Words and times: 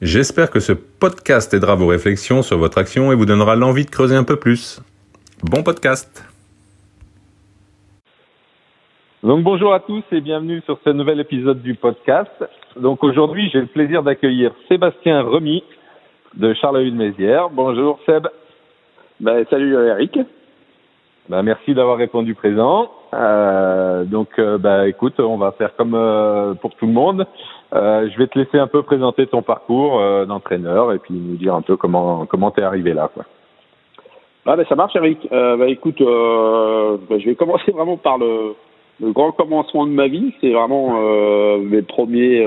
J'espère 0.00 0.50
que 0.50 0.60
ce 0.60 0.72
podcast 0.72 1.52
aidera 1.54 1.74
vos 1.74 1.88
réflexions 1.88 2.42
sur 2.42 2.56
votre 2.56 2.78
action 2.78 3.10
et 3.10 3.16
vous 3.16 3.26
donnera 3.26 3.56
l'envie 3.56 3.84
de 3.84 3.90
creuser 3.90 4.14
un 4.14 4.22
peu 4.22 4.36
plus. 4.36 4.80
Bon 5.42 5.64
podcast 5.64 6.24
Donc 9.24 9.42
bonjour 9.42 9.74
à 9.74 9.80
tous 9.80 10.04
et 10.12 10.20
bienvenue 10.20 10.62
sur 10.66 10.78
ce 10.84 10.90
nouvel 10.90 11.18
épisode 11.18 11.62
du 11.62 11.74
podcast. 11.74 12.30
Donc 12.76 13.02
aujourd'hui, 13.02 13.50
j'ai 13.52 13.60
le 13.60 13.66
plaisir 13.66 14.04
d'accueillir 14.04 14.52
Sébastien 14.68 15.22
Remy 15.22 15.64
de 16.34 16.54
Charleville-Mézières. 16.54 17.50
Bonjour 17.50 17.98
Seb. 18.06 18.28
Ben, 19.18 19.44
salut 19.50 19.74
Eric. 19.74 20.16
Ben, 21.28 21.42
merci 21.42 21.74
d'avoir 21.74 21.98
répondu 21.98 22.36
présent. 22.36 22.88
Euh, 23.14 24.04
donc, 24.04 24.28
euh, 24.38 24.58
ben, 24.58 24.84
écoute, 24.84 25.18
on 25.18 25.38
va 25.38 25.50
faire 25.52 25.74
comme 25.74 25.94
euh, 25.94 26.54
pour 26.54 26.76
tout 26.76 26.86
le 26.86 26.92
monde. 26.92 27.26
Euh, 27.74 28.08
je 28.10 28.18
vais 28.18 28.26
te 28.26 28.38
laisser 28.38 28.58
un 28.58 28.66
peu 28.66 28.82
présenter 28.82 29.26
ton 29.26 29.42
parcours 29.42 30.00
euh, 30.00 30.24
d'entraîneur 30.24 30.92
et 30.92 30.98
puis 30.98 31.14
nous 31.14 31.36
dire 31.36 31.54
un 31.54 31.62
peu 31.62 31.76
comment 31.76 32.24
comment 32.26 32.50
t'es 32.50 32.62
arrivé 32.62 32.94
là, 32.94 33.10
quoi. 33.12 33.24
Ah 34.46 34.56
ben 34.56 34.64
ça 34.68 34.74
marche, 34.74 34.96
Eric. 34.96 35.28
Euh, 35.30 35.56
ben, 35.56 35.68
écoute, 35.68 35.98
ben, 35.98 37.20
je 37.20 37.24
vais 37.26 37.34
commencer 37.36 37.70
vraiment 37.72 37.98
par 37.98 38.16
le, 38.18 38.54
le 39.00 39.12
grand 39.12 39.32
commencement 39.32 39.86
de 39.86 39.92
ma 39.92 40.08
vie. 40.08 40.32
C'est 40.40 40.52
vraiment 40.52 40.98
mes 41.58 41.82
premiers 41.82 42.46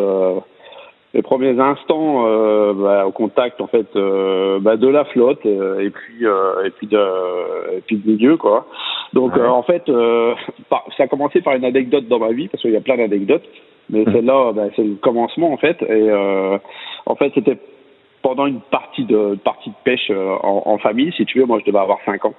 les 1.14 1.22
premiers 1.22 1.60
instants 1.60 2.26
euh, 2.26 2.74
bah, 2.74 3.06
au 3.06 3.12
contact 3.12 3.60
en 3.60 3.68
fait 3.68 3.88
euh, 3.96 4.60
bah, 4.60 4.78
de 4.78 4.88
la 4.88 5.04
flotte 5.06 5.46
euh, 5.46 5.80
et 5.80 5.90
puis 5.90 6.26
et 6.66 6.70
puis 6.72 6.88
de 6.88 7.78
et 7.78 7.82
puis 7.82 7.98
de 7.98 8.12
milieu 8.12 8.38
quoi. 8.38 8.66
Donc 9.14 9.38
en 9.38 9.64
fait 9.64 9.84
ça 9.88 11.04
a 11.04 11.08
commencé 11.08 11.42
par 11.42 11.56
une 11.56 11.66
anecdote 11.66 12.08
dans 12.08 12.20
ma 12.20 12.32
vie 12.32 12.48
parce 12.48 12.62
qu'il 12.62 12.72
y 12.72 12.78
a 12.78 12.82
plein 12.82 12.98
d'anecdotes, 12.98 13.44
mais 13.90 14.02
mmh. 14.06 14.14
celle-là 14.14 14.52
bah, 14.54 14.64
c'est 14.76 14.84
le 14.84 14.96
commencement 14.96 15.52
en 15.52 15.58
fait 15.58 15.82
et 15.84 16.12
en 17.06 17.16
fait 17.16 17.32
c'était 17.36 17.58
pendant 18.22 18.46
une 18.46 18.62
partie 18.62 19.06
de 19.06 19.36
partie 19.44 19.70
de 19.70 19.76
pêche 19.84 20.12
en, 20.12 20.64
en, 20.66 20.78
famille 20.78 21.12
si 21.18 21.26
tu 21.26 21.40
veux 21.40 21.46
moi 21.46 21.60
je 21.60 21.66
devais 21.66 21.80
avoir 21.80 22.00
5 22.06 22.26
ans. 22.26 22.34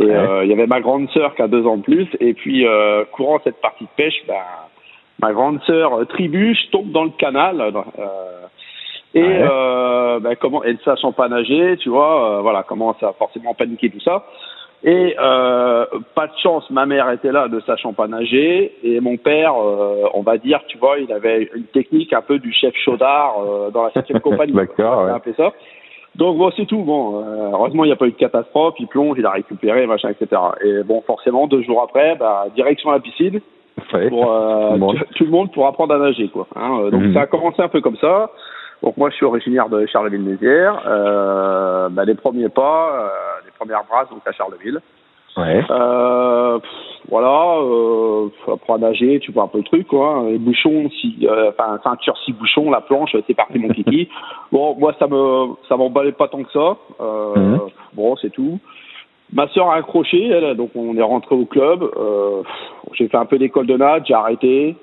Et 0.00 0.04
il 0.04 0.48
y 0.48 0.52
avait 0.52 0.66
ma 0.66 0.80
grande 0.80 1.08
sœur 1.10 1.34
qui 1.34 1.42
a 1.42 1.48
deux 1.48 1.66
ans 1.66 1.78
de 1.78 1.82
plus 1.82 2.08
et 2.20 2.34
puis 2.34 2.64
courant 3.12 3.40
cette 3.44 3.60
partie 3.60 3.84
de 3.84 3.90
pêche 3.96 4.22
bah 4.28 4.66
ma 5.20 5.32
grande 5.32 5.60
sœur 5.62 5.94
euh, 5.94 6.04
Tribuche 6.04 6.70
tombe 6.70 6.90
dans 6.92 7.04
le 7.04 7.10
canal. 7.10 7.60
Euh, 7.60 7.72
et 9.14 9.22
euh, 9.24 10.20
ben, 10.20 10.36
comment 10.36 10.62
elle 10.62 10.74
ne 10.74 10.80
sachant 10.80 11.12
pas 11.12 11.28
nager, 11.28 11.76
tu 11.78 11.88
vois, 11.88 12.38
euh, 12.38 12.40
voilà, 12.42 12.62
commence 12.64 13.02
à 13.02 13.12
forcément 13.14 13.54
paniquer 13.54 13.88
tout 13.88 14.00
ça. 14.00 14.26
Et 14.86 15.16
euh, 15.18 15.84
pas 16.14 16.28
de 16.28 16.32
chance, 16.42 16.70
ma 16.70 16.86
mère 16.86 17.10
était 17.10 17.32
là, 17.32 17.48
ne 17.48 17.58
sachant 17.60 17.92
pas 17.92 18.06
nager, 18.06 18.72
et 18.84 19.00
mon 19.00 19.16
père, 19.16 19.56
on 19.56 20.22
va 20.22 20.38
dire, 20.38 20.60
tu 20.68 20.78
vois, 20.78 20.98
il 20.98 21.12
avait 21.12 21.50
une 21.54 21.64
technique 21.64 22.12
un 22.12 22.22
peu 22.22 22.38
du 22.38 22.52
chef 22.52 22.72
chaudard 22.76 23.34
dans 23.72 23.82
la 23.82 23.90
septième 23.90 24.20
compagnie. 24.20 24.52
D'accord. 24.52 25.04
Ouais. 25.06 25.32
ça. 25.36 25.52
Donc 26.14 26.38
bon, 26.38 26.50
c'est 26.56 26.66
tout. 26.66 26.82
Bon, 26.82 27.20
heureusement, 27.52 27.82
il 27.82 27.88
n'y 27.88 27.92
a 27.92 27.96
pas 27.96 28.06
eu 28.06 28.12
de 28.12 28.16
catastrophe. 28.16 28.76
Il 28.78 28.86
plonge, 28.86 29.16
il 29.18 29.26
a 29.26 29.32
récupéré, 29.32 29.86
machin, 29.86 30.10
etc. 30.10 30.40
Et 30.64 30.84
bon, 30.84 31.02
forcément, 31.04 31.48
deux 31.48 31.62
jours 31.62 31.82
après, 31.82 32.14
bah, 32.14 32.46
direction 32.54 32.92
la 32.92 33.00
piscine 33.00 33.40
pour 34.08 34.32
euh, 34.32 34.76
tout, 35.14 35.24
le 35.24 35.30
monde 35.30 35.52
pour 35.52 35.66
apprendre 35.66 35.94
à 35.94 35.98
nager 35.98 36.28
quoi. 36.28 36.46
Hein. 36.56 36.78
Euh, 36.80 36.90
donc 36.90 37.02
mhm. 37.02 37.14
ça 37.14 37.22
a 37.22 37.26
commencé 37.26 37.62
un 37.62 37.68
peu 37.68 37.80
comme 37.80 37.96
ça. 37.96 38.30
Donc 38.82 38.96
moi 38.96 39.10
je 39.10 39.16
suis 39.16 39.26
originaire 39.26 39.68
de 39.68 39.86
Charleville-Mézières. 39.86 40.82
Euh, 40.86 41.88
bah, 41.88 42.04
les 42.04 42.14
premiers 42.14 42.48
pas, 42.48 42.90
euh, 42.92 43.08
les 43.44 43.52
premières 43.52 43.84
brasses 43.84 44.10
donc 44.10 44.22
à 44.26 44.32
Charleville. 44.32 44.80
Ouais. 45.36 45.62
Euh, 45.70 46.58
voilà, 47.10 47.58
euh, 47.58 48.28
apprendre 48.50 48.86
à 48.86 48.88
nager, 48.88 49.20
tu 49.20 49.32
vois 49.32 49.44
un 49.44 49.48
peu 49.48 49.58
le 49.58 49.64
truc 49.64 49.86
quoi. 49.86 50.24
Les 50.26 50.38
bouchons, 50.38 50.88
si, 51.00 51.28
enfin 51.48 51.78
ceinture 51.84 52.16
six 52.24 52.32
bouchons, 52.32 52.70
la 52.70 52.80
planche, 52.80 53.14
c'est 53.26 53.34
parti 53.34 53.58
mon 53.58 53.68
kiki. 53.68 54.08
bon 54.52 54.76
moi 54.78 54.94
ça 54.98 55.06
me 55.06 55.54
ça 55.68 55.76
m'emballait 55.76 56.12
pas 56.12 56.28
tant 56.28 56.42
que 56.42 56.52
ça. 56.52 56.76
Mhm. 57.36 57.60
Bon 57.94 58.16
c'est 58.16 58.30
tout. 58.30 58.58
Ma 59.32 59.48
sœur 59.48 59.70
a 59.70 59.76
accroché, 59.76 60.28
elle, 60.28 60.56
donc 60.56 60.70
on 60.76 60.96
est 60.96 61.02
rentré 61.02 61.34
au 61.34 61.46
club. 61.46 61.82
Euh, 61.82 62.42
j'ai 62.92 63.08
fait 63.08 63.16
un 63.16 63.26
peu 63.26 63.38
d'école 63.38 63.66
de 63.66 63.76
nage, 63.76 64.02
j'ai 64.06 64.14
arrêté. 64.14 64.76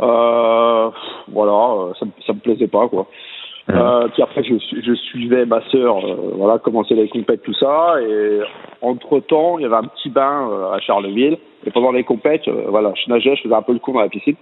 Euh, 0.00 0.90
voilà, 1.28 1.92
ça, 1.98 2.06
ça 2.26 2.32
me 2.32 2.40
plaisait 2.40 2.68
pas 2.68 2.88
quoi. 2.88 3.06
Euh, 3.68 4.08
puis 4.08 4.22
après 4.22 4.42
je, 4.42 4.54
je 4.82 4.94
suivais 4.94 5.44
ma 5.46 5.60
sœur, 5.70 5.98
euh, 5.98 6.32
voilà, 6.34 6.58
commencer 6.58 6.94
les 6.94 7.08
compètes 7.08 7.42
tout 7.42 7.54
ça. 7.54 7.96
Et 8.02 8.40
entre 8.80 9.20
temps, 9.20 9.58
il 9.58 9.62
y 9.62 9.64
avait 9.66 9.76
un 9.76 9.84
petit 9.84 10.10
bain 10.10 10.48
euh, 10.50 10.72
à 10.72 10.80
Charleville. 10.80 11.38
Et 11.66 11.70
pendant 11.70 11.92
les 11.92 12.04
compètes, 12.04 12.48
euh, 12.48 12.64
voilà, 12.68 12.92
je 12.94 13.10
nageais, 13.10 13.36
je 13.36 13.42
faisais 13.42 13.54
un 13.54 13.62
peu 13.62 13.72
le 13.72 13.78
coup 13.78 13.92
dans 13.92 14.00
la 14.00 14.08
piscine. 14.08 14.36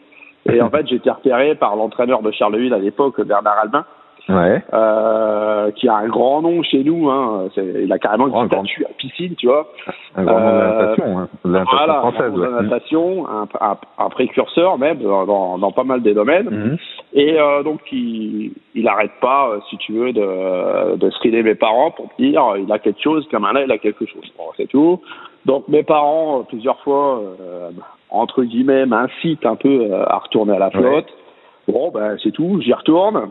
Et 0.50 0.62
en 0.62 0.70
fait, 0.70 0.86
j'ai 0.86 0.96
été 0.96 1.10
repéré 1.10 1.54
par 1.56 1.76
l'entraîneur 1.76 2.22
de 2.22 2.30
Charleville 2.30 2.72
à 2.72 2.78
l'époque, 2.78 3.20
Bernard 3.20 3.58
Albin, 3.58 3.84
ouais. 4.28 4.62
euh, 4.72 5.70
qui 5.72 5.88
a 5.88 5.96
un 5.96 6.08
grand 6.08 6.42
nom 6.42 6.62
chez 6.62 6.82
nous. 6.84 7.08
Hein. 7.10 7.48
Il 7.56 7.92
a 7.92 7.98
carrément 7.98 8.28
une 8.28 8.46
statue 8.46 8.84
à 8.84 8.92
piscine, 8.98 9.34
tu 9.36 9.46
vois. 9.46 9.68
Un 10.16 10.24
grand 10.24 10.40
nom 10.40 10.50
de 10.52 10.58
la 10.58 10.72
natation, 10.72 11.18
hein. 11.18 11.28
de 11.44 11.52
la 11.52 11.58
natation 11.60 11.76
voilà, 11.78 12.00
française. 12.00 12.32
de 12.32 12.42
la 12.42 12.62
natation, 12.62 13.28
un, 13.28 13.48
un, 13.60 13.76
un, 13.98 14.08
précurseur 14.08 14.78
même 14.78 14.98
dans, 14.98 15.58
dans, 15.58 15.72
pas 15.72 15.84
mal 15.84 16.02
des 16.02 16.14
domaines. 16.14 16.50
Mm 16.50 16.74
-hmm. 16.74 16.78
Et 17.14 17.40
euh, 17.40 17.62
donc, 17.62 17.80
il, 17.92 18.52
il 18.74 18.86
arrête 18.88 19.16
pas, 19.20 19.48
euh, 19.48 19.60
si 19.68 19.76
tu 19.78 19.92
veux, 19.92 20.12
de, 20.12 20.96
de 20.96 21.10
screener 21.10 21.42
mes 21.42 21.54
parents 21.54 21.90
pour 21.96 22.08
dire 22.18 22.42
il 22.64 22.70
a 22.72 22.78
quelque 22.78 23.02
chose, 23.02 23.26
comme 23.30 23.44
là, 23.54 23.62
il 23.64 23.72
a 23.72 23.78
quelque 23.78 24.06
chose. 24.12 24.26
Bon, 24.38 24.48
c'est 24.56 24.68
tout. 24.68 25.00
Donc, 25.46 25.62
mes 25.68 25.82
parents, 25.82 26.44
plusieurs 26.52 26.78
fois, 26.80 27.20
euh, 27.20 27.70
entre 28.10 28.42
guillemets, 28.50 28.84
m'incitent 28.86 29.46
un 29.46 29.56
peu 29.56 29.74
euh, 29.80 30.14
à 30.14 30.18
retourner 30.18 30.54
à 30.56 30.58
la 30.66 30.70
flotte. 30.70 31.10
Ouais. 31.10 31.74
Bon, 31.74 31.90
ben, 31.90 32.16
c'est 32.22 32.32
tout, 32.38 32.60
j'y 32.64 32.72
retourne. 32.72 33.30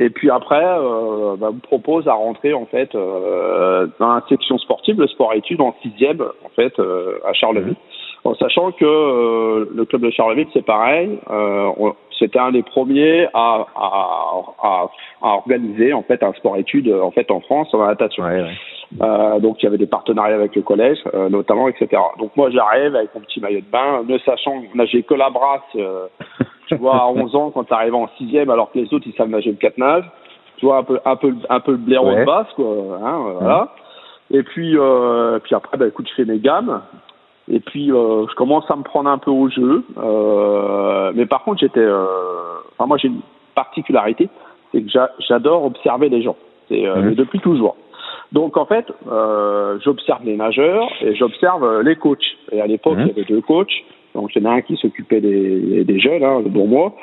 Et 0.00 0.08
puis 0.08 0.30
après, 0.30 0.64
euh, 0.64 1.36
bah, 1.36 1.50
me 1.52 1.60
propose 1.60 2.08
à 2.08 2.14
rentrer 2.14 2.54
en 2.54 2.64
fait 2.64 2.94
euh, 2.94 3.86
dans 3.98 4.14
la 4.14 4.22
section 4.28 4.56
sportive, 4.58 4.98
le 4.98 5.06
sport 5.06 5.34
études 5.34 5.60
en 5.60 5.74
sixième 5.82 6.22
en 6.22 6.48
fait 6.56 6.78
euh, 6.78 7.18
à 7.24 7.34
Charleville. 7.34 7.76
En 8.24 8.34
sachant 8.34 8.72
que 8.72 8.84
euh, 8.84 9.66
le 9.74 9.84
club 9.84 10.02
de 10.02 10.10
Charleville 10.10 10.48
c'est 10.54 10.64
pareil, 10.64 11.18
euh, 11.30 11.70
c'était 12.18 12.38
un 12.38 12.52
des 12.52 12.62
premiers 12.62 13.26
à, 13.34 13.66
à, 13.76 14.42
à, 14.62 14.90
à, 15.22 15.26
organiser 15.28 15.92
en 15.92 16.02
fait 16.02 16.22
un 16.22 16.32
sport 16.32 16.56
études 16.56 16.90
en 16.90 17.10
fait 17.10 17.30
en 17.30 17.40
France 17.40 17.68
en 17.74 17.86
natation. 17.86 18.24
Ouais, 18.24 18.42
ouais. 18.42 18.50
Euh, 19.02 19.38
donc 19.38 19.62
il 19.62 19.64
y 19.64 19.68
avait 19.68 19.78
des 19.78 19.86
partenariats 19.86 20.34
avec 20.34 20.56
le 20.56 20.62
collège, 20.62 20.98
euh, 21.14 21.28
notamment, 21.28 21.68
etc. 21.68 21.88
Donc 22.18 22.36
moi 22.36 22.50
j'arrive 22.50 22.96
avec 22.96 23.14
mon 23.14 23.20
petit 23.20 23.40
maillot 23.40 23.60
de 23.60 23.70
bain, 23.70 24.02
ne 24.06 24.18
sachant 24.18 24.62
nager 24.74 25.02
que 25.02 25.14
la 25.14 25.30
brasse, 25.30 25.60
euh, 25.76 26.08
tu 26.70 26.76
vois, 26.80 26.96
à 27.02 27.06
11 27.08 27.34
ans 27.36 27.50
quand 27.50 27.64
tu 27.64 27.74
arrives 27.74 27.94
en 27.94 28.08
sixième, 28.16 28.48
alors 28.50 28.70
que 28.72 28.78
les 28.78 28.92
autres 28.94 29.06
ils 29.06 29.14
savent 29.14 29.28
nager 29.28 29.50
le 29.50 29.56
quatre 29.56 29.78
nage, 29.78 30.04
tu 30.56 30.66
vois 30.66 30.78
un 30.78 30.82
peu 30.84 30.98
un 31.04 31.16
peu 31.16 31.34
un 31.48 31.60
peu 31.60 31.72
le 31.72 31.76
blaireau 31.78 32.08
Ouais. 32.10 32.20
de 32.20 32.24
basse 32.24 32.46
quoi, 32.54 32.66
hein, 33.02 33.18
voilà. 33.40 33.68
Et 34.30 34.42
puis 34.42 34.76
euh, 34.78 35.38
puis 35.40 35.54
après 35.54 35.76
bah 35.76 35.86
écoute 35.88 36.06
je 36.08 36.14
fais 36.14 36.24
mes 36.30 36.38
gammes. 36.38 36.80
Et 37.52 37.58
puis 37.58 37.90
euh, 37.90 38.26
je 38.28 38.34
commence 38.36 38.70
à 38.70 38.76
me 38.76 38.82
prendre 38.84 39.10
un 39.10 39.18
peu 39.18 39.30
au 39.32 39.48
jeu, 39.48 39.84
euh, 39.98 41.12
mais 41.14 41.26
par 41.26 41.42
contre 41.42 41.58
j'étais, 41.60 41.80
euh, 41.80 42.04
enfin 42.78 42.86
moi 42.86 42.96
j'ai 42.98 43.08
une 43.08 43.20
particularité, 43.56 44.28
c'est 44.72 44.82
que 44.82 44.88
j'a- 44.88 45.10
j'adore 45.28 45.64
observer 45.64 46.08
les 46.08 46.22
gens, 46.22 46.36
c'est 46.68 46.86
euh, 46.86 46.96
Mhm. 46.96 47.14
depuis 47.14 47.40
toujours. 47.40 47.76
Donc 48.32 48.56
en 48.56 48.64
fait, 48.66 48.86
euh, 49.10 49.78
j'observe 49.82 50.20
les 50.24 50.36
nageurs 50.36 50.88
et 51.00 51.16
j'observe 51.16 51.64
euh, 51.64 51.82
les 51.82 51.96
coachs. 51.96 52.22
Et 52.52 52.60
à 52.60 52.66
l'époque, 52.68 52.98
Mhm. 52.98 53.02
il 53.02 53.08
y 53.08 53.10
avait 53.10 53.24
deux 53.24 53.40
coachs. 53.40 53.72
Donc 54.14 54.34
il 54.34 54.42
y 54.42 54.46
en 54.46 54.50
a 54.50 54.54
un 54.54 54.60
qui 54.62 54.76
s'occupait 54.76 55.20
des, 55.20 55.84
des 55.84 56.00
jeunes, 56.00 56.24
hein, 56.24 56.42
dont 56.44 56.66
moi, 56.66 56.94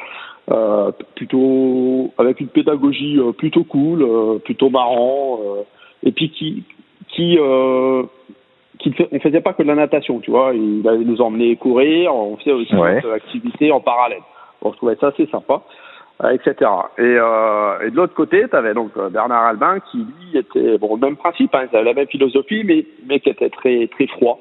euh, 0.52 0.92
plutôt 1.16 2.12
avec 2.18 2.40
une 2.40 2.48
pédagogie 2.48 3.18
euh, 3.20 3.32
plutôt 3.32 3.64
cool, 3.64 4.02
euh, 4.02 4.40
plutôt 4.40 4.70
marrant, 4.70 5.40
euh, 5.42 5.62
et 6.04 6.12
puis 6.12 6.30
qui 6.32 6.64
qui 7.10 7.38
on 7.40 9.20
faisait 9.20 9.42
pas 9.42 9.54
que 9.54 9.64
de 9.64 9.68
la 9.68 9.76
natation, 9.76 10.20
tu 10.20 10.30
vois. 10.32 10.52
Il 10.54 10.88
allait 10.88 11.04
nous 11.04 11.22
emmener 11.22 11.56
courir, 11.56 12.14
on 12.14 12.38
faisait 12.38 12.52
aussi 12.52 12.76
Ouais. 12.76 12.96
d'autres 13.02 13.14
activités 13.14 13.72
en 13.72 13.80
parallèle. 13.80 14.22
Bon, 14.62 14.72
je 14.72 14.78
trouvais 14.78 14.96
ça 14.96 15.08
assez 15.08 15.26
sympa 15.28 15.62
etc. 16.34 16.72
Et, 16.98 17.04
et 17.04 17.92
de 17.92 17.96
l'autre 17.96 18.16
côté, 18.16 18.46
tu 18.50 18.56
avais 18.56 18.74
donc 18.74 18.90
Bernard 19.12 19.44
Albin 19.46 19.80
qui 19.92 19.98
lui 20.00 20.40
était 20.40 20.78
bon 20.80 20.96
le 20.96 21.02
même 21.02 21.16
principe, 21.16 21.54
hein, 21.54 21.68
il 21.72 21.76
avait 21.76 21.86
la 21.90 21.94
même 21.94 22.08
philosophie, 22.08 22.64
mais 22.66 22.86
mais 23.08 23.20
qui 23.20 23.30
était 23.30 23.52
très 23.52 23.86
très 23.88 24.08
froid. 24.08 24.40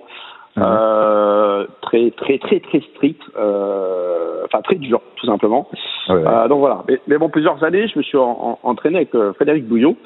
Euh, 0.59 1.67
très 1.83 2.11
très 2.13 2.39
très 2.39 2.61
très 2.61 2.81
strict, 2.81 3.21
euh, 3.37 4.45
enfin 4.45 4.63
très 4.63 4.77
dur 4.77 5.01
tout 5.17 5.27
simplement. 5.27 5.69
Euh, 6.11 6.49
donc 6.49 6.61
voilà. 6.61 6.83
Mais, 6.89 6.99
mais, 7.07 7.19
bon, 7.19 7.29
plusieurs 7.29 7.63
années, 7.63 7.89
je 7.89 7.99
me 7.99 8.03
suis 8.03 8.17
entraîné 8.17 8.97
avec 8.97 9.15
euh, 9.15 9.33
Frédéric 9.35 9.67
Bouillot. 9.67 9.97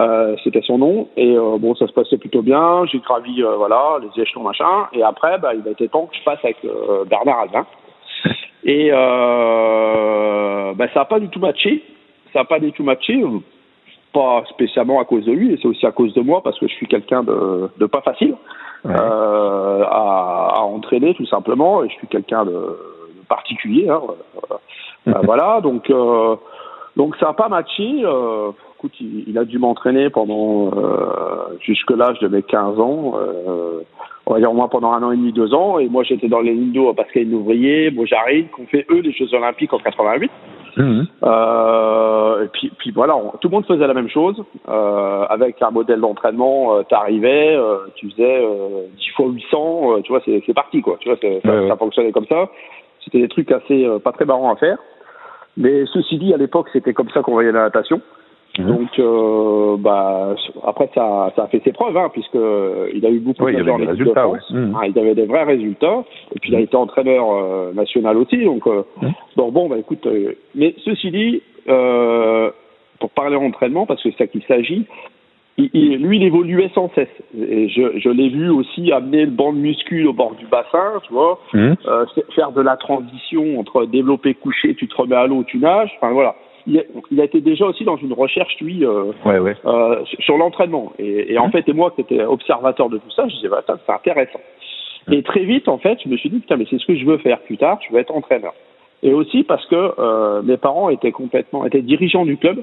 Euh, 0.00 0.34
c'était 0.42 0.62
son 0.62 0.78
nom. 0.78 1.08
Et 1.16 1.36
bon 1.36 1.74
ça 1.74 1.86
se 1.86 1.92
passait 1.92 2.16
plutôt 2.16 2.42
bien. 2.42 2.84
J'ai 2.86 2.98
gravi 2.98 3.42
voilà 3.42 3.98
les 4.00 4.22
échelons 4.22 4.42
machin. 4.42 4.88
Et 4.92 5.02
après 5.02 5.38
bah, 5.38 5.54
il 5.54 5.68
a 5.68 5.70
été 5.72 5.88
temps 5.88 6.06
que 6.06 6.16
je 6.16 6.24
passe 6.24 6.38
avec 6.42 6.56
Bernard 7.08 7.40
Alvin. 7.40 7.66
Et 8.64 8.90
bah, 8.90 10.88
ça 10.94 11.00
n'a 11.00 11.04
pas 11.04 11.20
du 11.20 11.28
tout 11.28 11.40
matché. 11.40 11.84
Ça 12.32 12.40
n'a 12.40 12.44
pas 12.46 12.58
du 12.58 12.72
tout 12.72 12.82
matché. 12.82 13.22
Pas 14.14 14.44
spécialement 14.50 15.00
à 15.00 15.04
cause 15.04 15.24
de 15.24 15.32
lui, 15.32 15.54
et 15.54 15.56
c'est 15.56 15.66
aussi 15.66 15.86
à 15.86 15.90
cause 15.90 16.12
de 16.12 16.20
moi 16.20 16.42
parce 16.42 16.58
que 16.58 16.68
je 16.68 16.74
suis 16.74 16.86
quelqu'un 16.86 17.22
de, 17.22 17.70
de, 17.78 17.86
pas 17.86 18.02
facile 18.02 18.34
euh, 18.86 19.84
à, 19.84 20.52
à, 20.56 20.60
entraîner 20.60 21.14
tout 21.14 21.26
simplement, 21.26 21.84
et 21.84 21.88
je 21.88 21.94
suis 21.94 22.08
quelqu'un 22.08 22.44
de, 22.44 22.50
de, 22.50 23.26
particulier. 23.28 23.88
Hein, 23.88 24.00
euh, 25.08 25.12
voilà, 25.24 25.60
donc 25.60 25.88
euh, 25.90 26.36
donc 26.96 27.16
ça 27.16 27.26
n'a 27.26 27.32
pas 27.32 27.48
matché. 27.48 28.02
Euh, 28.04 28.50
écoute, 28.76 28.92
il, 29.00 29.24
il, 29.28 29.38
a 29.38 29.44
dû 29.44 29.58
m'entraîner 29.58 30.10
pendant 30.10 30.70
euh, 30.76 31.56
jusque 31.60 31.90
l'âge 31.90 32.18
de 32.20 32.28
mes 32.28 32.42
15 32.42 32.80
ans. 32.80 33.14
Euh, 33.16 33.80
on 34.26 34.34
va 34.34 34.38
dire 34.38 34.52
moi 34.52 34.68
pendant 34.68 34.92
un 34.92 35.02
an 35.02 35.12
et 35.12 35.16
demi, 35.16 35.32
deux 35.32 35.52
ans, 35.54 35.78
et 35.78 35.88
moi 35.88 36.04
j'étais 36.04 36.28
dans 36.28 36.40
les 36.40 36.54
Lindo 36.54 36.88
à 36.88 36.94
Pascal 36.94 37.32
Ouvrier, 37.34 37.90
Mojarine, 37.90 38.46
qu'on 38.48 38.66
fait 38.66 38.86
eux 38.90 39.00
les 39.00 39.12
Jeux 39.12 39.32
Olympiques 39.34 39.72
en 39.72 39.78
88. 39.78 40.30
Mmh. 40.76 41.02
Euh, 41.22 42.44
et 42.44 42.48
puis, 42.48 42.72
puis 42.78 42.90
voilà, 42.92 43.14
tout 43.40 43.48
le 43.48 43.52
monde 43.52 43.66
faisait 43.66 43.86
la 43.86 43.94
même 43.94 44.08
chose. 44.08 44.42
Euh, 44.68 45.24
avec 45.28 45.60
un 45.62 45.70
modèle 45.70 46.00
d'entraînement, 46.00 46.76
euh, 46.76 46.82
t'arrivais, 46.82 47.54
euh, 47.54 47.78
tu 47.94 48.10
faisais 48.10 48.44
euh, 48.44 48.86
10 48.96 49.08
fois 49.10 49.26
800, 49.28 49.96
euh, 49.98 50.00
tu 50.02 50.12
vois, 50.12 50.22
c'est 50.24 50.54
parti 50.54 50.80
quoi. 50.80 50.96
Tu 51.00 51.08
vois, 51.08 51.18
ça, 51.18 51.26
ouais, 51.28 51.68
ça, 51.68 51.76
fonctionnait 51.76 52.12
comme 52.12 52.26
ça. 52.26 52.48
C'était 53.04 53.20
des 53.20 53.28
trucs 53.28 53.50
assez 53.50 53.86
pas 54.04 54.12
très 54.12 54.24
marrants 54.24 54.52
à 54.52 54.56
faire. 54.56 54.78
Mais 55.56 55.84
ceci 55.92 56.18
dit, 56.18 56.32
à 56.32 56.36
l'époque, 56.36 56.68
c'était 56.72 56.94
comme 56.94 57.10
ça 57.10 57.20
qu'on 57.20 57.32
voyait 57.32 57.52
la 57.52 57.64
natation. 57.64 58.00
Mmh. 58.58 58.66
Donc, 58.66 58.98
euh, 58.98 59.76
bah, 59.78 60.34
après, 60.66 60.90
ça, 60.94 61.32
ça 61.34 61.44
a 61.44 61.46
fait 61.46 61.62
ses 61.64 61.72
preuves, 61.72 61.96
hein, 61.96 62.10
puisque 62.12 62.34
il 62.34 63.06
a 63.06 63.10
eu 63.10 63.18
beaucoup 63.18 63.44
oui, 63.44 63.54
de 63.56 63.62
il, 63.62 63.88
résultats, 63.88 64.28
ouais. 64.28 64.38
mmh. 64.50 64.76
ah, 64.78 64.86
il 64.86 64.98
avait 64.98 65.14
des 65.14 65.24
vrais 65.24 65.44
résultats. 65.44 66.04
Et 66.34 66.38
puis, 66.38 66.50
il 66.50 66.56
a 66.56 66.60
été 66.60 66.76
entraîneur 66.76 67.32
euh, 67.32 67.72
national 67.72 68.18
aussi. 68.18 68.44
Donc, 68.44 68.66
euh, 68.66 68.82
mmh. 69.00 69.08
donc 69.36 69.52
bon, 69.54 69.68
bah, 69.68 69.78
écoute. 69.78 70.06
Euh, 70.06 70.34
mais 70.54 70.74
ceci 70.84 71.10
dit, 71.10 71.42
euh, 71.68 72.50
pour 73.00 73.10
parler 73.10 73.36
entraînement, 73.36 73.86
parce 73.86 74.02
que 74.02 74.10
c'est 74.10 74.18
ça 74.18 74.26
qu'il 74.26 74.42
s'agit, 74.42 74.84
il, 75.56 75.70
il, 75.72 75.96
lui, 76.02 76.18
il 76.18 76.22
évoluait 76.22 76.70
sans 76.74 76.90
cesse. 76.94 77.08
Et 77.34 77.68
je, 77.70 77.98
je 77.98 78.08
l'ai 78.10 78.28
vu 78.28 78.50
aussi 78.50 78.92
amener 78.92 79.24
le 79.24 79.30
banc 79.30 79.54
de 79.54 79.58
muscule 79.58 80.08
au 80.08 80.12
bord 80.12 80.34
du 80.34 80.46
bassin, 80.46 81.00
tu 81.06 81.12
vois, 81.14 81.38
euh, 81.54 82.04
faire 82.34 82.52
de 82.52 82.60
la 82.60 82.76
transition 82.76 83.58
entre 83.58 83.86
développer 83.86 84.34
coucher, 84.34 84.74
tu 84.74 84.88
te 84.88 84.94
remets 84.94 85.16
à 85.16 85.26
l'eau, 85.26 85.42
tu 85.44 85.58
nages. 85.58 85.90
Enfin 85.96 86.12
voilà 86.12 86.34
il 86.66 86.78
a, 86.78 86.82
il 87.10 87.20
a, 87.20 87.24
été 87.24 87.40
déjà 87.40 87.66
aussi 87.66 87.84
dans 87.84 87.96
une 87.96 88.12
recherche, 88.12 88.56
lui, 88.60 88.84
euh, 88.84 89.12
ouais, 89.24 89.38
ouais. 89.38 89.56
Euh, 89.64 90.04
sur 90.20 90.36
l'entraînement. 90.36 90.92
Et, 90.98 91.32
et, 91.32 91.38
en 91.38 91.50
fait, 91.50 91.68
et 91.68 91.72
moi 91.72 91.90
qui 91.90 92.02
étais 92.02 92.22
observateur 92.22 92.88
de 92.88 92.98
tout 92.98 93.10
ça, 93.10 93.26
je 93.28 93.34
disais, 93.36 93.48
bah, 93.48 93.62
c'est 93.66 93.92
intéressant. 93.92 94.40
Et 95.10 95.22
très 95.22 95.44
vite, 95.44 95.68
en 95.68 95.78
fait, 95.78 95.98
je 96.04 96.08
me 96.08 96.16
suis 96.16 96.30
dit, 96.30 96.38
putain, 96.38 96.56
mais 96.56 96.66
c'est 96.70 96.78
ce 96.78 96.86
que 96.86 96.94
je 96.94 97.04
veux 97.04 97.18
faire 97.18 97.40
plus 97.40 97.56
tard, 97.56 97.78
je 97.86 97.92
veux 97.92 98.00
être 98.00 98.14
entraîneur. 98.14 98.54
Et 99.02 99.12
aussi 99.12 99.42
parce 99.42 99.66
que 99.66 99.94
euh, 99.98 100.42
mes 100.42 100.56
parents 100.56 100.88
étaient 100.88 101.10
complètement, 101.10 101.66
étaient 101.66 101.82
dirigeants 101.82 102.24
du 102.24 102.36
club. 102.36 102.62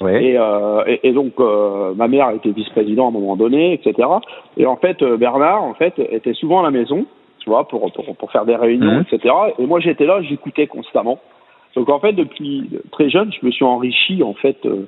Ouais. 0.00 0.24
Et, 0.24 0.38
euh, 0.38 0.82
et, 0.86 1.08
et, 1.08 1.12
donc 1.12 1.34
euh, 1.38 1.94
ma 1.94 2.08
mère 2.08 2.30
était 2.30 2.50
vice-président 2.50 3.04
à 3.04 3.08
un 3.08 3.12
moment 3.12 3.36
donné, 3.36 3.74
etc. 3.74 4.08
Et 4.56 4.66
en 4.66 4.76
fait 4.76 5.04
Bernard 5.04 5.62
en 5.62 5.74
fait 5.74 5.94
était 5.98 6.32
souvent 6.32 6.60
à 6.60 6.62
la 6.64 6.72
maison, 6.72 7.06
tu 7.38 7.50
vois, 7.50 7.68
pour 7.68 7.92
pour, 7.92 8.16
pour 8.16 8.32
faire 8.32 8.44
des 8.44 8.56
réunions, 8.56 9.00
mmh. 9.00 9.04
etc. 9.12 9.34
Et 9.58 9.66
moi 9.66 9.78
j'étais 9.78 10.06
là, 10.06 10.20
j'écoutais 10.22 10.66
constamment. 10.66 11.20
Donc 11.76 11.88
en 11.88 11.98
fait, 11.98 12.12
depuis 12.12 12.70
très 12.92 13.10
jeune, 13.10 13.32
je 13.32 13.44
me 13.44 13.50
suis 13.50 13.64
enrichi 13.64 14.22
en 14.22 14.34
fait, 14.34 14.58
euh, 14.64 14.86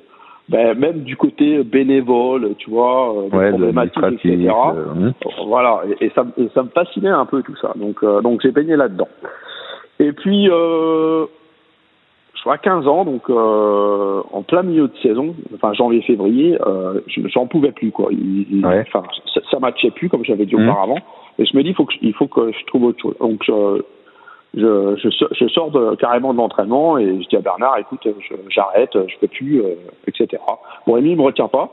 ben, 0.49 0.77
même 0.79 1.03
du 1.03 1.17
côté 1.17 1.63
bénévole, 1.63 2.55
tu 2.57 2.69
vois, 2.69 3.13
euh, 3.13 3.29
ouais, 3.29 3.49
problématiques, 3.49 4.23
etc. 4.23 4.49
Euh, 4.75 5.11
voilà, 5.45 5.81
et, 5.99 6.05
et, 6.05 6.11
ça, 6.15 6.25
et, 6.37 6.47
ça, 6.53 6.63
me 6.63 6.69
fascinait 6.69 7.09
un 7.09 7.25
peu 7.25 7.43
tout 7.43 7.55
ça. 7.57 7.73
Donc 7.75 8.01
euh, 8.03 8.21
donc 8.21 8.39
j'ai 8.41 8.51
baigné 8.51 8.77
là-dedans. 8.77 9.09
Et 9.99 10.13
puis 10.13 10.45
je 10.45 11.27
crois 12.41 12.57
15 12.59 12.87
ans, 12.87 13.03
donc 13.03 13.29
en 13.29 14.41
plein 14.43 14.63
milieu 14.63 14.87
de 14.87 14.97
saison, 15.03 15.35
enfin 15.55 15.73
janvier-février, 15.73 16.57
je 17.07 17.27
j'en 17.27 17.47
pouvais 17.47 17.73
plus 17.73 17.91
quoi. 17.91 18.07
Il, 18.11 18.65
ouais. 18.65 18.85
Ça, 18.93 19.03
ça 19.51 19.59
matchait 19.59 19.91
plus 19.91 20.07
comme 20.07 20.23
j'avais 20.23 20.45
dit 20.45 20.55
mmh. 20.55 20.69
auparavant. 20.69 20.99
Et 21.39 21.45
je 21.45 21.55
me 21.57 21.61
dis, 21.61 21.69
il 21.69 21.75
faut 21.75 21.85
que 21.85 21.93
il 22.01 22.13
faut 22.13 22.27
que 22.27 22.51
je 22.51 22.65
trouve 22.65 22.85
autre 22.85 23.01
chose. 23.01 23.15
Donc 23.19 23.43
je, 23.43 23.81
je, 24.57 24.95
je, 24.97 25.25
je 25.31 25.47
sors 25.49 25.71
de, 25.71 25.95
carrément 25.95 26.33
de 26.33 26.37
l'entraînement 26.37 26.97
et 26.97 27.21
je 27.21 27.27
dis 27.27 27.35
à 27.35 27.41
Bernard, 27.41 27.77
écoute, 27.77 28.07
j'arrête, 28.49 28.91
je, 28.93 29.07
je 29.07 29.19
peux 29.19 29.27
plus, 29.27 29.61
euh, 29.61 29.75
etc. 30.07 30.41
Bon, 30.85 30.93
Rémi 30.93 31.15
me 31.15 31.21
retient 31.21 31.47
pas. 31.47 31.69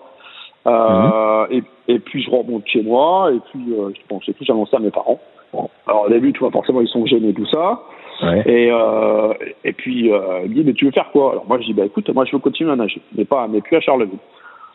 Euh, 0.66 1.46
mmh. 1.46 1.52
et, 1.52 1.62
et 1.88 1.98
puis 1.98 2.22
je 2.22 2.30
remonte 2.30 2.66
chez 2.66 2.82
moi 2.82 3.30
et 3.30 3.38
puis 3.50 3.74
euh, 3.78 3.90
bon, 4.08 4.18
j'ai 4.24 4.32
tout 4.32 4.44
annoncé 4.50 4.76
à 4.76 4.78
mes 4.78 4.90
parents. 4.90 5.20
Bon. 5.52 5.68
Alors 5.86 6.06
au 6.06 6.08
début, 6.08 6.32
tu 6.32 6.40
vois, 6.40 6.50
forcément 6.50 6.80
ils 6.80 6.88
sont 6.88 7.04
gênés 7.04 7.34
tout 7.34 7.46
ça. 7.46 7.82
Ouais. 8.22 8.42
Et 8.46 8.70
euh, 8.70 9.34
et 9.64 9.72
puis 9.72 10.10
euh, 10.10 10.40
il 10.44 10.50
me 10.50 10.54
dit 10.54 10.64
mais 10.64 10.72
tu 10.72 10.86
veux 10.86 10.90
faire 10.90 11.10
quoi? 11.12 11.32
Alors 11.32 11.44
moi 11.46 11.58
je 11.60 11.66
dis 11.66 11.74
bah 11.74 11.84
écoute, 11.84 12.08
moi 12.14 12.24
je 12.24 12.32
veux 12.32 12.38
continuer 12.38 12.72
à 12.72 12.76
nager, 12.76 13.02
mais 13.16 13.26
pas 13.26 13.46
mais 13.46 13.60
plus 13.60 13.76
à 13.76 13.80
Charleville. 13.80 14.18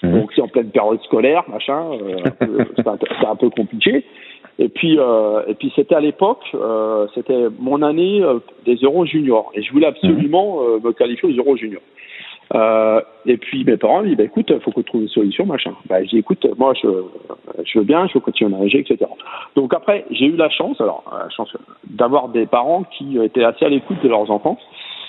Mmh. 0.04 0.12
Donc 0.12 0.32
c'est 0.36 0.42
en 0.42 0.48
pleine 0.48 0.70
période 0.70 1.02
scolaire, 1.02 1.44
machin, 1.48 1.84
euh, 1.94 2.18
c'est 2.76 2.88
un, 2.88 2.98
un, 3.28 3.36
peu 3.36 3.50
compliqué. 3.50 4.06
Et 4.60 4.68
puis, 4.68 5.00
euh, 5.00 5.42
et 5.48 5.56
puis 5.56 5.72
c'était 5.74 5.96
à 5.96 6.02
l'époque, 6.02 6.44
euh, 6.54 7.08
c'était 7.16 7.48
mon 7.60 7.82
année 7.82 8.22
euh, 8.22 8.40
des 8.66 8.76
Euros 8.76 9.06
juniors, 9.06 9.50
et 9.56 9.64
je 9.64 9.72
voulais 9.72 9.88
absolument 9.88 10.60
euh, 10.62 10.80
me 10.84 10.92
qualifier 10.92 11.30
aux 11.30 11.38
Euros 11.38 11.56
juniors. 11.56 11.82
Euh, 12.56 13.00
et 13.26 13.38
puis 13.38 13.64
mes 13.64 13.78
parents 13.78 14.02
m'ont 14.02 14.10
dit, 14.10 14.16
bah, 14.16 14.24
écoute, 14.24 14.48
il 14.50 14.60
faut 14.60 14.72
que 14.72 14.82
tu 14.82 14.86
trouves 14.86 15.04
une 15.04 15.08
solution, 15.08 15.46
machin. 15.46 15.72
Bah, 15.88 16.04
j'ai 16.04 16.10
dit, 16.10 16.18
écoute, 16.18 16.46
moi, 16.58 16.74
je, 16.82 16.88
je 17.64 17.80
veux 17.80 17.86
bien, 17.86 18.08
je 18.08 18.16
veux 18.16 18.20
continuer 18.20 18.54
à 18.54 18.60
nager, 18.60 18.80
etc. 18.80 19.10
Donc 19.56 19.74
après, 19.74 20.06
j'ai 20.12 20.26
eu 20.26 20.36
la 20.36 20.50
chance, 20.50 20.82
alors, 20.82 21.04
la 21.10 21.30
chance 21.30 21.56
d'avoir 21.90 22.28
des 22.28 22.46
parents 22.46 22.84
qui 22.84 23.18
étaient 23.18 23.46
assez 23.46 23.64
à 23.66 23.70
l'écoute 23.70 24.02
de 24.04 24.10
leurs 24.10 24.30
enfants. 24.30 24.58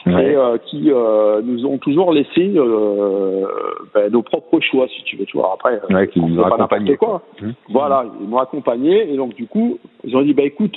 Ouais. 0.07 0.33
et 0.33 0.37
euh, 0.37 0.57
qui 0.59 0.91
euh, 0.91 1.43
nous 1.43 1.67
ont 1.67 1.79
toujours 1.79 2.13
laissé 2.13 2.53
euh, 2.57 3.47
ben, 3.95 4.11
nos 4.11 4.23
propres 4.23 4.61
choix, 4.61 4.87
si 4.89 5.03
tu 5.05 5.17
veux. 5.17 5.27
Tu 5.27 5.37
vois, 5.37 5.53
après, 5.55 5.81
ouais, 5.91 6.09
qui 6.09 6.21
nous 6.21 6.43
pas 6.43 6.57
n'importe 6.57 6.97
quoi. 6.97 7.23
Mmh. 7.41 7.51
Voilà, 7.69 8.07
ils 8.21 8.29
m'ont 8.29 8.39
accompagné 8.39 9.13
et 9.13 9.17
donc 9.17 9.35
du 9.35 9.47
coup, 9.47 9.79
ils 10.05 10.17
ont 10.17 10.23
dit 10.23 10.33
bah 10.33 10.43
écoute, 10.43 10.75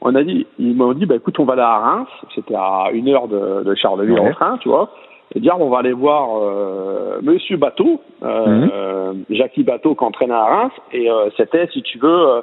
on 0.00 0.14
a 0.14 0.22
dit, 0.22 0.46
ils 0.58 0.76
m'ont 0.76 0.92
dit 0.92 1.06
bah 1.06 1.16
écoute, 1.16 1.38
on 1.40 1.44
va 1.44 1.54
aller 1.54 1.62
à 1.62 1.78
Reims. 1.78 2.08
C'était 2.34 2.54
à 2.54 2.90
une 2.92 3.08
heure 3.08 3.28
de, 3.28 3.64
de 3.64 3.74
Charleville 3.74 4.20
ouais. 4.20 4.28
en 4.28 4.32
train, 4.32 4.58
tu 4.58 4.68
vois. 4.68 4.90
Et 5.34 5.40
dire 5.40 5.56
on 5.58 5.68
va 5.68 5.78
aller 5.78 5.92
voir 5.92 6.28
euh, 6.40 7.18
Monsieur 7.22 7.56
Bateau, 7.56 8.00
euh, 8.22 9.12
mmh. 9.12 9.24
Jackie 9.30 9.64
Bateau 9.64 9.96
qui 9.96 10.04
entraînait 10.04 10.34
à 10.34 10.44
Reims 10.44 10.72
et 10.92 11.08
c'était, 11.36 11.66
si 11.72 11.82
tu 11.82 11.98
veux 11.98 12.42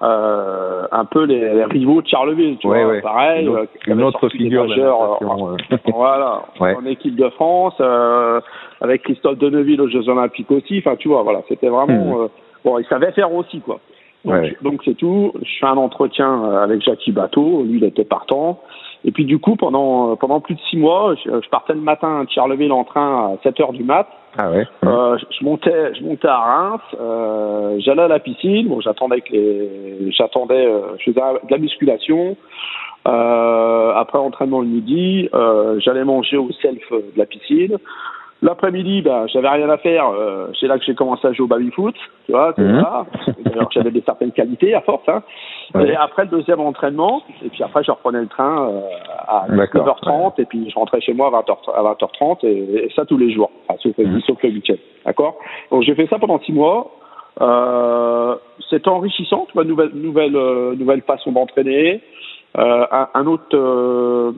euh, 0.00 0.86
un 0.90 1.04
peu 1.04 1.24
les, 1.24 1.38
les, 1.38 1.64
rivaux 1.64 2.02
de 2.02 2.08
Charleville, 2.08 2.56
tu 2.58 2.66
ouais, 2.66 2.82
vois, 2.82 2.92
ouais. 2.94 3.00
pareil. 3.02 3.44
Une 3.44 3.50
autre, 3.50 3.72
une 3.86 4.02
autre 4.02 4.28
figure 4.30 4.66
majeurs, 4.66 5.22
euh, 5.22 5.76
voilà, 5.92 6.42
ouais. 6.60 6.74
en 6.74 6.86
équipe 6.86 7.14
de 7.14 7.28
France, 7.30 7.74
euh, 7.80 8.40
avec 8.80 9.02
Christophe 9.02 9.38
Deneville 9.38 9.80
aux 9.80 9.88
Jeux 9.88 10.08
Olympiques 10.08 10.50
aussi. 10.50 10.78
Enfin, 10.78 10.96
tu 10.96 11.08
vois, 11.08 11.22
voilà, 11.22 11.42
c'était 11.48 11.68
vraiment. 11.68 12.16
Hmm. 12.16 12.22
Euh, 12.22 12.28
bon, 12.64 12.78
il 12.78 12.86
savait 12.86 13.12
faire 13.12 13.32
aussi, 13.32 13.60
quoi. 13.60 13.80
Donc, 14.62 14.82
c'est 14.84 14.94
tout. 14.94 15.32
Je 15.42 15.58
fais 15.60 15.66
un 15.66 15.76
entretien 15.76 16.44
euh, 16.44 16.62
avec 16.62 16.82
Jackie 16.82 17.12
Bateau. 17.12 17.64
Lui, 17.64 17.78
il 17.78 17.84
était 17.84 18.04
partant. 18.04 18.60
Et 19.04 19.10
puis 19.10 19.24
du 19.24 19.40
coup, 19.40 19.56
pendant 19.56 20.14
pendant 20.14 20.40
plus 20.40 20.54
de 20.54 20.60
six 20.70 20.76
mois, 20.76 21.16
je, 21.24 21.28
je 21.28 21.48
partais 21.48 21.72
le 21.72 21.80
matin 21.80 22.22
de 22.22 22.30
Charleville 22.30 22.70
en 22.70 22.84
train 22.84 23.34
à 23.34 23.42
7 23.42 23.58
heures 23.58 23.72
du 23.72 23.82
mat. 23.82 24.06
Ah 24.38 24.50
ouais. 24.50 24.66
Euh, 24.84 25.18
je 25.18 25.44
montais, 25.44 25.94
je 25.94 26.02
montais 26.02 26.28
à 26.28 26.38
Reims. 26.38 26.80
Euh, 26.98 27.76
J'allais 27.80 28.02
à 28.02 28.08
la 28.08 28.18
piscine. 28.18 28.68
Bon, 28.68 28.80
j'attendais 28.80 29.20
que 29.20 30.10
j'attendais, 30.10 30.66
euh, 30.66 30.96
je 30.98 31.10
faisais 31.10 31.20
de 31.20 31.50
la 31.50 31.58
musculation. 31.58 32.36
Euh, 33.06 33.92
après 33.94 34.18
entraînement 34.18 34.60
le 34.60 34.68
midi, 34.68 35.28
euh, 35.34 35.80
j'allais 35.80 36.04
manger 36.04 36.36
au 36.36 36.50
self 36.62 36.90
de 36.90 37.18
la 37.18 37.26
piscine. 37.26 37.76
L'après-midi, 38.42 39.02
ben, 39.02 39.26
j'avais 39.28 39.48
rien 39.48 39.70
à 39.70 39.78
faire. 39.78 40.08
Euh, 40.08 40.48
c'est 40.58 40.66
là 40.66 40.76
que 40.76 40.84
j'ai 40.84 40.94
commencé 40.96 41.26
à 41.28 41.32
jouer 41.32 41.44
au 41.44 41.48
baby-foot. 41.48 41.94
Tu 42.26 42.32
vois, 42.32 42.52
c'est 42.56 42.62
Mhm. 42.62 42.80
ça. 42.82 43.06
D'ailleurs, 43.44 43.68
j'avais 43.72 43.92
des 43.92 44.02
certaines 44.04 44.32
qualités 44.32 44.74
à 44.74 44.80
force. 44.80 45.08
Hein. 45.08 45.22
Ouais. 45.74 45.90
Et 45.90 45.94
après 45.96 46.24
le 46.24 46.30
deuxième 46.30 46.58
entraînement, 46.60 47.22
et 47.44 47.48
puis 47.48 47.62
après, 47.62 47.84
je 47.84 47.90
reprenais 47.92 48.20
le 48.20 48.26
train 48.26 48.68
euh, 48.68 48.80
à 49.28 49.46
D'accord, 49.48 49.96
9h30, 50.02 50.40
et 50.40 50.44
puis 50.44 50.68
je 50.68 50.74
rentrais 50.74 51.00
chez 51.00 51.14
moi 51.14 51.28
à 51.28 51.30
20h, 51.40 51.56
à 51.72 51.82
20h30, 51.94 52.44
et, 52.44 52.86
et 52.86 52.90
ça 52.96 53.04
tous 53.06 53.16
les 53.16 53.30
jours, 53.32 53.50
enfin, 53.68 53.78
sauf, 53.80 53.94
sauf 54.26 54.42
le 54.42 54.48
week-end. 54.50 54.74
D'accord 55.06 55.36
Donc 55.70 55.82
j'ai 55.82 55.94
fait 55.94 56.08
ça 56.08 56.18
pendant 56.18 56.40
six 56.40 56.52
mois. 56.52 56.90
Euh, 57.40 58.34
C'était 58.68 58.88
enrichissant, 58.88 59.44
tu 59.46 59.54
vois, 59.54 59.64
nouvelle, 59.64 59.90
nouvelle, 59.94 60.36
euh, 60.36 60.74
nouvelle 60.74 61.02
façon 61.02 61.32
d'entraîner. 61.32 62.00
Euh, 62.58 62.84
un, 62.90 63.08
un 63.14 63.26
autre 63.26 63.44
euh, 63.56 64.32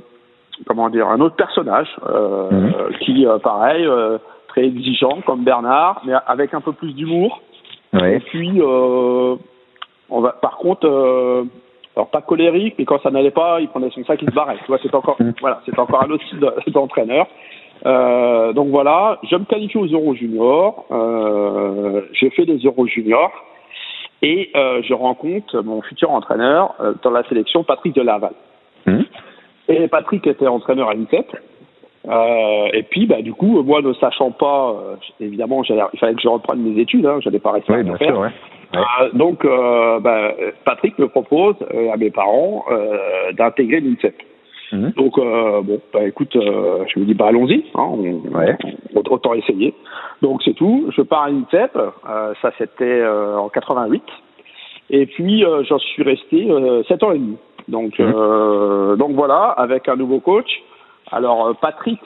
comment 0.66 0.88
dire 0.90 1.08
un 1.08 1.20
autre 1.20 1.36
personnage 1.36 1.88
euh, 2.08 2.50
Mhm. 2.50 2.98
qui 3.00 3.26
euh, 3.26 3.38
pareil 3.38 3.84
euh, 3.86 4.18
très 4.48 4.64
exigeant 4.64 5.20
comme 5.26 5.44
Bernard 5.44 6.02
mais 6.06 6.14
avec 6.26 6.54
un 6.54 6.60
peu 6.60 6.72
plus 6.72 6.92
d'humour 6.94 7.40
Ouais. 7.92 8.16
et 8.16 8.20
puis 8.20 8.60
euh, 8.60 9.36
On 10.10 10.20
va, 10.20 10.32
par 10.32 10.56
contre, 10.58 10.86
euh, 10.86 11.44
alors 11.96 12.10
pas 12.10 12.20
colérique, 12.20 12.74
mais 12.78 12.84
quand 12.84 13.00
ça 13.02 13.10
n'allait 13.10 13.30
pas, 13.30 13.60
il 13.60 13.68
prenait 13.68 13.88
son 13.90 14.04
sac, 14.04 14.20
il 14.20 14.28
se 14.28 14.34
barrait. 14.34 14.58
Tu 14.58 14.66
vois, 14.66 14.78
c'est 14.82 14.94
encore, 14.94 15.16
mm. 15.18 15.30
voilà, 15.40 15.60
c'est 15.64 15.78
encore 15.78 16.02
un 16.02 16.10
autre 16.10 16.24
style 16.26 16.72
d'entraîneur. 16.72 17.26
Euh, 17.86 18.52
donc 18.52 18.68
voilà, 18.68 19.18
je 19.30 19.36
me 19.36 19.44
qualifie 19.44 19.78
aux 19.78 19.86
Euros 19.86 20.14
Juniors, 20.14 20.84
euh, 20.90 22.02
je 22.12 22.28
fais 22.30 22.44
des 22.44 22.58
Euros 22.58 22.86
Juniors 22.86 23.32
et 24.22 24.50
euh, 24.56 24.82
je 24.82 24.92
rencontre 24.94 25.62
mon 25.62 25.82
futur 25.82 26.10
entraîneur 26.10 26.74
euh, 26.80 26.94
dans 27.02 27.10
la 27.10 27.22
sélection, 27.28 27.62
Patrick 27.64 27.94
Delaval. 27.94 28.32
Mmh. 28.86 29.02
Et 29.68 29.88
Patrick 29.88 30.26
était 30.26 30.46
entraîneur 30.46 30.90
à 30.90 30.94
l'INSEP. 30.94 31.26
Euh, 32.06 32.68
et 32.74 32.82
puis, 32.82 33.06
bah, 33.06 33.22
du 33.22 33.32
coup, 33.32 33.62
moi, 33.62 33.80
ne 33.80 33.94
sachant 33.94 34.30
pas, 34.30 34.70
euh, 34.70 34.96
évidemment, 35.20 35.62
il 35.62 35.98
fallait 35.98 36.14
que 36.14 36.20
je 36.20 36.28
reprenne 36.28 36.60
mes 36.60 36.78
études, 36.80 37.06
hein, 37.06 37.18
j'allais 37.20 37.38
pas 37.38 37.52
rester 37.52 37.72
oui, 37.72 37.82
bien 37.82 37.96
sûr, 37.96 38.18
ouais. 38.18 38.28
Euh, 38.74 39.08
donc, 39.14 39.46
bah, 40.02 40.32
Patrick 40.64 40.98
me 40.98 41.08
propose 41.08 41.54
à 41.92 41.96
mes 41.96 42.10
parents 42.10 42.64
d'intégrer 43.32 43.80
l'INSEP. 43.80 44.16
Mhm. 44.74 44.92
Donc, 44.96 45.18
euh, 45.18 45.62
bon, 45.62 45.80
bah, 45.92 46.04
écoute, 46.04 46.34
euh, 46.36 46.84
je 46.92 46.98
me 46.98 47.04
dis, 47.04 47.14
bah, 47.14 47.26
allons-y, 47.28 47.64
hein, 47.74 47.88
on, 47.88 48.22
autant 49.10 49.34
essayer. 49.34 49.74
Donc, 50.22 50.42
c'est 50.44 50.54
tout. 50.54 50.90
Je 50.96 51.02
pars 51.02 51.24
à 51.24 51.30
l'INSEP, 51.30 51.76
euh, 51.76 52.34
ça 52.42 52.50
c'était 52.58 53.04
en 53.06 53.48
88. 53.48 54.02
Et 54.90 55.06
puis, 55.06 55.44
j'en 55.68 55.78
suis 55.78 56.02
resté 56.02 56.48
7 56.88 57.02
ans 57.02 57.12
et 57.12 57.18
demi. 57.18 57.36
Donc, 57.68 57.98
mhm. 57.98 58.96
donc 58.96 59.12
voilà, 59.12 59.44
avec 59.56 59.88
un 59.88 59.96
nouveau 59.96 60.20
coach. 60.20 60.50
Alors, 61.12 61.54
Patrick, 61.60 62.00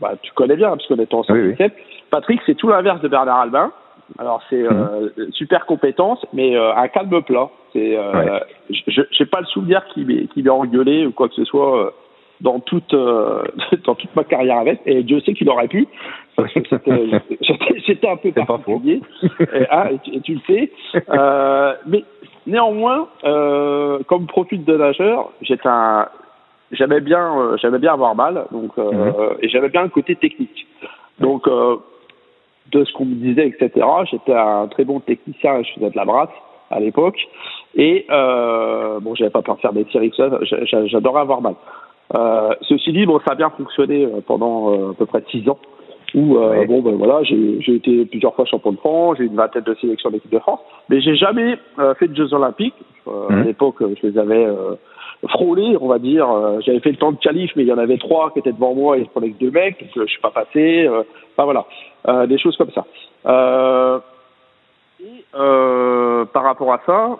bah, 0.00 0.12
tu 0.22 0.32
connais 0.32 0.56
bien, 0.56 0.70
parce 0.70 0.86
qu'on 0.86 0.96
est 0.96 1.12
en 1.12 1.22
oui, 1.28 1.54
Patrick, 2.10 2.40
c'est 2.46 2.54
tout 2.54 2.68
l'inverse 2.68 3.00
de 3.00 3.08
Bernard 3.08 3.40
Albin. 3.40 3.72
Alors 4.18 4.42
c'est 4.50 4.62
euh, 4.62 5.10
mhm. 5.16 5.32
super 5.32 5.66
compétence, 5.66 6.24
mais 6.32 6.56
euh, 6.56 6.74
un 6.74 6.88
calme 6.88 7.22
plat. 7.22 7.48
C'est, 7.72 7.96
euh, 7.96 8.40
je 8.68 9.02
j'ai 9.10 9.26
pas 9.26 9.40
le 9.40 9.46
souvenir 9.46 9.84
qu'il 9.86 10.28
qu'il 10.28 10.46
ait 10.46 10.50
engueulé 10.50 11.06
ou 11.06 11.12
quoi 11.12 11.28
que 11.28 11.34
ce 11.34 11.44
soit 11.44 11.78
euh, 11.78 11.90
dans 12.40 12.60
toute 12.60 12.94
dans 13.84 13.94
toute 13.94 14.14
ma 14.16 14.24
carrière 14.24 14.58
avec. 14.58 14.80
Et 14.86 15.02
Dieu 15.02 15.20
sait 15.20 15.34
qu'il 15.34 15.48
aurait 15.48 15.68
pu. 15.68 15.86
C'était, 17.86 18.08
un 18.08 18.16
peu 18.16 18.32
particulier. 18.32 19.02
et, 19.40 19.66
hein, 19.70 19.88
et, 20.12 20.20
tu, 20.20 20.34
le 20.34 20.40
sais. 20.46 20.70
mais 21.86 22.04
néanmoins, 22.46 23.08
comme 24.06 24.26
profil 24.26 24.64
de 24.64 24.76
nageur, 24.76 25.32
j'étais 25.42 25.68
un 25.68 26.08
j'aimais 26.72 27.00
bien 27.00 27.56
j'aimais 27.60 27.80
bien 27.80 27.94
avoir 27.94 28.14
mal 28.14 28.44
donc 28.52 28.76
mhm. 28.76 29.12
et 29.42 29.48
j'aimais 29.48 29.68
bien 29.68 29.82
le 29.82 29.88
côté 29.88 30.14
technique. 30.16 30.66
Donc 31.18 31.46
de 32.72 32.84
ce 32.84 32.92
qu'on 32.92 33.04
me 33.04 33.14
disait, 33.14 33.48
etc. 33.48 33.86
J'étais 34.10 34.34
un 34.34 34.68
très 34.68 34.84
bon 34.84 35.00
technicien, 35.00 35.62
je 35.62 35.72
faisais 35.74 35.90
de 35.90 35.96
la 35.96 36.04
brasse 36.04 36.30
à 36.70 36.80
l'époque. 36.80 37.18
Et 37.74 38.06
euh, 38.10 39.00
bon, 39.00 39.14
j'avais 39.14 39.30
pas 39.30 39.42
peur 39.42 39.56
de 39.56 39.60
faire 39.60 39.72
des 39.72 39.84
tirs, 39.84 40.02
j'adorais 40.86 41.20
avoir 41.20 41.40
mal. 41.40 41.54
Euh, 42.14 42.54
ceci 42.62 42.92
dit, 42.92 43.06
bon, 43.06 43.20
ça 43.20 43.32
a 43.32 43.34
bien 43.34 43.50
fonctionné 43.50 44.04
euh, 44.04 44.20
pendant 44.26 44.72
euh, 44.72 44.90
à 44.90 44.94
peu 44.94 45.06
près 45.06 45.22
six 45.30 45.48
ans. 45.48 45.58
Où 46.12 46.38
euh, 46.38 46.66
bon, 46.66 46.82
ben 46.82 46.96
voilà, 46.96 47.22
j'ai 47.22 47.72
été 47.72 48.04
plusieurs 48.04 48.34
fois 48.34 48.44
champion 48.44 48.72
de 48.72 48.78
France, 48.78 49.18
j'ai 49.18 49.26
une 49.26 49.36
vingtaine 49.36 49.62
de 49.62 49.76
sélections 49.80 50.10
d'équipe 50.10 50.32
de 50.32 50.40
France, 50.40 50.58
mais 50.88 51.00
j'ai 51.00 51.14
jamais 51.14 51.56
fait 52.00 52.08
de 52.08 52.16
Jeux 52.16 52.34
Olympiques. 52.34 52.74
À 53.06 53.32
mmh. 53.32 53.42
l'époque, 53.44 53.76
je 53.80 54.08
les 54.08 54.18
avais 54.18 54.44
frôlé, 55.28 55.76
on 55.80 55.86
va 55.86 56.00
dire. 56.00 56.26
J'avais 56.66 56.80
fait 56.80 56.90
le 56.90 56.96
temps 56.96 57.12
de 57.12 57.18
qualif, 57.18 57.52
mais 57.54 57.62
il 57.62 57.68
y 57.68 57.72
en 57.72 57.78
avait 57.78 57.96
trois 57.96 58.32
qui 58.32 58.40
étaient 58.40 58.50
devant 58.50 58.74
moi 58.74 58.98
et 58.98 59.04
je 59.04 59.08
prenais 59.08 59.30
que 59.30 59.38
deux 59.38 59.52
mecs, 59.52 59.78
donc 59.94 60.04
je 60.04 60.10
suis 60.10 60.20
pas 60.20 60.32
passé. 60.32 60.90
Enfin 61.36 61.44
voilà, 61.44 62.26
des 62.26 62.38
choses 62.38 62.56
comme 62.56 62.72
ça. 62.72 62.84
et 65.00 65.24
par 65.32 66.42
rapport 66.42 66.72
à 66.72 66.80
ça, 66.84 67.18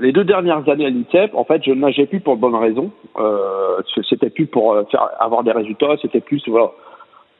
les 0.00 0.12
deux 0.12 0.24
dernières 0.24 0.68
années 0.68 0.86
à 0.86 0.90
l'ITEP, 0.90 1.34
en 1.34 1.44
fait, 1.44 1.62
je 1.64 1.70
ne 1.70 1.80
nageais 1.80 2.06
plus 2.06 2.20
pour 2.20 2.36
de 2.36 2.40
bonnes 2.40 2.54
raisons. 2.54 2.90
Euh, 3.18 3.78
c'était 4.08 4.30
plus 4.30 4.46
pour 4.46 4.76
faire, 4.90 5.08
avoir 5.18 5.44
des 5.44 5.52
résultats, 5.52 5.96
c'était 6.02 6.20
plus 6.20 6.42
voilà, 6.48 6.70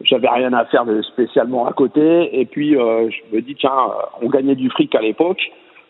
j'avais 0.03 0.29
rien 0.29 0.53
à 0.53 0.65
faire 0.67 0.85
de 0.85 1.03
spécialement 1.03 1.67
à 1.67 1.73
côté. 1.73 2.41
Et 2.41 2.45
puis 2.45 2.73
je 2.73 3.37
me 3.37 3.41
dis 3.41 3.55
tiens, 3.55 3.91
on 4.23 4.29
gagnait 4.29 4.55
du 4.55 4.71
fric 4.71 4.95
à 4.95 5.01
l'époque 5.01 5.41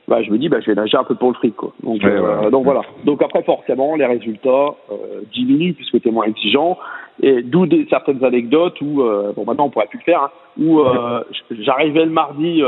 bah, 0.08 0.22
je 0.22 0.30
me 0.30 0.38
dis 0.38 0.48
bah, 0.48 0.58
je 0.60 0.66
vais 0.66 0.74
nager 0.74 0.96
un 0.96 1.04
peu 1.04 1.14
pour 1.14 1.28
le 1.28 1.34
fric 1.34 1.54
quoi. 1.54 1.72
Donc, 1.82 2.02
euh, 2.02 2.50
donc 2.50 2.64
voilà. 2.64 2.80
Donc 3.04 3.22
après 3.22 3.42
forcément 3.42 3.94
les 3.94 4.06
résultats 4.06 4.74
euh, 4.90 5.20
diminuent 5.32 5.74
puisque 5.74 6.00
tu 6.00 6.08
es 6.08 6.10
moins 6.10 6.24
exigeant 6.24 6.78
et 7.22 7.42
d'où 7.42 7.66
des 7.66 7.86
certaines 7.90 8.24
anecdotes 8.24 8.80
où 8.80 9.02
euh, 9.02 9.32
bon 9.36 9.44
maintenant 9.44 9.66
on 9.66 9.70
pourrait 9.70 9.86
plus 9.86 9.98
le 9.98 10.04
faire 10.04 10.22
hein, 10.22 10.30
où 10.58 10.80
euh, 10.80 11.22
j'arrivais 11.50 12.06
le 12.06 12.10
mardi 12.10 12.62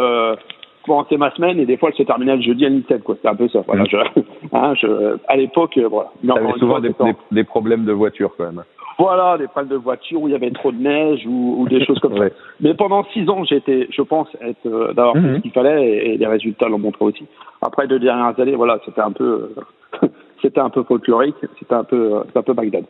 euh, 0.82 0.86
commencer 0.86 1.16
ma 1.16 1.30
semaine 1.32 1.58
et 1.58 1.66
des 1.66 1.76
fois 1.76 1.90
elle 1.90 1.96
se 1.96 2.02
terminait 2.02 2.36
le 2.36 2.42
jeudi 2.42 2.66
à 2.66 2.70
17 2.70 3.02
quoi. 3.02 3.16
C'était 3.16 3.28
un 3.28 3.36
peu 3.36 3.48
ça. 3.48 3.60
Voilà. 3.66 3.84
Je, 3.84 3.96
hein, 4.52 4.74
je, 4.74 5.16
à 5.28 5.36
l'époque 5.36 5.78
voilà. 5.78 6.10
Mais 6.22 6.58
souvent 6.58 6.80
des, 6.80 6.90
des, 6.90 7.14
des, 7.30 7.44
problèmes 7.44 7.84
de 7.84 7.92
voiture 7.92 8.32
quand 8.36 8.44
même. 8.44 8.62
Voilà, 9.00 9.38
des 9.38 9.48
pannes 9.48 9.68
de 9.68 9.76
voiture 9.76 10.20
où 10.20 10.28
il 10.28 10.32
y 10.32 10.34
avait 10.34 10.50
trop 10.50 10.72
de 10.72 10.76
neige 10.76 11.26
ou, 11.26 11.56
ou 11.58 11.68
des 11.68 11.82
choses 11.86 11.98
comme 12.00 12.18
ça. 12.18 12.24
Mais 12.60 12.74
pendant 12.74 13.02
six 13.14 13.26
ans, 13.30 13.44
j'étais, 13.44 13.88
je 13.90 14.02
pense, 14.02 14.28
être 14.42 14.66
euh, 14.66 14.92
d'avoir 14.92 15.14
fait 15.14 15.22
ce 15.22 15.26
mhm. 15.26 15.40
qu'il 15.40 15.52
fallait 15.52 16.06
et, 16.06 16.16
les 16.18 16.26
résultats 16.26 16.68
l'ont 16.68 16.78
montré 16.78 17.06
aussi. 17.06 17.24
Après 17.62 17.86
deux 17.86 17.98
dernières 17.98 18.38
années, 18.38 18.54
voilà, 18.56 18.78
c'était 18.84 19.00
un 19.00 19.12
peu, 19.12 19.54
euh, 20.02 20.08
c'était 20.42 20.60
un 20.60 20.68
peu 20.68 20.82
folklorique, 20.82 21.36
c'était 21.58 21.74
un 21.74 21.84
peu, 21.84 22.16
euh, 22.16 22.20
un 22.34 22.42
peu 22.42 22.52
Bagdad. 22.52 22.84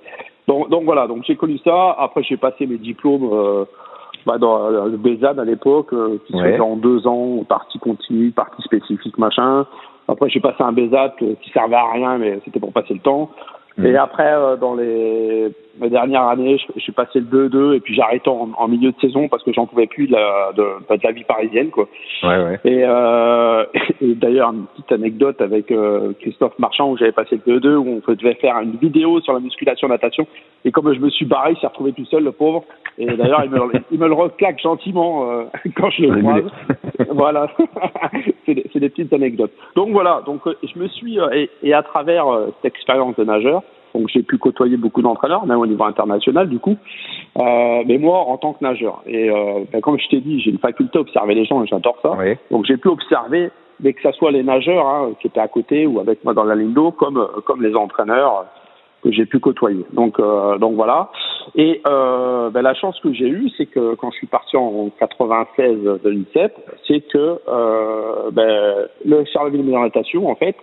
Donc, 0.48 0.68
donc 0.68 0.82
voilà, 0.82 1.06
donc 1.06 1.22
j'ai 1.28 1.36
connu 1.36 1.58
ça. 1.58 1.94
Après, 1.96 2.24
j'ai 2.24 2.36
passé 2.36 2.66
mes 2.66 2.78
diplômes. 2.78 3.66
Euh, 4.20 4.32
bah, 4.32 4.38
dans 4.38 4.68
le 4.68 4.96
BESAD 4.96 5.38
à 5.38 5.44
l'époque, 5.44 5.90
qui 6.26 6.32
se 6.32 6.38
faisait 6.38 6.60
en 6.60 6.76
deux 6.76 7.06
ans, 7.06 7.44
partie 7.48 7.78
continue, 7.78 8.30
partie 8.30 8.62
spécifique, 8.62 9.18
machin. 9.18 9.66
Après, 10.08 10.28
j'ai 10.28 10.40
passé 10.40 10.56
un 10.60 10.72
BESAT 10.72 11.14
qui 11.18 11.50
servait 11.52 11.76
à 11.76 11.90
rien, 11.92 12.18
mais 12.18 12.40
c'était 12.44 12.60
pour 12.60 12.72
passer 12.72 12.94
le 12.94 13.00
temps. 13.00 13.30
Mhm. 13.76 13.86
Et 13.86 13.96
après, 13.96 14.34
dans 14.60 14.74
les 14.74 15.52
ma 15.80 15.88
dernière 15.88 16.24
année, 16.28 16.58
je, 16.76 16.80
suis 16.80 16.92
passé 16.92 17.20
le 17.20 17.48
2-2 17.48 17.76
et 17.76 17.80
puis 17.80 17.98
arrêté 18.00 18.28
en, 18.28 18.50
en, 18.56 18.68
milieu 18.68 18.92
de 18.92 19.00
saison 19.00 19.28
parce 19.28 19.42
que 19.42 19.52
j'en 19.52 19.66
pouvais 19.66 19.86
plus 19.86 20.06
de 20.06 20.12
la, 20.12 20.52
de, 20.54 20.62
de 20.62 21.00
la 21.02 21.12
vie 21.12 21.24
parisienne 21.24 21.70
quoi. 21.70 21.88
Ouais, 22.22 22.44
ouais. 22.44 22.60
Et, 22.64 22.84
euh, 22.84 23.64
et 24.02 24.14
d'ailleurs 24.14 24.52
une 24.52 24.66
petite 24.66 24.92
anecdote 24.92 25.40
avec 25.40 25.70
euh, 25.72 26.12
Christophe 26.20 26.58
Marchand 26.58 26.90
où 26.90 26.98
j'avais 26.98 27.12
passé 27.12 27.40
le 27.44 27.58
2-2 27.58 27.76
où 27.76 28.02
on 28.06 28.12
devait 28.12 28.34
faire 28.34 28.58
une 28.60 28.76
vidéo 28.76 29.20
sur 29.20 29.32
la 29.32 29.40
musculation 29.40 29.88
natation 29.88 30.26
et 30.64 30.70
comme 30.70 30.92
je 30.92 31.00
me 31.00 31.08
suis 31.08 31.24
barré, 31.24 31.52
il 31.52 31.60
s'est 31.60 31.66
retrouvé 31.66 31.92
tout 31.92 32.04
seul 32.04 32.24
le 32.24 32.32
pauvre. 32.32 32.64
Et 32.98 33.06
d'ailleurs 33.06 33.42
il 33.44 33.50
me, 33.50 33.60
il 33.90 33.98
me 33.98 34.06
le 34.06 34.14
reclaque 34.14 34.60
gentiment 34.60 35.30
euh, 35.30 35.44
quand 35.76 35.90
je 35.90 36.02
le 36.02 36.20
croise. 36.20 36.44
voilà, 37.10 37.48
c'est 38.44 38.54
des, 38.54 38.64
des, 38.74 38.88
petites 38.90 39.12
anecdotes. 39.14 39.52
Donc 39.76 39.90
voilà, 39.92 40.22
donc 40.26 40.42
je 40.46 40.78
me 40.78 40.88
suis 40.88 41.18
et, 41.32 41.48
et, 41.62 41.72
à 41.72 41.82
travers 41.82 42.26
cette 42.60 42.74
expérience 42.74 43.16
de 43.16 43.24
nageur 43.24 43.62
donc 43.94 44.08
j'ai 44.08 44.22
pu 44.22 44.38
côtoyer 44.38 44.76
beaucoup 44.76 45.02
d'entraîneurs, 45.02 45.46
même 45.46 45.58
au 45.58 45.66
niveau 45.66 45.84
international 45.84 46.48
du 46.48 46.58
coup. 46.58 46.76
Euh, 47.38 47.82
mais 47.86 47.98
moi, 47.98 48.18
en 48.18 48.36
tant 48.36 48.52
que 48.52 48.64
nageur, 48.64 49.02
et 49.06 49.30
euh, 49.30 49.64
ben, 49.72 49.80
comme 49.80 49.98
je 49.98 50.08
t'ai 50.08 50.20
dit, 50.20 50.40
j'ai 50.40 50.50
une 50.50 50.58
faculté 50.58 50.98
à 50.98 51.00
observer 51.00 51.34
les 51.34 51.44
gens 51.44 51.62
et 51.62 51.66
j'adore 51.66 51.98
ça. 52.02 52.16
Donc 52.50 52.64
j'ai 52.66 52.76
pu 52.76 52.88
observer, 52.88 53.50
mais 53.80 53.92
que 53.92 54.02
ce 54.02 54.12
soit 54.12 54.30
les 54.30 54.42
nageurs 54.42 54.86
hein, 54.86 55.10
qui 55.20 55.26
étaient 55.26 55.40
à 55.40 55.48
côté 55.48 55.86
ou 55.86 56.00
avec 56.00 56.24
moi 56.24 56.34
dans 56.34 56.44
la 56.44 56.54
ligne 56.54 56.72
d'eau, 56.72 56.90
comme 56.90 57.26
comme 57.44 57.62
les 57.62 57.74
entraîneurs 57.74 58.46
que 59.02 59.10
j'ai 59.10 59.26
pu 59.26 59.40
côtoyer. 59.40 59.84
Donc 59.92 60.18
euh, 60.18 60.58
donc 60.58 60.74
voilà. 60.74 61.10
Et 61.54 61.80
euh, 61.86 62.50
ben, 62.50 62.62
la 62.62 62.74
chance 62.74 62.98
que 63.00 63.12
j'ai 63.12 63.28
eue, 63.28 63.50
c'est 63.56 63.66
que 63.66 63.94
quand 63.94 64.10
je 64.10 64.16
suis 64.18 64.26
parti 64.26 64.56
en 64.56 64.90
96 64.98 65.82
de 66.04 66.08
l'INSEP, 66.08 66.54
c'est 66.86 67.00
que 67.00 67.40
euh, 67.48 68.30
ben, 68.32 68.88
le 69.04 69.24
Charleville 69.32 69.66
de 69.66 69.72
Natation, 69.72 70.28
en 70.28 70.34
fait, 70.34 70.56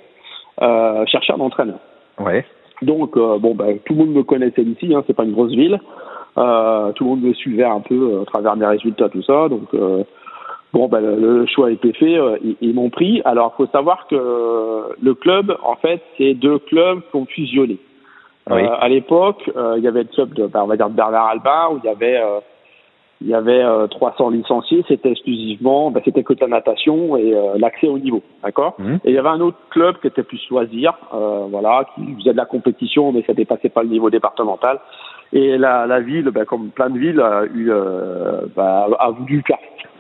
euh, 0.62 1.05
cherchait 1.07 1.34
un 1.34 1.39
entraîneur. 1.39 1.79
Ouais. 2.19 2.46
Donc, 2.81 3.17
euh, 3.17 3.38
bon, 3.39 3.55
ben, 3.55 3.79
tout 3.86 3.93
le 3.93 4.00
monde 4.00 4.13
me 4.13 4.24
connaissait 4.24 4.63
ici, 4.63 4.93
hein, 4.93 5.03
c'est 5.07 5.15
pas 5.15 5.24
une 5.24 5.34
grosse 5.34 5.51
ville. 5.51 5.79
Euh, 6.38 6.91
tout 6.93 7.03
le 7.03 7.10
monde 7.12 7.22
me 7.22 7.34
suivait 7.34 7.63
un 7.63 7.79
peu 7.79 7.96
euh, 7.96 8.22
à 8.22 8.25
travers 8.25 8.55
mes 8.55 8.67
résultats, 8.67 9.10
tout 9.10 9.24
ça. 9.24 9.50
Donc, 9.50 9.74
euh, 9.74 10.03
bon, 10.72 10.88
ben, 10.88 11.01
le, 11.01 11.46
choix 11.48 11.67
a 11.67 11.72
été 11.72 11.93
fait, 11.93 12.17
euh, 12.17 12.38
ils, 12.43 12.55
ils 12.62 12.75
m'ont 12.75 12.91
pris. 12.91 13.22
Alors, 13.25 13.53
il 13.55 13.65
faut 13.65 13.72
savoir 13.72 14.05
que 14.07 14.96
le 15.01 15.13
club, 15.15 15.55
en 15.63 15.75
fait, 15.75 16.01
c'est 16.17 16.36
deux 16.36 16.60
clubs 16.60 17.01
qui 17.10 17.15
ont 17.15 17.25
fusionné. 17.25 17.77
Oui. 18.50 18.62
à 18.62 18.88
l'époque, 18.88 19.51
il 19.75 19.84
y 19.84 19.89
avait 19.89 20.03
le 20.03 20.07
club 20.07 20.34
de, 20.34 20.48
ben, 20.48 20.62
on 20.63 20.67
va 20.67 20.77
dire, 20.77 20.89
de 20.89 20.96
Bernard 20.96 21.27
Albin, 21.27 21.67
où 21.74 21.79
il 21.84 21.86
y 21.86 21.91
avait 21.91 22.17
il 23.21 23.27
y 23.27 23.33
avait 23.33 23.63
euh, 23.63 23.88
300 23.88 24.29
licenciés, 24.29 24.83
c'était 24.88 25.12
exclusivement, 25.12 25.89
ben, 25.89 26.01
c'était 26.05 26.24
que 26.24 26.33
la 26.39 26.47
natation 26.47 27.17
et 27.17 27.33
euh, 27.33 27.55
l'accès 27.57 27.88
au 27.88 27.97
niveau, 27.97 28.21
d'accord? 28.43 28.75
Mmh. 28.77 28.95
Et 29.05 29.09
il 29.09 29.13
y 29.13 29.17
avait 29.17 29.29
un 29.29 29.41
autre 29.41 29.57
club 29.71 29.97
qui 30.00 30.07
était 30.07 30.24
plus 30.24 30.41
loisir, 30.51 30.93
euh, 31.13 31.47
voilà, 31.50 31.86
qui 31.95 32.13
faisait 32.19 32.33
de 32.33 32.38
la 32.38 32.45
compétition, 32.45 33.12
mais 33.12 33.24
ça 33.25 33.33
dépassait 33.33 33.69
pas 33.69 33.81
le 33.81 33.89
niveau 33.89 34.12
départemental. 34.12 34.79
Et 35.33 35.57
la, 35.57 35.88
la 35.88 36.00
ville, 36.00 36.29
ben, 36.29 36.45
comme 36.45 36.69
plein 36.69 36.91
de 36.91 37.00
villes, 37.00 37.19
a, 37.19 37.45
eu, 37.45 37.71
euh, 37.71 38.41
ben, 38.55 38.88
a 39.00 39.09
voulu 39.09 39.43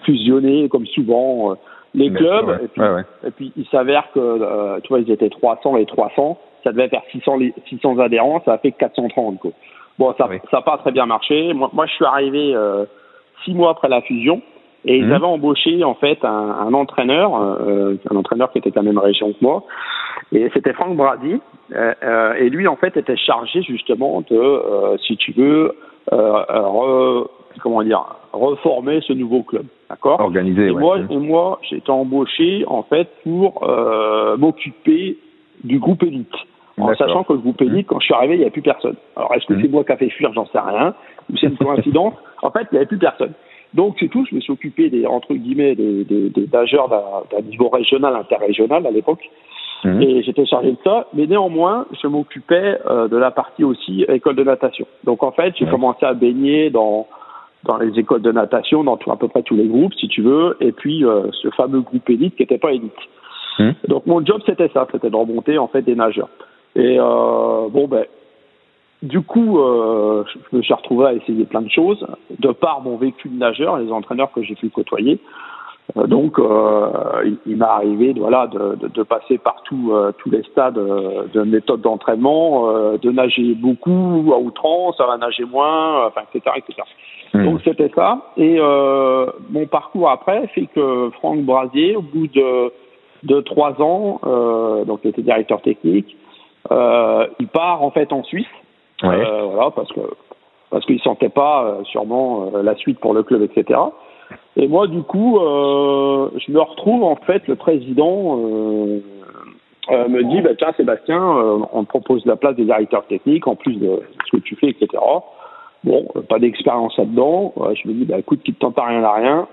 fusionner, 0.05 0.69
comme 0.69 0.85
souvent, 0.85 1.51
euh, 1.51 1.55
les 1.95 2.11
clubs. 2.11 2.47
Ouais. 2.47 2.59
Et, 2.63 2.67
puis, 2.67 2.81
ouais, 2.81 2.93
ouais. 2.93 3.03
et 3.25 3.31
puis 3.31 3.51
il 3.57 3.65
s'avère 3.69 4.11
que, 4.13 4.79
tu 4.81 4.89
vois, 4.89 4.99
ils 4.99 5.09
étaient 5.09 5.29
300 5.29 5.77
et 5.77 5.87
300, 5.87 6.37
ça 6.63 6.71
devait 6.71 6.87
faire 6.89 7.01
600, 7.11 7.39
600 7.67 7.97
adhérents, 7.97 8.43
ça 8.45 8.53
a 8.53 8.57
fait 8.59 8.73
430, 8.73 9.39
quoi. 9.39 9.51
Bon, 9.97 10.13
ça 10.15 10.25
n'a 10.25 10.29
oui. 10.29 10.61
pas 10.63 10.77
très 10.77 10.91
bien 10.91 11.07
marché. 11.07 11.51
Moi, 11.53 11.71
moi 11.73 11.87
je 11.87 11.93
suis 11.93 12.05
arrivé 12.05 12.55
six 13.47 13.55
mois 13.55 13.71
après 13.71 13.87
la 13.87 14.01
fusion. 14.01 14.41
Et 14.85 14.97
ils 14.97 15.05
Mhm. 15.07 15.13
avaient 15.13 15.25
embauché 15.25 15.83
en 15.83 15.95
fait 15.95 16.19
un, 16.23 16.49
un 16.67 16.73
entraîneur, 16.73 17.35
euh, 17.35 17.95
un 18.11 18.15
entraîneur 18.15 18.51
qui 18.51 18.59
était 18.59 18.69
de 18.69 18.75
la 18.75 18.83
même 18.83 18.99
région 18.99 19.31
que 19.33 19.37
moi, 19.41 19.63
et 20.31 20.49
c'était 20.53 20.73
Franck 20.73 20.95
Brady. 20.95 21.39
Euh, 21.75 21.93
euh, 22.03 22.33
et 22.35 22.49
lui 22.49 22.67
en 22.67 22.75
fait 22.77 22.95
était 22.95 23.17
chargé 23.17 23.61
justement 23.63 24.21
de, 24.29 24.97
si 25.05 25.17
tu 25.17 25.31
veux, 25.33 25.73
re- 26.11 27.27
comment 27.61 27.83
dire, 27.83 28.03
reformer 28.31 29.01
ce 29.01 29.13
nouveau 29.13 29.41
club, 29.43 29.65
d'accord? 29.89 30.19
Organisé, 30.21 30.67
et 30.67 30.71
ouais. 30.71 30.79
moi, 30.79 30.97
et 31.09 31.17
moi, 31.17 31.59
j'ai 31.63 31.77
été 31.77 31.91
embauché 31.91 32.63
en 32.67 32.83
fait 32.83 33.09
pour 33.23 33.67
m'occuper 34.37 35.17
du 35.63 35.79
groupe 35.79 36.03
élite. 36.03 36.31
En 36.79 36.93
sachant 36.93 37.23
que 37.23 37.33
le 37.33 37.39
groupe 37.39 37.59
élite, 37.63 37.87
quand 37.87 37.99
je 37.99 38.05
suis 38.05 38.13
arrivé, 38.13 38.35
il 38.35 38.37
n'y 38.37 38.43
avait 38.43 38.51
plus 38.51 38.61
personne. 38.61 38.95
Alors, 39.15 39.33
est-ce 39.33 39.47
que 39.47 39.53
Mhm. 39.53 39.61
c'est 39.63 39.67
moi 39.69 39.83
qui 39.83 39.91
a 39.93 39.97
fait 39.97 40.09
fuir? 40.11 40.31
J'en 40.33 40.45
sais 40.45 40.59
rien. 40.59 40.93
Ou 41.31 41.37
c'est 41.37 41.47
une 41.47 41.57
coïncidence 41.57 42.13
En 42.41 42.51
fait, 42.51 42.67
il 42.71 42.75
n'y 42.75 42.77
avait 42.77 42.87
plus 42.87 42.97
personne. 42.97 43.33
Donc, 43.73 43.97
c'est 43.99 44.07
tout. 44.07 44.25
Je 44.29 44.35
me 44.35 44.39
suis 44.39 44.53
occupé 44.53 44.89
des 44.89 45.05
entre 45.05 45.33
guillemets 45.33 45.75
des, 45.75 46.03
des, 46.03 46.29
des 46.29 46.47
nageurs 46.51 46.89
d'un 46.89 47.41
niveau 47.41 47.69
régional, 47.69 48.15
interrégional 48.15 48.85
à 48.85 48.91
l'époque. 48.91 49.29
Mhm. 49.83 50.01
Et 50.01 50.23
j'étais 50.23 50.45
chargé 50.45 50.71
de 50.71 50.77
ça. 50.83 51.07
Mais 51.13 51.27
néanmoins, 51.27 51.85
je 52.01 52.07
m'occupais 52.07 52.79
euh, 52.89 53.07
de 53.07 53.17
la 53.17 53.31
partie 53.31 53.63
aussi 53.63 54.05
école 54.07 54.35
de 54.35 54.43
natation. 54.43 54.87
Donc, 55.03 55.23
en 55.23 55.31
fait, 55.31 55.53
j'ai 55.57 55.65
commencé 55.65 56.05
à 56.05 56.13
baigner 56.13 56.69
dans 56.69 57.07
dans 57.63 57.77
les 57.77 57.99
écoles 57.99 58.21
de 58.21 58.31
natation, 58.31 58.83
dans 58.83 58.97
tout, 58.97 59.11
à 59.11 59.17
peu 59.17 59.27
près 59.27 59.43
tous 59.43 59.55
les 59.55 59.67
groupes, 59.67 59.93
si 59.95 60.07
tu 60.07 60.21
veux, 60.21 60.57
et 60.61 60.71
puis 60.71 61.03
euh, 61.03 61.23
ce 61.41 61.49
fameux 61.49 61.81
groupe 61.81 62.09
élite 62.09 62.35
qui 62.35 62.43
n'était 62.43 62.57
pas 62.57 62.71
élite. 62.71 62.93
Mhm. 63.59 63.73
Donc 63.87 64.05
mon 64.05 64.25
job 64.25 64.41
c'était 64.45 64.69
ça, 64.69 64.87
c'était 64.91 65.09
de 65.09 65.15
remonter 65.15 65.57
en 65.57 65.67
fait 65.67 65.81
des 65.81 65.95
nageurs. 65.95 66.29
Et 66.75 66.97
euh, 66.99 67.67
bon 67.69 67.87
ben, 67.87 68.05
du 69.03 69.21
coup, 69.21 69.59
euh, 69.59 70.23
je 70.51 70.57
me 70.57 70.61
suis 70.61 70.73
retrouvé 70.73 71.05
à 71.05 71.13
essayer 71.13 71.45
plein 71.45 71.61
de 71.61 71.69
choses 71.69 72.05
de 72.39 72.51
par 72.51 72.81
mon 72.81 72.97
vécu 72.97 73.29
de 73.29 73.37
nageur, 73.37 73.77
les 73.77 73.91
entraîneurs 73.91 74.31
que 74.31 74.41
j'ai 74.41 74.55
pu 74.55 74.69
côtoyer. 74.69 75.19
Euh, 75.95 76.07
donc, 76.07 76.37
euh, 76.39 76.89
il, 77.25 77.37
il 77.45 77.57
m'est 77.57 77.65
arrivé, 77.65 78.13
voilà, 78.17 78.47
de, 78.47 78.75
de, 78.75 78.87
de 78.87 79.03
passer 79.03 79.37
par 79.37 79.61
tout, 79.63 79.91
euh, 79.91 80.11
tous 80.17 80.29
les 80.29 80.43
stades 80.43 80.77
euh, 80.77 81.27
de 81.33 81.43
méthode 81.43 81.81
d'entraînement, 81.81 82.69
euh, 82.69 82.97
de 82.97 83.11
nager 83.11 83.53
beaucoup 83.53 84.33
à 84.33 84.37
outrance, 84.39 84.99
à 84.99 85.17
nager 85.17 85.45
moins, 85.45 86.07
enfin, 86.07 86.21
etc., 86.33 86.55
etc. 86.57 86.81
Mhm. 87.33 87.45
Donc 87.45 87.61
c'était 87.63 87.91
ça. 87.95 88.21
Et 88.35 88.57
euh, 88.59 89.27
mon 89.49 89.65
parcours 89.67 90.09
après 90.09 90.47
fait 90.47 90.67
que 90.73 91.09
Franck 91.19 91.41
Brasier, 91.41 91.95
au 91.95 92.01
bout 92.01 92.27
de, 92.27 92.71
de 93.23 93.41
trois 93.41 93.81
ans, 93.81 94.19
euh, 94.25 94.85
donc 94.85 95.01
il 95.03 95.09
était 95.09 95.21
directeur 95.21 95.61
technique, 95.61 96.17
euh, 96.71 97.27
il 97.39 97.47
part 97.47 97.83
en 97.83 97.91
fait 97.91 98.11
en 98.11 98.23
Suisse. 98.23 98.47
Ouais. 99.03 99.25
Euh, 99.25 99.43
voilà, 99.45 99.71
parce 99.71 99.91
que 99.91 100.01
parce 100.69 100.85
qu'il 100.85 100.99
sentait 100.99 101.29
pas 101.29 101.63
euh, 101.63 101.83
sûrement 101.85 102.49
euh, 102.53 102.61
la 102.63 102.75
suite 102.75 102.99
pour 102.99 103.13
le 103.13 103.23
club, 103.23 103.41
etc. 103.41 103.79
Et 104.57 104.67
moi, 104.67 104.87
du 104.87 105.01
coup, 105.03 105.39
euh, 105.39 106.29
je 106.45 106.51
me 106.51 106.59
retrouve 106.59 107.03
en 107.03 107.15
fait 107.15 107.47
le 107.47 107.55
président 107.55 108.37
euh, 108.39 108.99
euh, 109.91 110.07
me 110.09 110.23
dit, 110.23 110.41
bah, 110.41 110.49
tiens 110.57 110.73
Sébastien, 110.75 111.21
euh, 111.21 111.59
on 111.71 111.83
te 111.83 111.89
propose 111.89 112.25
la 112.25 112.35
place 112.35 112.55
des 112.55 112.65
directeurs 112.65 113.05
techniques 113.05 113.47
en 113.47 113.55
plus 113.55 113.75
de 113.75 114.01
ce 114.25 114.37
que 114.37 114.41
tu 114.41 114.55
fais, 114.57 114.69
etc. 114.69 114.87
Bon, 115.83 116.05
euh, 116.15 116.21
pas 116.21 116.39
d'expérience 116.39 116.97
là-dedans. 116.97 117.53
Ouais, 117.55 117.75
je 117.75 117.87
me 117.87 117.93
dis, 117.93 118.05
bah 118.05 118.19
écoute, 118.19 118.41
qui 118.43 118.51
ne 118.51 118.57
tente 118.57 118.77
à 118.77 118.85
rien 118.85 119.03
à 119.03 119.13
rien. 119.13 119.47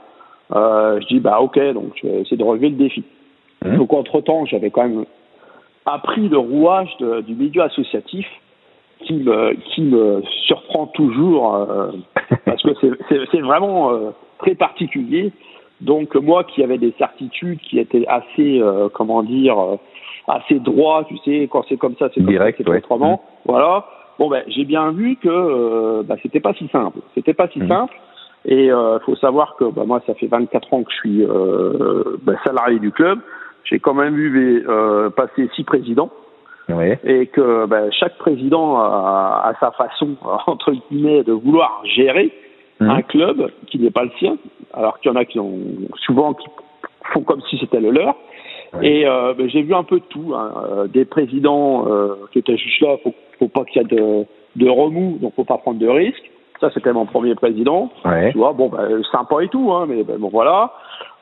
Euh, 0.56 1.00
je 1.00 1.06
dis, 1.06 1.20
bah 1.20 1.38
ok, 1.40 1.58
donc 1.74 1.92
je 2.02 2.08
vais 2.08 2.20
essayer 2.22 2.36
de 2.36 2.44
relever 2.44 2.70
le 2.70 2.76
défi. 2.76 3.04
Mhm. 3.64 3.76
Donc 3.76 3.92
entre 3.92 4.20
temps, 4.20 4.44
j'avais 4.46 4.70
quand 4.70 4.82
même 4.88 5.04
appris 5.86 6.28
le 6.28 6.38
rouage 6.38 6.96
de- 6.98 7.20
du 7.20 7.34
milieu 7.34 7.62
associatif 7.62 8.26
qui 9.04 9.14
me, 9.14 9.54
qui 9.54 9.82
me 9.82 10.22
surprend 10.46 10.86
toujours 10.88 11.54
euh, 11.54 11.92
parce 12.44 12.62
que 12.62 12.70
c'est- 13.30 13.40
vraiment 13.40 13.92
euh, 13.92 14.10
très 14.38 14.54
particulier. 14.54 15.32
Donc 15.80 16.14
moi 16.14 16.44
qui 16.44 16.62
avais 16.62 16.78
des 16.78 16.94
certitudes 16.98 17.58
qui 17.60 17.78
étaient 17.78 18.06
assez, 18.06 18.60
euh, 18.60 18.88
comment 18.92 19.22
dire, 19.22 19.58
euh, 19.58 19.76
assez 20.28 20.58
droit, 20.58 21.04
tu 21.04 21.16
sais, 21.18 21.48
quand 21.50 21.64
c'est 21.68 21.76
comme 21.76 21.96
ça, 21.98 22.08
c'est 22.14 22.24
Direct, 22.24 22.58
c'est 22.62 22.68
ouais. 22.68 22.78
autrement. 22.78 23.22
Voilà. 23.44 23.84
Bon 24.18 24.28
ben 24.28 24.42
j'ai 24.48 24.64
bien 24.64 24.92
vu 24.92 25.16
que 25.16 26.02
bah, 26.02 26.16
c'était 26.22 26.40
pas 26.40 26.54
si 26.54 26.68
simple. 26.68 26.98
C'était 27.14 27.34
pas 27.34 27.48
si 27.48 27.58
Mhm. 27.60 27.68
simple. 27.68 27.94
Et 28.46 28.70
euh, 28.70 28.98
faut 29.00 29.16
savoir 29.16 29.56
que 29.56 29.64
bah, 29.64 29.84
moi 29.86 30.00
ça 30.06 30.14
fait 30.14 30.26
24 30.28 30.72
ans 30.74 30.82
que 30.84 30.90
je 30.92 30.96
suis 30.96 31.26
bah, 32.24 32.34
salarié 32.44 32.78
du 32.78 32.92
club. 32.92 33.18
J'ai 33.64 33.78
quand 33.80 33.94
même 33.94 34.14
vu 34.14 34.64
passer 35.16 35.48
six 35.56 35.64
présidents 35.64 36.10
Et 37.04 37.26
que 37.26 37.66
ben, 37.66 37.90
chaque 37.92 38.16
président 38.18 38.78
a, 38.78 39.42
a 39.46 39.54
sa 39.60 39.70
façon 39.72 40.16
entre 40.46 40.72
guillemets 40.72 41.22
de 41.22 41.32
vouloir 41.32 41.82
gérer 41.84 42.32
Mhm. 42.80 42.90
un 42.90 43.02
club 43.02 43.50
qui 43.66 43.78
n'est 43.78 43.90
pas 43.90 44.04
le 44.04 44.10
sien, 44.18 44.36
alors 44.72 44.98
qu'il 44.98 45.10
y 45.10 45.14
en 45.14 45.16
a 45.16 45.24
qui 45.24 45.38
ont 45.38 45.58
souvent 46.04 46.34
qui 46.34 46.46
font 47.12 47.22
comme 47.22 47.40
si 47.48 47.58
c'était 47.58 47.80
le 47.80 47.90
leur. 47.90 48.16
Et 48.82 49.06
euh, 49.06 49.34
ben, 49.34 49.48
j'ai 49.48 49.62
vu 49.62 49.72
un 49.72 49.84
peu 49.84 50.00
de 50.00 50.04
tout, 50.06 50.32
hein, 50.34 50.52
euh, 50.68 50.86
des 50.88 51.04
présidents 51.04 51.86
euh, 51.86 52.16
qui 52.32 52.40
étaient 52.40 52.56
juste 52.56 52.80
là, 52.80 52.96
faut, 53.04 53.14
faut 53.38 53.46
pas 53.46 53.64
qu'il 53.64 53.80
y 53.80 53.84
ait 53.84 53.88
de, 53.96 54.24
de 54.56 54.68
remous, 54.68 55.18
donc 55.20 55.32
faut 55.36 55.44
pas 55.44 55.58
prendre 55.58 55.78
de 55.78 55.86
risques. 55.86 56.30
Ça 56.60 56.70
c'était 56.72 56.92
mon 56.92 57.04
premier 57.06 57.34
président. 57.34 57.90
Ouais. 58.04 58.30
Tu 58.32 58.38
vois, 58.38 58.52
bon, 58.52 58.68
ben, 58.68 59.02
sympa 59.10 59.42
et 59.42 59.48
tout, 59.48 59.72
hein, 59.72 59.86
mais 59.88 60.04
ben, 60.04 60.18
bon, 60.18 60.28
voilà. 60.28 60.72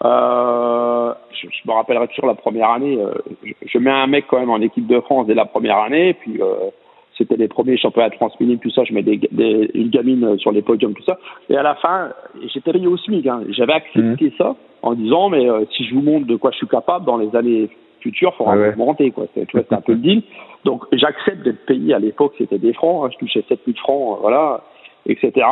Euh, 0.04 1.14
je, 1.32 1.46
je 1.48 1.68
me 1.68 1.72
rappellerai 1.74 2.08
toujours 2.08 2.26
la 2.26 2.34
première 2.34 2.70
année. 2.70 2.98
euh, 3.00 3.14
je, 3.44 3.52
je 3.66 3.78
mets 3.78 3.90
un 3.90 4.06
mec 4.06 4.26
quand 4.28 4.38
même 4.38 4.50
en 4.50 4.60
équipe 4.60 4.86
de 4.86 5.00
France 5.00 5.26
dès 5.26 5.34
la 5.34 5.44
première 5.46 5.78
année, 5.78 6.14
puis 6.14 6.40
euh, 6.40 6.70
c'était 7.16 7.36
les 7.36 7.48
premiers 7.48 7.76
championnats 7.76 8.10
de 8.10 8.14
France 8.16 8.34
tout 8.60 8.70
ça. 8.70 8.84
Je 8.84 8.92
mets 8.92 9.02
des, 9.02 9.16
des, 9.30 9.70
une 9.74 9.88
gamine 9.90 10.38
sur 10.38 10.52
les 10.52 10.62
podiums, 10.62 10.94
tout 10.94 11.04
ça. 11.04 11.18
Et 11.48 11.56
à 11.56 11.62
la 11.62 11.74
fin, 11.76 12.10
j'étais 12.52 12.72
payé 12.72 12.86
au 12.86 12.96
SMIC. 12.96 13.26
Hein, 13.26 13.42
J'avais 13.50 13.74
accepté 13.74 14.32
ça 14.38 14.54
en 14.82 14.94
disant, 14.94 15.28
mais 15.30 15.48
euh, 15.48 15.64
si 15.76 15.84
je 15.84 15.94
vous 15.94 16.02
montre 16.02 16.26
de 16.26 16.36
quoi 16.36 16.50
je 16.50 16.56
suis 16.58 16.68
capable 16.68 17.04
dans 17.04 17.16
les 17.16 17.34
années 17.36 17.68
futures, 18.00 18.32
il 18.34 18.36
faudra 18.38 18.56
ouais. 18.56 18.70
augmenter. 18.70 19.10
Quoi. 19.12 19.26
C'est- 19.34 19.46
Tu 19.46 19.52
vois, 19.52 19.62
c'était 19.62 19.74
un 19.76 19.80
peu 19.80 19.92
le 19.92 19.98
deal. 19.98 20.22
Donc 20.64 20.84
j'accepte 20.92 21.42
d'être 21.44 21.64
payé. 21.66 21.94
À 21.94 21.98
l'époque, 21.98 22.32
c'était 22.38 22.58
des 22.58 22.72
francs. 22.72 23.04
hein, 23.06 23.10
je 23.12 23.18
touchais 23.18 23.44
7000 23.48 23.76
francs, 23.78 24.16
euh, 24.16 24.20
voilà, 24.20 24.62
etc. 25.06 25.46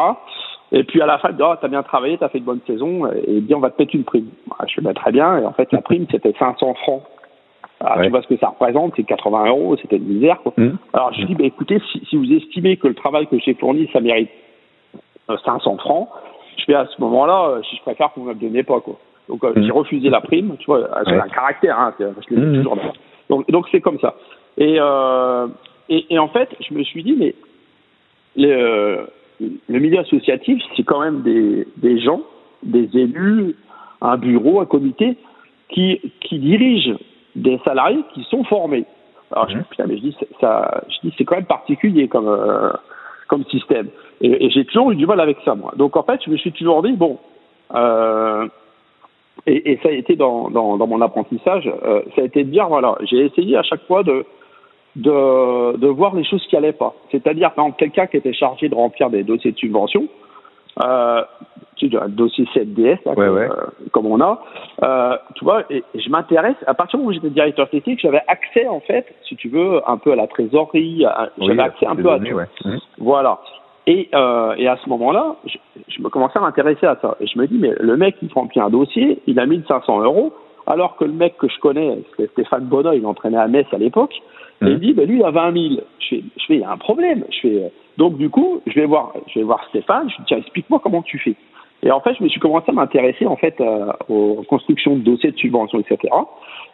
Et 0.72 0.84
puis 0.84 1.02
à 1.02 1.06
la 1.06 1.18
fin, 1.18 1.32
tu 1.32 1.42
as 1.42 1.68
bien 1.68 1.82
travaillé, 1.82 2.16
tu 2.18 2.24
as 2.24 2.28
fait 2.28 2.38
une 2.38 2.44
bonne 2.44 2.60
saison, 2.66 3.10
et 3.26 3.40
bien 3.40 3.56
on 3.56 3.60
va 3.60 3.70
te 3.70 3.80
mettre 3.82 3.94
une 3.94 4.04
prime. 4.04 4.28
Ah, 4.58 4.64
Je 4.68 4.80
bah, 4.80 4.94
très 4.94 5.10
bien, 5.12 5.38
et 5.38 5.44
en 5.44 5.52
fait 5.52 5.72
la 5.72 5.80
prime 5.82 6.06
c'était 6.10 6.32
500 6.38 6.74
francs. 6.74 7.02
Alors, 7.82 7.96
Ouais. 7.96 8.04
Tu 8.04 8.10
vois 8.10 8.20
ce 8.22 8.28
que 8.28 8.36
ça 8.36 8.48
représente, 8.48 8.92
c'est 8.94 9.04
80 9.04 9.46
euros, 9.48 9.76
c'était 9.80 9.96
une 9.96 10.04
misère. 10.04 10.38
Quoi. 10.42 10.52
Mhm. 10.58 10.76
Alors 10.92 11.12
je 11.14 11.24
dis, 11.24 11.34
bah, 11.34 11.44
écoutez, 11.44 11.80
si, 11.90 12.04
si 12.06 12.16
vous 12.16 12.30
estimez 12.30 12.76
que 12.76 12.86
le 12.88 12.94
travail 12.94 13.26
que 13.26 13.38
j'ai 13.38 13.54
fourni, 13.54 13.88
ça 13.92 14.00
mérite 14.00 14.28
euh, 15.30 15.36
500 15.44 15.78
francs, 15.78 16.08
je 16.58 16.64
fais 16.66 16.74
à 16.74 16.86
ce 16.86 17.00
moment-là, 17.00 17.48
euh, 17.48 17.62
si 17.62 17.76
je 17.76 17.82
préfère 17.82 18.10
vous 18.16 18.22
ne 18.24 18.28
me 18.28 18.32
le 18.34 18.38
donnez 18.40 18.62
pas. 18.64 18.80
Quoi. 18.80 18.96
Donc 19.30 19.42
euh, 19.44 19.52
Mhm. 19.56 19.64
j'ai 19.64 19.72
refusé 19.72 20.10
la 20.10 20.20
prime, 20.20 20.56
tu 20.58 20.66
vois, 20.66 20.88
c'est 21.04 21.12
Ouais. 21.12 21.20
un 21.20 21.28
caractère, 21.28 21.78
hein, 21.80 21.94
je 21.98 22.34
l'ai 22.34 22.40
Mhm. 22.42 22.56
toujours. 22.58 22.76
d'ailleurs. 22.76 22.92
Donc 23.30 23.50
donc 23.50 23.66
c'est 23.72 23.80
comme 23.80 23.98
ça. 23.98 24.14
Et, 24.58 24.76
euh, 24.78 25.46
et, 25.88 26.04
et 26.14 26.18
en 26.18 26.28
fait, 26.28 26.50
je 26.60 26.74
me 26.74 26.82
suis 26.84 27.02
dit, 27.02 27.16
mais 27.18 27.34
le, 28.36 29.06
le 29.40 29.78
milieu 29.78 29.98
associatif, 30.00 30.62
c'est 30.76 30.82
quand 30.82 31.00
même 31.00 31.22
des, 31.22 31.66
des 31.78 31.98
gens, 31.98 32.20
des 32.62 32.88
élus, 32.98 33.56
un 34.00 34.16
bureau, 34.16 34.60
un 34.60 34.66
comité 34.66 35.16
qui, 35.68 36.00
qui 36.20 36.38
dirigent 36.38 36.98
des 37.36 37.58
salariés 37.64 38.02
qui 38.14 38.22
sont 38.24 38.44
formés. 38.44 38.84
Alors 39.32 39.48
je, 39.48 39.56
Mhm. 39.56 39.64
putain, 39.70 39.86
mais 39.86 39.96
je 39.96 40.02
dis, 40.02 40.16
ça, 40.40 40.82
je 40.88 41.08
dis, 41.08 41.14
c'est 41.16 41.24
quand 41.24 41.36
même 41.36 41.44
particulier 41.46 42.08
comme, 42.08 42.28
euh, 42.28 42.70
comme 43.28 43.44
système. 43.44 43.88
Et, 44.20 44.46
et 44.46 44.50
j'ai 44.50 44.64
toujours 44.64 44.90
eu 44.90 44.96
du 44.96 45.06
mal 45.06 45.20
avec 45.20 45.38
ça, 45.44 45.54
moi. 45.54 45.72
Donc 45.76 45.96
en 45.96 46.02
fait, 46.02 46.20
je 46.24 46.30
me 46.30 46.36
suis 46.36 46.52
toujours 46.52 46.82
dit, 46.82 46.92
bon, 46.92 47.18
euh, 47.74 48.48
et, 49.46 49.72
et 49.72 49.80
ça 49.82 49.88
a 49.88 49.92
été 49.92 50.16
dans, 50.16 50.50
dans, 50.50 50.76
dans 50.76 50.86
mon 50.86 51.00
apprentissage, 51.00 51.66
euh, 51.84 52.02
ça 52.14 52.22
a 52.22 52.24
été 52.24 52.44
de 52.44 52.50
dire, 52.50 52.66
voilà, 52.68 52.98
j'ai 53.08 53.24
essayé 53.24 53.56
à 53.56 53.62
chaque 53.62 53.86
fois 53.86 54.02
de, 54.02 54.24
de, 54.96 55.76
de 55.76 55.86
voir 55.86 56.14
les 56.14 56.24
choses 56.24 56.44
qui 56.48 56.56
allaient 56.56 56.72
pas. 56.72 56.94
C'est-à-dire, 57.10 57.52
par 57.52 57.64
exemple, 57.66 57.78
quelqu'un 57.78 58.06
qui 58.06 58.16
était 58.16 58.32
chargé 58.32 58.68
de 58.68 58.74
remplir 58.74 59.10
des 59.10 59.22
dossiers 59.22 59.52
de 59.52 59.56
subvention, 59.58 60.08
euh, 60.84 61.22
tu 61.76 61.90
un 61.96 62.08
dossier 62.08 62.46
CDS, 62.52 62.98
là, 63.06 63.12
Ouais, 63.12 63.26
comme, 63.26 63.34
ouais. 63.36 63.48
euh, 63.50 63.88
comme 63.92 64.06
on 64.06 64.20
a, 64.20 64.42
euh, 64.84 65.16
tu 65.34 65.44
vois, 65.44 65.62
et, 65.70 65.82
et 65.94 66.00
je 66.00 66.10
m'intéresse, 66.10 66.56
à 66.66 66.74
partir 66.74 66.98
du 66.98 67.04
moment 67.04 67.10
où 67.10 67.14
j'étais 67.14 67.30
directeur 67.30 67.68
technique, 67.70 68.00
j'avais 68.00 68.20
accès, 68.28 68.66
en 68.68 68.80
fait, 68.80 69.06
si 69.26 69.36
tu 69.36 69.48
veux, 69.48 69.80
un 69.88 69.96
peu 69.96 70.12
à 70.12 70.16
la 70.16 70.26
trésorerie, 70.26 71.04
j'avais 71.38 71.52
Oui, 71.54 71.60
accès 71.60 71.86
un 71.86 71.96
peu 71.96 72.10
à 72.10 72.18
tout. 72.18 72.34
ouais. 72.34 72.44
Mhm. 72.64 72.78
Voilà. 72.98 73.40
Et, 73.86 74.08
euh, 74.14 74.54
et 74.58 74.68
à 74.68 74.76
ce 74.76 74.88
moment-là, 74.90 75.36
je, 75.46 75.56
je 75.88 76.02
me 76.02 76.08
commençais 76.10 76.38
à 76.38 76.42
m'intéresser 76.42 76.86
à 76.86 76.96
ça. 77.00 77.16
Et 77.20 77.26
je 77.26 77.38
me 77.38 77.46
dis, 77.46 77.58
mais 77.58 77.72
le 77.80 77.96
mec, 77.96 78.16
il 78.22 78.30
remplit 78.32 78.60
un 78.60 78.70
dossier, 78.70 79.20
il 79.26 79.40
a 79.40 79.46
1500 79.46 80.02
euros, 80.02 80.32
alors 80.66 80.96
que 80.96 81.04
le 81.04 81.12
mec 81.12 81.36
que 81.38 81.48
je 81.48 81.58
connais, 81.60 81.98
c'était 82.10 82.30
Stéphane 82.32 82.64
Bonnat, 82.66 82.94
il 82.94 83.06
entraînait 83.06 83.38
à 83.38 83.48
Metz 83.48 83.66
à 83.72 83.78
l'époque, 83.78 84.14
et 84.62 84.64
Mhm. 84.64 84.70
il 84.72 84.78
dit, 84.80 84.92
ben 84.94 85.08
lui, 85.08 85.18
il 85.18 85.24
a 85.24 85.30
20 85.30 85.52
000. 85.52 85.80
Je 86.00 86.06
fais, 86.08 86.22
je 86.38 86.44
fais, 86.46 86.54
il 86.56 86.60
y 86.60 86.64
a 86.64 86.70
un 86.70 86.76
problème. 86.78 87.24
Je 87.30 87.40
fais, 87.40 87.64
euh, 87.64 87.68
donc 87.98 88.16
du 88.18 88.28
coup, 88.30 88.60
je 88.66 88.74
vais 88.74 88.86
voir, 88.86 89.12
je 89.28 89.38
vais 89.40 89.44
voir 89.44 89.64
Stéphane, 89.68 90.08
je 90.10 90.16
lui 90.16 90.20
dis, 90.20 90.26
tiens, 90.28 90.38
explique-moi 90.38 90.80
comment 90.82 91.02
tu 91.02 91.18
fais. 91.18 91.34
Et 91.82 91.90
en 91.90 92.00
fait, 92.00 92.12
je 92.18 92.22
me 92.22 92.28
suis 92.28 92.40
commencé 92.40 92.66
à 92.68 92.72
m'intéresser 92.72 93.26
en 93.26 93.36
fait 93.36 93.58
euh, 93.60 93.86
aux 94.10 94.42
constructions 94.48 94.96
de 94.96 95.00
dossiers 95.00 95.30
de 95.32 95.38
subvention, 95.38 95.78
etc. 95.80 96.12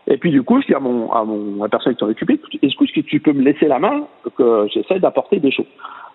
Et 0.08 0.16
puis 0.16 0.32
du 0.32 0.42
coup, 0.42 0.60
je 0.60 0.66
dis 0.66 0.74
à 0.74 0.80
mon 0.80 1.12
à 1.12 1.22
mon 1.24 1.60
à 1.60 1.66
la 1.66 1.68
personne 1.68 1.94
qui 1.94 2.00
s'en 2.00 2.08
occupait, 2.08 2.40
est-ce 2.60 2.74
que 2.74 3.00
tu 3.02 3.20
peux 3.20 3.32
me 3.32 3.42
laisser 3.42 3.66
la 3.68 3.78
main 3.78 4.04
que 4.36 4.66
j'essaie 4.74 4.98
d'apporter 4.98 5.38
des 5.38 5.52
choses? 5.52 5.66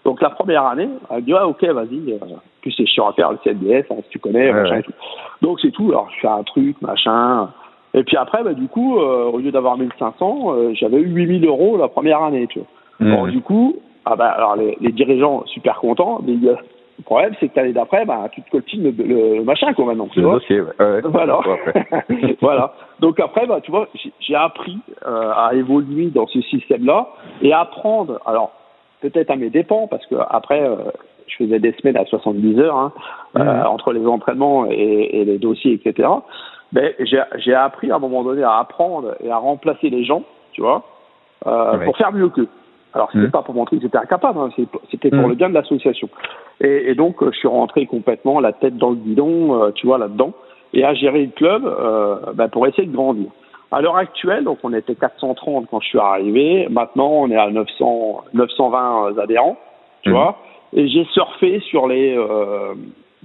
Donc 0.03 0.21
la 0.21 0.29
première 0.31 0.65
année, 0.65 0.89
elle 1.09 1.23
dit 1.23 1.33
ah 1.33 1.47
ok 1.47 1.63
vas-y, 1.63 2.11
euh, 2.11 2.17
plus 2.61 2.71
c'est 2.75 2.85
chiant 2.85 3.07
à 3.07 3.13
faire 3.13 3.31
le 3.31 3.37
CNDS, 3.45 3.85
hein, 3.91 3.95
si 4.03 4.09
tu 4.09 4.19
connais, 4.19 4.47
Ouais, 4.51 4.61
machin 4.61 4.73
ouais. 4.73 4.79
et 4.81 4.83
tout. 4.83 4.93
Donc 5.41 5.59
c'est 5.61 5.71
tout. 5.71 5.87
Alors 5.89 6.09
je 6.13 6.19
fais 6.19 6.27
un 6.27 6.43
truc, 6.43 6.75
machin. 6.81 7.49
Et 7.93 8.03
puis 8.03 8.17
après, 8.17 8.43
bah, 8.43 8.53
du 8.53 8.67
coup, 8.67 8.97
au 8.97 9.37
lieu 9.37 9.51
d'avoir 9.51 9.77
1500, 9.77 10.73
j'avais 10.73 10.97
eu 10.97 11.07
8000 11.07 11.45
euros 11.45 11.77
la 11.77 11.87
première 11.87 12.23
année. 12.23 12.47
Tu 12.47 12.59
vois. 12.59 13.27
Mmh. 13.27 13.31
Du 13.31 13.41
coup, 13.41 13.75
ah 14.05 14.15
bah, 14.15 14.29
alors 14.29 14.55
les, 14.55 14.77
les, 14.79 14.91
dirigeants 14.91 15.43
super 15.47 15.79
contents, 15.79 16.21
mais 16.25 16.33
le 16.33 17.03
problème, 17.03 17.33
c'est 17.39 17.49
que 17.49 17.55
l'année 17.55 17.73
d'après, 17.73 18.05
bah, 18.05 18.29
tu 18.31 18.41
te 18.43 18.51
coltines 18.51 18.83
le, 18.83 18.91
le, 18.91 19.43
machin, 19.43 19.73
quoi, 19.73 19.85
maintenant. 19.85 20.07
le 20.15 20.21
dossier, 20.21 20.61
ouais. 20.61 21.01
Voilà. 21.03 21.39
voilà. 22.41 22.73
Donc 22.99 23.19
après, 23.19 23.47
bah, 23.47 23.59
tu 23.61 23.71
vois, 23.71 23.87
j'ai 24.19 24.35
appris 24.35 24.77
euh, 25.07 25.31
à 25.35 25.55
évoluer 25.55 26.07
dans 26.07 26.27
ce 26.27 26.41
système-là 26.41 27.07
et 27.41 27.53
à 27.53 27.61
apprendre, 27.61 28.19
alors, 28.25 28.51
peut-être 29.01 29.31
à 29.31 29.35
mes 29.35 29.49
dépens, 29.49 29.87
parce 29.87 30.05
que 30.05 30.15
après, 30.29 30.61
euh, 30.61 30.75
je 31.25 31.37
faisais 31.37 31.59
des 31.59 31.73
semaines 31.73 31.97
à 31.97 32.05
70 32.05 32.59
heures, 32.59 32.77
hein, 32.77 32.91
mmh. 33.33 33.41
euh, 33.41 33.65
entre 33.65 33.93
les 33.93 34.05
entraînements 34.05 34.67
et, 34.69 35.09
et, 35.21 35.25
les 35.25 35.39
dossiers, 35.39 35.73
etc. 35.73 36.07
Mais 36.73 36.95
j'ai 36.99 37.53
appris 37.53 37.91
à 37.91 37.95
un 37.95 37.99
moment 37.99 38.23
donné 38.23 38.43
à 38.43 38.57
apprendre 38.57 39.15
et 39.21 39.29
à 39.29 39.37
remplacer 39.37 39.89
les 39.89 40.05
gens, 40.05 40.23
tu 40.53 40.61
vois, 40.61 40.83
euh, 41.45 41.77
pour 41.83 41.97
faire 41.97 42.11
mieux 42.13 42.29
qu'eux. 42.29 42.47
Alors, 42.93 43.09
c'était 43.11 43.27
mmh. 43.27 43.31
pas 43.31 43.41
pour 43.41 43.55
montrer 43.55 43.77
que 43.77 43.83
j'étais 43.83 43.97
incapable, 43.97 44.39
hein, 44.39 44.49
c'était 44.89 45.09
pour 45.09 45.27
mmh. 45.27 45.29
le 45.29 45.35
bien 45.35 45.49
de 45.49 45.53
l'association. 45.53 46.09
Et, 46.59 46.91
et, 46.91 46.95
donc, 46.95 47.23
je 47.23 47.37
suis 47.37 47.47
rentré 47.47 47.85
complètement 47.85 48.39
la 48.39 48.51
tête 48.51 48.77
dans 48.77 48.89
le 48.89 48.97
guidon, 48.97 49.63
euh, 49.63 49.71
tu 49.71 49.87
vois, 49.87 49.97
là-dedans, 49.97 50.33
et 50.73 50.83
à 50.83 50.93
gérer 50.93 51.25
le 51.25 51.31
club 51.31 51.65
euh, 51.65 52.33
ben, 52.33 52.49
pour 52.49 52.67
essayer 52.67 52.87
de 52.87 52.95
grandir. 52.95 53.29
À 53.71 53.81
l'heure 53.81 53.95
actuelle, 53.95 54.43
donc 54.43 54.59
on 54.63 54.73
était 54.73 54.95
430 54.95 55.67
quand 55.71 55.79
je 55.79 55.87
suis 55.87 55.99
arrivé. 55.99 56.67
Maintenant, 56.69 57.09
on 57.09 57.31
est 57.31 57.37
à 57.37 57.49
900, 57.49 58.25
920 58.33 59.17
adhérents, 59.17 59.57
tu 60.03 60.09
mmh. 60.09 60.13
vois. 60.13 60.37
Et 60.73 60.87
j'ai 60.89 61.05
surfé 61.13 61.61
sur 61.61 61.87
les 61.87 62.15
euh, 62.17 62.73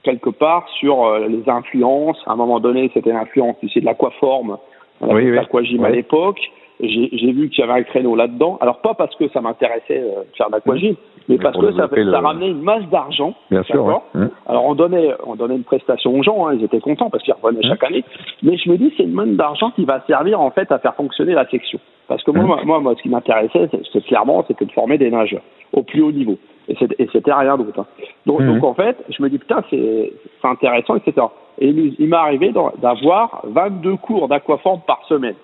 quelque 0.06 0.30
part 0.30 0.68
sur 0.78 1.04
euh, 1.04 1.26
les 1.26 1.42
influences. 1.48 2.22
À 2.26 2.32
un 2.32 2.36
moment 2.36 2.60
donné, 2.60 2.90
c'était 2.94 3.12
l'influence, 3.12 3.56
tu 3.60 3.68
sais, 3.68 3.80
de 3.80 3.84
l'aquaforme, 3.84 4.56
oui, 5.00 5.08
oui. 5.14 5.30
l'aquagym 5.32 5.80
oui. 5.80 5.86
à 5.86 5.90
l'époque 5.90 6.40
j'ai 6.80 7.32
vu 7.32 7.48
qu'il 7.48 7.60
y 7.64 7.68
avait 7.68 7.80
un 7.80 7.82
créneau 7.82 8.14
là-dedans. 8.14 8.58
Alors 8.60 8.80
pas 8.80 8.94
parce 8.94 9.14
que 9.16 9.28
ça 9.28 9.40
m'intéressait 9.40 10.00
euh, 10.00 10.20
de 10.20 10.36
faire 10.36 10.48
de 10.48 10.52
l'aquagym, 10.52 10.94
mais, 11.28 11.36
mais 11.36 11.38
parce 11.38 11.56
que 11.56 11.72
ça, 11.72 11.88
ça 11.88 12.20
ramenait 12.20 12.50
une 12.50 12.62
masse 12.62 12.86
d'argent. 12.90 13.34
Bien 13.50 13.62
sûr. 13.62 13.84
Ouais. 13.84 13.94
Mmh. 14.14 14.26
Alors 14.46 14.66
on 14.66 14.74
donnait, 14.74 15.10
on 15.24 15.36
donnait 15.36 15.56
une 15.56 15.64
prestation 15.64 16.14
aux 16.14 16.22
gens, 16.22 16.46
hein, 16.46 16.54
ils 16.54 16.64
étaient 16.64 16.80
contents 16.80 17.10
parce 17.10 17.24
qu'ils 17.24 17.34
revenaient 17.40 17.66
mmh. 17.66 17.70
chaque 17.70 17.84
année. 17.84 18.04
Mais 18.42 18.56
je 18.56 18.70
me 18.70 18.76
dis 18.76 18.92
c'est 18.96 19.04
une 19.04 19.12
manne 19.12 19.36
d'argent 19.36 19.70
qui 19.70 19.84
va 19.84 20.02
servir 20.06 20.40
en 20.40 20.50
fait 20.50 20.70
à 20.70 20.78
faire 20.78 20.94
fonctionner 20.94 21.32
la 21.32 21.46
section. 21.48 21.78
Parce 22.08 22.22
que 22.22 22.30
moi, 22.30 22.44
mmh. 22.44 22.66
moi, 22.66 22.80
moi, 22.80 22.94
ce 22.96 23.02
qui 23.02 23.08
m'intéressait, 23.08 23.68
c'était 23.70 24.06
clairement, 24.06 24.44
c'était 24.46 24.66
de 24.66 24.72
former 24.72 24.98
des 24.98 25.10
nageurs 25.10 25.42
au 25.72 25.82
plus 25.82 26.02
haut 26.02 26.12
niveau. 26.12 26.38
Et 26.68 26.76
c'était 27.12 27.32
rien 27.32 27.56
d'autre. 27.56 27.80
Hein. 27.80 27.86
Donc, 28.26 28.42
donc 28.42 28.64
en 28.64 28.74
fait, 28.74 28.96
je 29.08 29.22
me 29.22 29.30
dis 29.30 29.38
putain 29.38 29.62
c'est 29.70 30.12
intéressant, 30.42 30.96
etc. 30.96 31.26
Et 31.58 31.68
il, 31.68 31.94
il 31.98 32.08
m'est 32.08 32.16
arrivé 32.16 32.52
d'avoir 32.82 33.42
22 33.44 33.96
cours 33.96 34.28
d'aquaforme 34.28 34.80
par 34.86 35.00
semaine. 35.08 35.36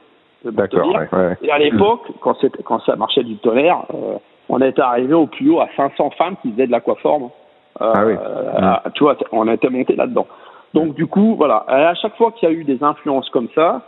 D'accord. 0.44 0.88
Ouais, 0.88 1.08
ouais. 1.12 1.36
Et 1.42 1.50
à 1.50 1.58
l'époque, 1.58 2.02
quand, 2.20 2.36
quand 2.64 2.80
ça 2.80 2.96
marchait 2.96 3.22
du 3.22 3.36
tonnerre, 3.36 3.84
euh, 3.94 4.16
on 4.48 4.60
était 4.60 4.82
arrivé 4.82 5.14
au 5.14 5.26
plus 5.26 5.50
haut 5.50 5.60
à 5.60 5.68
500 5.76 6.10
femmes 6.10 6.36
qui 6.42 6.52
faisaient 6.52 6.66
de 6.66 6.72
l'aquaforme. 6.72 7.30
Euh, 7.80 7.92
ah 7.94 8.06
oui. 8.06 8.14
Euh, 8.14 8.90
tu 8.94 9.04
vois, 9.04 9.16
on 9.30 9.48
était 9.48 9.70
monté 9.70 9.96
là-dedans. 9.96 10.26
Donc 10.74 10.94
du 10.94 11.06
coup, 11.06 11.36
voilà. 11.36 11.64
Et 11.68 11.72
à 11.72 11.94
chaque 11.94 12.16
fois 12.16 12.32
qu'il 12.32 12.48
y 12.48 12.52
a 12.52 12.54
eu 12.54 12.64
des 12.64 12.82
influences 12.82 13.28
comme 13.30 13.48
ça, 13.54 13.82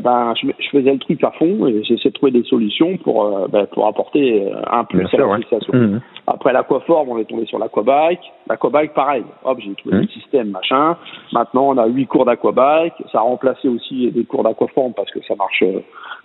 ben, 0.00 0.34
je, 0.40 0.48
je, 0.58 0.68
faisais 0.70 0.92
le 0.92 0.98
truc 0.98 1.22
à 1.24 1.30
fond 1.32 1.66
et 1.66 1.82
j'essayais 1.82 2.10
de 2.10 2.14
trouver 2.14 2.32
des 2.32 2.42
solutions 2.44 2.96
pour, 2.98 3.24
euh, 3.24 3.46
ben, 3.48 3.66
pour 3.66 3.86
apporter 3.86 4.42
euh, 4.42 4.56
un 4.70 4.84
plus 4.84 5.06
Bien 5.10 5.24
à 5.24 5.36
l'association. 5.36 5.72
Ouais. 5.72 5.80
Mmh. 5.80 6.00
Après 6.26 6.52
l'aquaforme, 6.52 7.08
on 7.10 7.18
est 7.18 7.24
tombé 7.24 7.44
sur 7.46 7.58
l'aquabike. 7.58 8.20
L'aquabike, 8.48 8.94
pareil. 8.94 9.24
Hop, 9.44 9.58
j'ai 9.60 9.74
trouvé 9.74 9.96
mmh. 9.96 10.00
le 10.00 10.08
système, 10.08 10.50
machin. 10.50 10.96
Maintenant, 11.32 11.68
on 11.68 11.78
a 11.78 11.86
huit 11.86 12.06
cours 12.06 12.24
d'aquabike. 12.24 12.94
Ça 13.12 13.18
a 13.18 13.22
remplacé 13.22 13.68
aussi 13.68 14.10
des 14.10 14.24
cours 14.24 14.42
d'aquaforme 14.42 14.94
parce 14.94 15.10
que 15.10 15.22
ça 15.28 15.34
marche, 15.34 15.62
euh, 15.62 15.80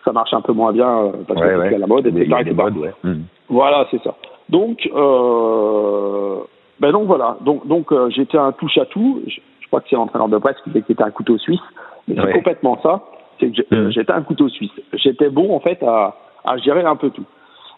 ça 0.05 0.11
marche 0.11 0.33
un 0.33 0.41
peu 0.41 0.53
moins 0.53 0.71
bien 0.71 1.11
parce 1.27 1.39
ouais, 1.39 1.47
que 1.47 1.57
ouais. 1.57 1.69
c'est 1.71 1.77
la 1.77 1.87
mode. 1.87 2.07
Et 2.07 2.11
des, 2.11 2.25
des 2.25 2.53
modes, 2.53 2.77
ouais. 2.77 2.93
Mmh. 3.03 3.21
Voilà, 3.49 3.87
c'est 3.91 4.01
ça. 4.03 4.15
Donc, 4.49 4.89
euh, 4.95 6.37
ben 6.79 6.91
donc 6.91 7.07
voilà. 7.07 7.37
Donc, 7.41 7.67
donc 7.67 7.93
j'étais 8.09 8.37
un 8.37 8.51
touche 8.53 8.77
à 8.77 8.85
tout. 8.85 9.21
Je, 9.27 9.39
je 9.59 9.67
crois 9.67 9.81
que 9.81 9.87
c'est 9.89 9.95
l'entraîneur 9.95 10.29
de 10.29 10.37
presse 10.37 10.57
qui 10.63 10.71
c'était 10.87 11.03
un 11.03 11.11
couteau 11.11 11.37
suisse. 11.37 11.59
Mais 12.07 12.15
c'est 12.15 12.33
complètement 12.33 12.79
ça 12.81 13.01
c'est 13.39 13.51
que 13.51 13.75
mmh. 13.75 13.91
j'étais 13.91 14.11
un 14.11 14.21
couteau 14.21 14.49
suisse. 14.49 14.71
J'étais 14.93 15.29
bon 15.29 15.55
en 15.55 15.59
fait 15.59 15.81
à, 15.83 16.15
à, 16.45 16.57
gérer 16.57 16.83
un 16.83 16.95
peu 16.95 17.09
tout. 17.09 17.25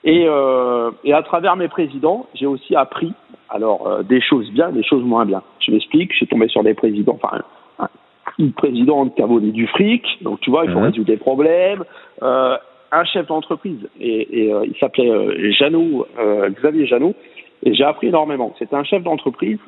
Et, 0.03 0.25
euh, 0.27 0.91
et 1.03 1.13
à 1.13 1.21
travers 1.21 1.55
mes 1.55 1.67
présidents, 1.67 2.25
j'ai 2.33 2.47
aussi 2.47 2.75
appris 2.75 3.13
alors 3.49 3.87
euh, 3.87 4.03
des 4.03 4.21
choses 4.21 4.49
bien, 4.51 4.71
des 4.71 4.83
choses 4.83 5.03
moins 5.03 5.25
bien. 5.25 5.41
Je 5.59 5.71
m'explique. 5.71 6.11
Je 6.11 6.17
suis 6.17 6.27
tombé 6.27 6.47
sur 6.47 6.63
des 6.63 6.73
présidents, 6.73 7.19
enfin 7.21 7.41
un, 7.79 7.87
une 8.39 8.53
présidente 8.53 9.15
qui 9.15 9.21
a 9.21 9.25
volé 9.25 9.51
du 9.51 9.67
fric, 9.67 10.05
donc 10.21 10.39
tu 10.39 10.49
vois, 10.49 10.65
il 10.65 10.71
faut 10.71 10.79
mmh. 10.79 10.83
résoudre 10.83 11.07
des 11.07 11.17
problèmes. 11.17 11.83
Euh, 12.23 12.57
un 12.91 13.05
chef 13.05 13.27
d'entreprise 13.27 13.87
et, 13.99 14.45
et 14.45 14.53
euh, 14.53 14.65
il 14.65 14.75
s'appelait 14.77 15.09
euh, 15.09 15.53
euh, 16.19 16.49
Xavier 16.49 16.85
Jeannot, 16.85 17.15
et 17.63 17.73
j'ai 17.73 17.83
appris 17.83 18.07
énormément. 18.07 18.53
C'était 18.59 18.75
un 18.75 18.83
chef 18.83 19.03
d'entreprise 19.03 19.59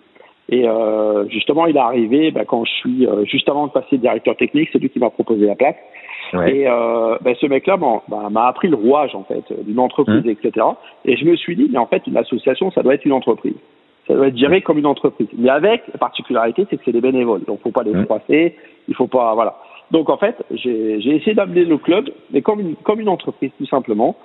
et 0.54 0.68
euh, 0.68 1.28
justement, 1.30 1.66
il 1.66 1.76
est 1.76 1.80
arrivé 1.80 2.30
bah, 2.30 2.46
quand 2.46 2.64
je 2.64 2.72
suis 2.72 3.08
euh, 3.08 3.26
juste 3.26 3.50
avant 3.50 3.66
de 3.66 3.72
passer 3.72 3.98
directeur 3.98 4.36
technique, 4.36 4.70
c'est 4.72 4.78
lui 4.78 4.90
qui 4.90 5.00
m'a 5.00 5.10
proposé 5.10 5.48
la. 5.48 5.56
Ouais. 6.34 6.56
Et 6.56 6.68
euh, 6.68 7.18
bah, 7.22 7.32
ce 7.40 7.48
mec-là 7.48 7.78
bah, 7.78 8.30
m'a 8.30 8.48
appris 8.48 8.68
le 8.68 8.76
rouage 8.76 9.16
en 9.16 9.24
fait 9.24 9.44
d'une 9.66 9.80
entreprise, 9.80 10.24
mmh. 10.24 10.30
etc. 10.30 10.66
Et 11.06 11.18
je 11.18 11.26
me 11.26 11.36
suis 11.36 11.56
dit, 11.56 11.70
mais 11.72 11.80
en 11.80 11.88
fait, 11.88 12.06
une 12.06 12.18
association, 12.18 12.70
ça 12.72 12.84
doit 12.84 12.94
être 12.94 13.06
une 13.06 13.14
entreprise. 13.14 13.56
Ça 14.08 14.14
doit 14.14 14.28
être 14.28 14.38
géré 14.38 14.60
mmh. 14.60 14.62
comme 14.62 14.78
une 14.78 14.86
entreprise. 14.86 15.28
Mais 15.36 15.50
avec 15.50 15.82
la 15.92 15.98
particularité, 15.98 16.68
c'est 16.70 16.78
que 16.78 16.84
c'est 16.86 16.92
des 16.92 17.02
bénévoles, 17.02 17.44
donc 17.46 17.62
faut 17.62 17.72
pas 17.72 17.84
les 17.84 17.94
mmh. 17.94 18.06
froisser. 18.06 18.56
Il 18.88 18.94
faut 18.94 19.08
pas, 19.08 19.34
voilà. 19.34 19.58
Donc 19.90 20.10
en 20.12 20.18
fait, 20.18 20.36
j'ai 20.52 21.16
essayé 21.16 21.34
d'amener 21.34 21.66
le 21.66 21.78
club, 21.78 22.10
mais 22.32 22.44
comme 22.44 22.60
une, 22.60 22.76
comme 22.76 23.00
une 23.00 23.10
entreprise 23.10 23.52
tout 23.58 23.66
simplement 23.66 24.16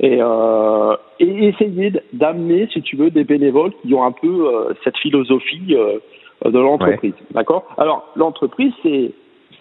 et, 0.00 0.18
euh, 0.20 0.96
et 1.20 1.48
essayer 1.48 1.92
d'amener, 2.12 2.68
si 2.72 2.82
tu 2.82 2.96
veux, 2.96 3.10
des 3.10 3.24
bénévoles 3.24 3.72
qui 3.82 3.94
ont 3.94 4.04
un 4.04 4.12
peu 4.12 4.48
euh, 4.48 4.74
cette 4.84 4.96
philosophie 4.98 5.74
euh, 5.74 5.98
de 6.44 6.58
l'entreprise. 6.58 7.14
Ouais. 7.14 7.26
D'accord? 7.30 7.64
Alors, 7.78 8.08
l'entreprise, 8.16 8.72
c'est 8.82 9.12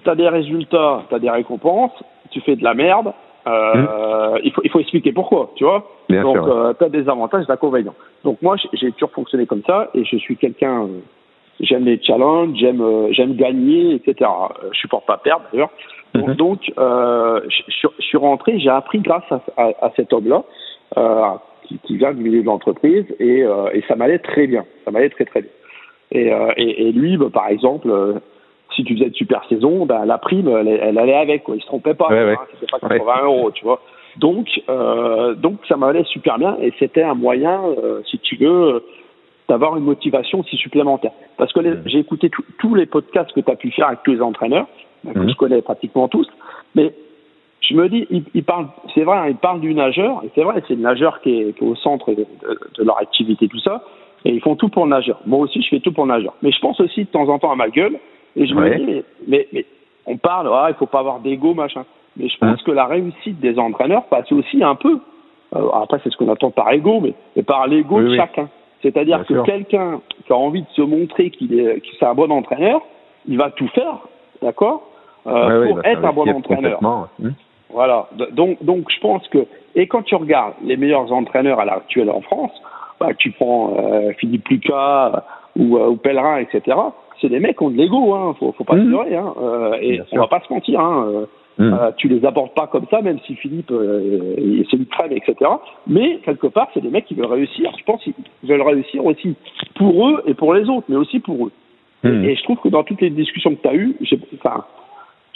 tu 0.04 0.10
as 0.10 0.15
des 0.15 0.30
résultats, 0.30 1.04
tu 1.10 1.15
as 1.15 1.19
des 1.19 1.30
récompenses, 1.30 1.91
tu 2.32 2.41
fais 2.41 2.56
de 2.56 2.63
la 2.63 2.74
merde, 2.74 3.13
euh, 3.48 3.76
mmh. 3.76 4.39
il, 4.43 4.52
faut, 4.52 4.62
il 4.63 4.71
faut 4.71 4.80
expliquer 4.80 5.12
pourquoi, 5.12 5.52
tu 5.56 5.63
vois? 5.63 5.88
Bien 6.10 6.24
Donc, 6.24 6.38
euh, 6.38 6.74
tu 6.78 6.84
as 6.84 6.89
des 6.89 7.08
avantages, 7.08 7.45
des 7.45 7.52
inconvénients. 7.52 7.95
Donc, 8.24 8.41
moi, 8.41 8.56
j'ai 8.74 8.91
toujours 8.93 9.12
fonctionné 9.12 9.45
comme 9.45 9.62
ça 9.65 9.89
et 9.93 10.04
je 10.04 10.17
suis 10.17 10.36
quelqu'un. 10.36 10.84
Euh, 10.84 11.00
j'aime 11.60 11.86
les 11.86 12.02
challenges, 12.02 12.58
j'aime 12.58 12.82
euh, 12.82 13.08
j'aime 13.12 13.36
gagner, 13.36 13.95
etc. 13.95 14.30
Je 14.71 14.78
supporte 14.80 15.06
pas 15.06 15.17
perdre 15.17 15.45
d'ailleurs. 15.52 15.69
Donc, 16.15 16.28
mmh. 16.28 16.34
donc 16.34 16.73
euh, 16.78 17.41
je, 17.49 17.88
je, 17.99 18.04
suis 18.04 18.17
rentré, 18.17 18.60
j'ai 18.60 18.69
appris 18.69 18.99
grâce 18.99 19.30
à, 19.32 19.41
à, 19.58 19.71
à 19.82 19.91
cet 19.95 20.13
homme-là, 20.13 20.43
euh, 20.97 21.21
qui, 21.63 21.78
qui, 21.80 21.97
vient 21.97 22.13
du 22.13 22.23
milieu 22.23 22.41
de 22.41 22.45
l'entreprise, 22.45 23.06
et, 23.19 23.43
euh, 23.43 23.69
et, 23.73 23.84
ça 23.88 23.95
m'allait 23.95 24.19
très 24.19 24.47
bien. 24.47 24.65
Ça 24.86 24.91
m'allait 24.91 25.10
très 25.10 25.25
très 25.25 25.41
bien. 25.41 25.51
Et, 26.12 26.32
euh, 26.32 26.51
et, 26.58 26.88
et 26.88 26.91
lui, 26.91 27.17
bah, 27.17 27.28
par 27.34 27.49
exemple, 27.49 27.89
euh, 27.89 28.13
si 28.75 28.84
tu 28.84 28.95
faisais 28.95 29.10
de 29.10 29.15
super 29.15 29.43
saison, 29.49 29.86
bah, 29.86 30.06
la 30.06 30.17
prime, 30.17 30.47
elle, 30.47 30.67
elle, 30.67 30.97
allait 30.97 31.15
avec. 31.15 31.43
Quoi. 31.43 31.56
Il 31.56 31.62
se 31.62 31.67
trompait 31.67 31.95
pas. 31.95 32.08
Ouais, 32.08 32.23
ouais. 32.23 32.36
Hein, 32.39 32.45
c'était 32.54 32.71
pas 32.71 32.80
80 32.80 32.97
ouais. 32.97 33.23
euros, 33.23 33.51
tu 33.51 33.65
vois. 33.65 33.82
Donc, 34.17 34.47
donc 35.38 35.60
ça 35.67 35.75
m'allait 35.75 36.06
super 36.06 36.38
bien, 36.38 36.56
et 36.62 36.71
c'était 36.80 37.04
un 37.04 37.15
moyen, 37.15 37.62
si 38.10 38.17
tu 38.19 38.38
veux 38.38 38.82
d'avoir 39.47 39.77
une 39.77 39.84
motivation 39.84 40.39
aussi 40.39 40.58
supplémentaire. 40.58 41.12
Parce 41.38 41.53
que 41.53 41.60
mmh. 41.60 41.84
j'ai 41.86 41.99
écouté 41.99 42.31
tous 42.60 42.75
les 42.75 42.86
podcasts 42.86 43.31
que 43.34 43.41
tu 43.41 43.51
as 43.51 43.55
pu 43.55 43.71
faire 43.71 43.88
avec 43.88 44.03
tous 44.03 44.13
les 44.13 44.21
entraîneurs, 44.21 44.67
que 45.03 45.19
mmh. 45.19 45.29
je 45.29 45.36
connais 45.36 45.62
pratiquement 45.62 46.08
tous, 46.08 46.27
mais 46.73 46.93
je 47.62 47.75
me 47.75 47.89
dis, 47.89 48.05
ils, 48.10 48.23
ils 48.34 48.43
parlent, 48.43 48.67
c'est 48.93 49.03
vrai, 49.03 49.17
hein, 49.17 49.27
ils 49.29 49.36
parlent 49.36 49.60
du 49.60 49.73
nageur, 49.73 50.21
et 50.23 50.29
c'est 50.36 50.43
vrai, 50.43 50.62
c'est 50.67 50.75
le 50.75 50.81
nageur 50.81 51.21
qui 51.21 51.41
est, 51.41 51.58
qui 51.58 51.63
est 51.63 51.67
au 51.67 51.75
centre 51.75 52.12
de, 52.12 52.17
de, 52.17 52.60
de, 52.77 52.84
leur 52.84 52.99
activité, 52.99 53.47
tout 53.47 53.60
ça, 53.60 53.84
et 54.23 54.31
ils 54.31 54.41
font 54.41 54.55
tout 54.55 54.69
pour 54.69 54.86
le 54.86 54.91
nageur. 54.91 55.19
Moi 55.25 55.39
aussi, 55.39 55.62
je 55.62 55.69
fais 55.69 55.79
tout 55.79 55.91
pour 55.91 56.05
le 56.05 56.13
nageur. 56.13 56.34
Mais 56.41 56.51
je 56.51 56.60
pense 56.60 56.79
aussi 56.79 57.05
de 57.05 57.10
temps 57.10 57.27
en 57.29 57.39
temps 57.39 57.51
à 57.51 57.55
ma 57.55 57.69
gueule, 57.69 57.97
et 58.36 58.45
je 58.45 58.53
me 58.53 58.75
dis, 58.75 58.84
mais, 58.84 59.03
mais, 59.27 59.47
mais, 59.53 59.65
on 60.05 60.17
parle, 60.17 60.49
ah, 60.53 60.67
il 60.69 60.75
faut 60.75 60.86
pas 60.86 60.99
avoir 60.99 61.19
d'ego, 61.19 61.53
machin. 61.53 61.86
Mais 62.17 62.29
je 62.29 62.38
pense 62.38 62.62
mmh. 62.62 62.65
que 62.65 62.71
la 62.71 62.86
réussite 62.86 63.39
des 63.39 63.58
entraîneurs 63.58 64.05
passe 64.05 64.31
aussi 64.31 64.63
un 64.63 64.75
peu, 64.75 64.99
euh, 65.55 65.69
après 65.73 65.99
c'est 66.03 66.10
ce 66.12 66.17
qu'on 66.17 66.31
attend 66.31 66.51
par 66.51 66.71
ego, 66.71 66.99
mais, 67.01 67.13
mais 67.36 67.43
par 67.43 67.67
l'ego 67.67 67.97
oui, 67.97 68.03
de 68.03 68.10
oui. 68.12 68.17
chacun. 68.17 68.49
C'est-à-dire 68.86 69.26
que 69.26 69.41
quelqu'un 69.45 70.00
qui 70.28 70.32
a 70.32 70.36
envie 70.36 70.62
de 70.62 70.69
se 70.76 70.84
montrer 70.84 71.32
qu'il 71.32 71.60
est, 71.60 71.82
qu'il 71.82 71.95
est 71.95 72.04
un 72.04 72.13
bon 72.13 72.30
entraîneur, 72.30 72.82
il 73.28 73.36
va 73.36 73.50
tout 73.50 73.67
faire, 73.69 73.98
d'accord, 74.43 74.84
euh, 75.26 75.32
ouais, 75.32 75.67
pour 75.67 75.78
ouais, 75.78 75.82
être 75.86 76.06
un 76.06 76.13
bon 76.13 76.30
entraîneur. 76.30 76.80
Mmh. 77.17 77.30
Voilà. 77.71 78.08
Donc, 78.34 78.63
donc, 78.63 78.86
je 78.91 79.00
pense 79.00 79.28
que, 79.30 79.48
et 79.74 79.88
quand 79.88 80.04
tu 80.04 80.13
regardes 80.13 80.54
les 80.63 80.78
meilleurs 80.78 81.12
entraîneurs 81.12 81.60
à 81.60 81.65
l'heure 81.65 81.78
actuelle 81.78 82.12
en 82.12 82.21
France, 82.21 82.52
bah, 83.00 83.10
tu 83.17 83.32
prends 83.32 83.74
euh, 83.76 84.12
Philippe 84.19 84.48
Lucas 84.50 85.24
ou, 85.58 85.78
euh, 85.78 85.88
ou 85.88 85.95
Pellerin, 85.95 86.38
etc. 86.38 86.78
C'est 87.19 87.30
des 87.30 87.39
mecs 87.39 87.58
qui 87.58 87.63
ont 87.63 87.71
de 87.71 87.78
l'ego, 87.78 88.13
hein. 88.13 88.36
Faut, 88.38 88.52
faut 88.52 88.63
pas 88.65 88.76
mmh. 88.76 88.84
se 88.84 88.88
leurrer, 88.88 89.15
hein. 89.15 89.34
Euh, 89.41 89.78
et 89.82 89.93
Bien 89.93 90.04
on 90.04 90.10
sûr. 90.10 90.21
va 90.21 90.28
pas 90.28 90.41
se 90.48 90.54
mentir, 90.54 90.80
hein. 90.80 91.26
Mmh. 91.57 91.73
Euh, 91.73 91.91
tu 91.95 92.09
les 92.09 92.25
abordes 92.25 92.53
pas 92.53 92.67
comme 92.67 92.85
ça, 92.91 93.01
même 93.01 93.19
si 93.25 93.35
Philippe, 93.35 93.71
euh, 93.71 94.35
c'est 94.69 94.75
une 94.75 94.85
crème, 94.87 95.13
etc. 95.13 95.35
Mais 95.87 96.19
quelque 96.25 96.47
part, 96.47 96.67
c'est 96.73 96.81
des 96.81 96.89
mecs 96.89 97.05
qui 97.05 97.15
veulent 97.15 97.31
réussir. 97.31 97.71
Je 97.79 97.83
pense 97.85 98.03
qu'ils 98.03 98.13
veulent 98.43 98.61
réussir 98.61 99.05
aussi 99.05 99.35
pour 99.75 100.09
eux 100.09 100.21
et 100.25 100.33
pour 100.33 100.53
les 100.53 100.69
autres, 100.69 100.85
mais 100.89 100.97
aussi 100.97 101.19
pour 101.19 101.47
eux. 101.47 101.51
Hmm. 102.03 102.25
Et, 102.25 102.35
je 102.35 102.43
trouve 102.43 102.57
que 102.57 102.67
dans 102.67 102.83
toutes 102.83 102.99
les 102.99 103.09
discussions 103.09 103.55
que 103.55 103.61
tu 103.61 103.67
as 103.69 103.75
eues, 103.75 103.95
enfin, 104.35 104.65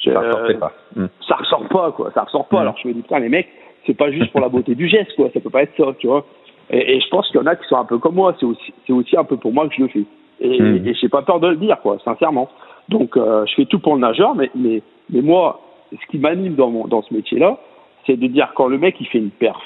ça 0.04 0.20
ressortait 0.20 0.56
pas. 0.56 0.74
Hmm. 0.96 1.06
Ça 1.26 1.36
ressort 1.36 1.68
pas, 1.70 1.92
quoi. 1.94 2.12
Ça 2.14 2.24
ressort 2.24 2.48
pas. 2.48 2.58
Hmm. 2.58 2.62
Alors 2.62 2.78
je 2.84 2.90
me 2.90 2.94
dis, 2.94 3.02
putain, 3.02 3.20
les 3.20 3.30
mecs, 3.30 3.48
c'est 3.86 3.96
pas 3.96 4.12
juste 4.12 4.32
pour 4.32 4.42
la 4.42 4.50
beauté 4.50 4.76
du 4.76 4.90
geste, 4.90 5.16
quoi. 5.16 5.30
Ça 5.34 5.40
peut 5.40 5.50
pas 5.50 5.64
être 5.64 5.78
ça, 5.78 5.94
tu 6.00 6.08
vois. 6.08 6.26
Et, 6.70 7.00
je 7.00 7.08
pense 7.08 7.28
qu'il 7.30 7.40
y 7.40 7.44
en 7.44 7.48
a 7.48 7.56
qui 7.56 7.66
sont 7.70 7.78
un 7.78 7.86
peu 7.86 7.98
comme 7.98 8.16
moi. 8.16 8.36
C'est 8.42 8.46
aussi, 8.46 8.74
c'est 8.86 8.94
aussi 8.94 9.16
un 9.16 9.24
peu 9.24 9.38
pour 9.38 9.54
moi 9.54 9.70
que 9.70 9.76
je 9.76 9.84
le 9.84 9.88
fais. 9.88 10.04
Et, 10.42 10.58
et 10.58 10.94
j'ai 10.96 11.10
pas 11.10 11.22
peur 11.22 11.40
de 11.40 11.48
le 11.48 11.56
dire, 11.56 11.80
quoi, 11.82 11.98
sincèrement. 12.04 12.50
Donc, 12.90 13.16
euh, 13.16 13.46
je 13.46 13.56
fais 13.56 13.66
tout 13.66 13.80
pour 13.80 13.96
le 13.96 14.02
nageur, 14.02 14.36
mais, 14.36 14.50
mais, 14.56 14.82
mais 15.10 15.22
moi, 15.22 15.62
ce 15.92 16.12
qui 16.12 16.18
m'anime 16.18 16.56
dans, 16.56 16.70
mon, 16.70 16.88
dans 16.88 17.02
ce 17.02 17.14
métier-là, 17.14 17.58
c'est 18.06 18.18
de 18.18 18.28
dire 18.28 18.52
quand 18.56 18.68
le 18.68 18.78
mec 18.78 18.96
il 19.00 19.08
fait 19.08 19.18
une 19.18 19.30
perf, 19.30 19.60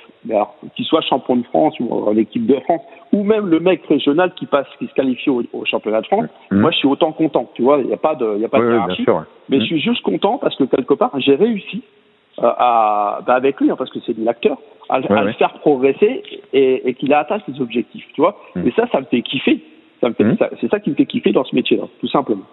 qu'il 0.75 0.85
soit 0.85 1.01
champion 1.01 1.35
de 1.35 1.43
France 1.43 1.75
ou 1.79 1.91
en 1.93 2.15
équipe 2.17 2.45
de 2.45 2.59
France, 2.61 2.81
ou 3.11 3.23
même 3.23 3.47
le 3.47 3.59
mec 3.59 3.85
régional 3.87 4.33
qui 4.35 4.45
passe, 4.45 4.67
qui 4.79 4.87
se 4.87 4.93
qualifie 4.93 5.29
au, 5.29 5.43
championnat 5.65 6.01
de 6.01 6.07
France, 6.07 6.25
mmh. 6.51 6.59
moi 6.59 6.71
je 6.71 6.77
suis 6.77 6.87
autant 6.87 7.11
content, 7.11 7.49
tu 7.53 7.61
vois, 7.61 7.79
il 7.79 7.87
n'y 7.87 7.93
a 7.93 7.97
pas 7.97 8.15
de, 8.15 8.37
y 8.39 8.45
a 8.45 8.49
pas 8.49 8.59
de 8.59 8.71
hiérarchie, 8.71 9.05
mais 9.49 9.59
je 9.59 9.63
mmh. 9.63 9.67
suis 9.67 9.81
juste 9.81 10.01
content 10.01 10.37
parce 10.37 10.55
que 10.55 10.63
quelque 10.63 10.93
part 10.93 11.11
j'ai 11.19 11.35
réussi 11.35 11.83
euh, 12.39 12.51
à, 12.57 13.19
bah 13.27 13.35
avec 13.35 13.59
lui, 13.61 13.69
hein, 13.69 13.75
parce 13.77 13.91
que 13.91 13.99
c'est 14.05 14.17
de 14.17 14.25
l'acteur, 14.25 14.57
à, 14.89 14.95
à 14.95 15.23
le 15.23 15.33
faire 15.33 15.53
progresser 15.59 16.23
et, 16.51 16.89
et 16.89 16.93
qu'il 16.95 17.13
a 17.13 17.19
atteint 17.19 17.39
ses 17.45 17.61
objectifs, 17.61 18.07
tu 18.13 18.21
vois. 18.21 18.37
Et 18.65 18.71
ça, 18.71 18.87
ça 18.91 18.99
me 18.99 19.05
fait 19.05 19.21
kiffer. 19.21 19.63
Ça 20.01 20.09
me 20.09 20.13
fait, 20.15 20.25
c'est 20.59 20.69
ça 20.69 20.79
qui 20.79 20.89
me 20.89 20.95
fait 20.95 21.05
kiffer 21.05 21.31
dans 21.31 21.45
ce 21.45 21.55
métier-là, 21.55 21.83
tout 22.01 22.07
simplement. 22.07 22.43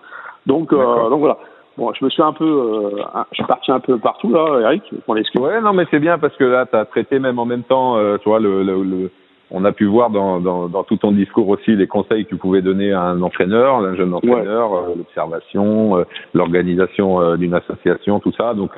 Donc, 0.46 0.72
euh, 0.72 1.08
donc 1.08 1.18
voilà. 1.20 1.38
Bon, 1.80 1.94
je 1.98 2.04
me 2.04 2.10
suis 2.10 2.22
un 2.22 2.34
peu, 2.34 2.44
euh, 2.44 3.02
je 3.32 3.36
suis 3.36 3.44
parti 3.44 3.72
un 3.72 3.80
peu 3.80 3.96
partout 3.96 4.30
là, 4.30 4.60
Eric. 4.60 4.82
Ouais, 5.08 5.62
non, 5.62 5.72
mais 5.72 5.86
c'est 5.90 5.98
bien 5.98 6.18
parce 6.18 6.36
que 6.36 6.44
là, 6.44 6.66
tu 6.66 6.76
as 6.76 6.84
traité 6.84 7.18
même 7.18 7.38
en 7.38 7.46
même 7.46 7.62
temps, 7.62 7.96
euh, 7.96 8.18
tu 8.18 8.28
vois, 8.28 8.38
le, 8.38 8.62
le, 8.62 8.82
le, 8.82 9.10
on 9.50 9.64
a 9.64 9.72
pu 9.72 9.86
voir 9.86 10.10
dans, 10.10 10.40
dans, 10.40 10.68
dans, 10.68 10.82
tout 10.84 10.98
ton 10.98 11.10
discours 11.10 11.48
aussi 11.48 11.74
les 11.74 11.86
conseils 11.86 12.24
que 12.24 12.28
tu 12.28 12.36
pouvais 12.36 12.60
donner 12.60 12.92
à 12.92 13.00
un 13.00 13.22
entraîneur, 13.22 13.76
un 13.76 13.94
jeune 13.94 14.12
entraîneur, 14.12 14.74
euh, 14.74 14.94
l'observation, 14.94 15.96
euh, 15.96 16.04
l'organisation 16.34 17.34
d'une 17.36 17.54
association, 17.54 18.20
tout 18.20 18.32
ça. 18.32 18.52
Donc, 18.52 18.72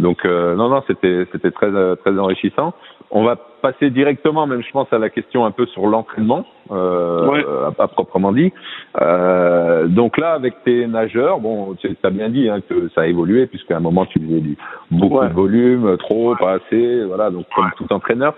donc 0.00 0.24
non, 0.24 0.68
non, 0.68 0.82
c'était 0.86 1.26
c'était 1.32 1.50
très 1.50 1.70
très 1.96 2.18
enrichissant. 2.18 2.74
On 3.10 3.22
va 3.22 3.36
passer 3.36 3.90
directement, 3.90 4.46
même 4.46 4.62
je 4.62 4.70
pense, 4.72 4.92
à 4.92 4.98
la 4.98 5.08
question 5.08 5.44
un 5.44 5.52
peu 5.52 5.66
sur 5.66 5.86
l'entraînement, 5.86 6.44
euh, 6.72 7.70
à, 7.78 7.86
proprement 7.86 8.32
dit. 8.32 8.52
Euh, 9.00 9.86
donc 9.86 10.18
là, 10.18 10.32
avec 10.32 10.64
tes 10.64 10.86
nageurs, 10.86 11.38
bon, 11.38 11.74
tu 11.74 11.96
as 12.02 12.10
bien 12.10 12.28
dit 12.28 12.48
hein, 12.48 12.60
que 12.68 12.88
ça 12.94 13.02
a 13.02 13.06
évolué, 13.06 13.46
puisqu'à 13.46 13.76
un 13.76 13.80
moment 13.80 14.04
tu 14.04 14.18
faisais 14.18 14.40
du, 14.40 14.56
beaucoup 14.90 15.22
de 15.22 15.32
volume, 15.32 15.96
trop, 15.98 16.34
pas 16.34 16.54
assez, 16.54 17.04
voilà, 17.04 17.30
donc 17.30 17.46
comme 17.54 17.70
tout 17.76 17.92
entraîneur. 17.92 18.34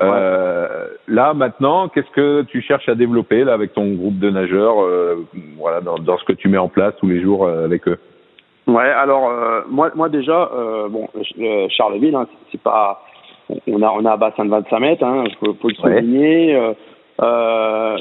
Euh, 0.00 0.86
là, 1.08 1.34
maintenant, 1.34 1.88
qu'est-ce 1.88 2.10
que 2.14 2.42
tu 2.42 2.62
cherches 2.62 2.88
à 2.88 2.94
développer 2.94 3.44
là 3.44 3.54
avec 3.54 3.74
ton 3.74 3.92
groupe 3.94 4.18
de 4.18 4.30
nageurs, 4.30 4.82
euh, 4.82 5.26
voilà, 5.58 5.80
dans, 5.80 5.98
dans, 5.98 6.16
ce 6.18 6.24
que 6.24 6.32
tu 6.32 6.48
mets 6.48 6.58
en 6.58 6.68
place 6.68 6.94
tous 7.00 7.08
les 7.08 7.20
jours 7.20 7.46
euh, 7.46 7.64
avec 7.64 7.88
eux? 7.88 7.98
Ouais, 8.70 8.90
alors 8.90 9.28
euh, 9.28 9.62
moi, 9.68 9.90
moi 9.94 10.08
déjà, 10.08 10.50
bon, 10.88 11.08
Charleville, 11.68 12.14
hein, 12.14 12.26
c'est 12.50 12.62
pas 12.62 13.02
on 13.66 13.82
a 13.82 13.90
on 13.90 14.04
a 14.04 14.12
un 14.12 14.16
bassin 14.16 14.44
de 14.44 14.50
25 14.50 14.80
mètres, 14.80 15.04
hein, 15.04 15.24
faut, 15.38 15.54
faut 15.60 15.68
le 15.68 15.74
souligner. 15.74 16.54
Euh, 16.54 16.72
euh 17.22 17.96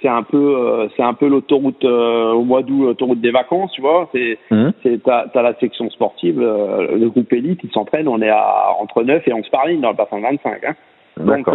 c'est 0.00 0.08
un 0.08 0.22
peu 0.22 0.56
euh, 0.56 0.88
c'est 0.96 1.02
un 1.02 1.12
peu 1.12 1.28
l'autoroute 1.28 1.84
euh, 1.84 2.32
au 2.32 2.44
mois 2.44 2.62
d'août 2.62 2.86
l'autoroute 2.86 3.20
des 3.20 3.30
vacances 3.30 3.70
tu 3.72 3.82
vois 3.82 4.08
c'est 4.12 4.38
mmh. 4.50 4.68
c'est 4.82 5.02
t'as 5.02 5.26
as 5.34 5.42
la 5.42 5.54
section 5.58 5.90
sportive 5.90 6.40
le 6.40 7.08
groupe 7.10 7.30
élite 7.34 7.60
ils 7.62 7.70
s'entraînent 7.72 8.08
on 8.08 8.22
est 8.22 8.30
à 8.30 8.70
entre 8.80 9.02
9 9.02 9.28
et 9.28 9.32
11 9.34 9.46
par 9.50 9.66
ligne 9.66 9.82
dans 9.82 9.90
le 9.90 9.96
bassin 9.96 10.16
de 10.16 10.22
25 10.22 10.64
hein. 10.64 10.74
donc, 11.18 11.46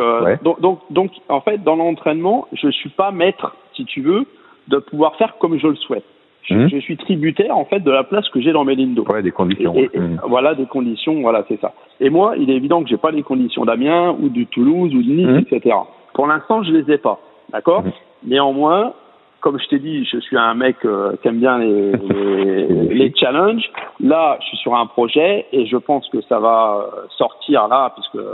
donc, 0.43 0.61
donc 0.61 0.79
donc 0.91 1.11
en 1.29 1.41
fait 1.41 1.63
dans 1.63 1.77
l'entraînement 1.77 2.47
je 2.53 2.69
suis 2.69 2.89
pas 2.89 3.09
maître 3.09 3.55
si 3.73 3.85
tu 3.85 4.01
veux 4.01 4.27
de 4.67 4.77
pouvoir 4.77 5.15
faire 5.15 5.35
comme 5.39 5.57
je 5.57 5.67
le 5.67 5.77
souhaite 5.77 6.05
Mmh. 6.49 6.67
Je, 6.67 6.77
suis 6.79 6.97
tributaire 6.97 7.55
en 7.55 7.65
fait 7.65 7.79
de 7.79 7.91
la 7.91 8.03
place 8.03 8.27
que 8.29 8.41
j'ai 8.41 8.51
dans 8.51 8.63
mes 8.63 8.75
lignes 8.75 8.95
d'eau. 8.95 9.05
Ouais, 9.07 9.21
des 9.21 9.31
conditions. 9.31 9.73
Mmh. 9.73 10.21
Voilà, 10.27 10.55
des 10.55 10.65
conditions, 10.65 11.21
voilà, 11.21 11.45
c'est 11.47 11.59
ça. 11.59 11.73
Et 11.99 12.09
moi, 12.09 12.33
il 12.37 12.49
est 12.49 12.55
évident 12.55 12.81
que 12.81 12.89
j'ai 12.89 12.97
pas 12.97 13.11
les 13.11 13.21
conditions 13.21 13.65
d'Amiens 13.65 14.15
ou 14.19 14.29
de 14.29 14.43
Toulouse 14.45 14.93
ou 14.95 15.03
de 15.03 15.09
Nice, 15.09 15.27
mmh. 15.27 15.55
etc. 15.55 15.75
Pour 16.13 16.27
l'instant, 16.27 16.63
je 16.63 16.71
les 16.71 16.91
ai 16.91 16.97
pas, 16.97 17.19
d'accord. 17.51 17.83
Néanmoins, 18.25 18.93
comme 19.41 19.59
je 19.59 19.67
t'ai 19.67 19.79
dit, 19.79 20.05
je 20.05 20.17
suis 20.17 20.37
un 20.37 20.55
mec 20.55 20.77
euh, 20.85 21.15
qui 21.21 21.27
aime 21.27 21.39
bien 21.39 21.59
les, 21.59 21.91
les, 22.09 22.67
les, 22.95 23.13
challenges. 23.15 23.69
Là, 23.99 24.37
je 24.41 24.47
suis 24.47 24.57
sur 24.57 24.75
un 24.75 24.87
projet 24.87 25.45
et 25.51 25.67
je 25.67 25.77
pense 25.77 26.09
que 26.09 26.21
ça 26.21 26.39
va 26.39 26.89
sortir 27.17 27.67
là, 27.67 27.93
puisque 27.93 28.25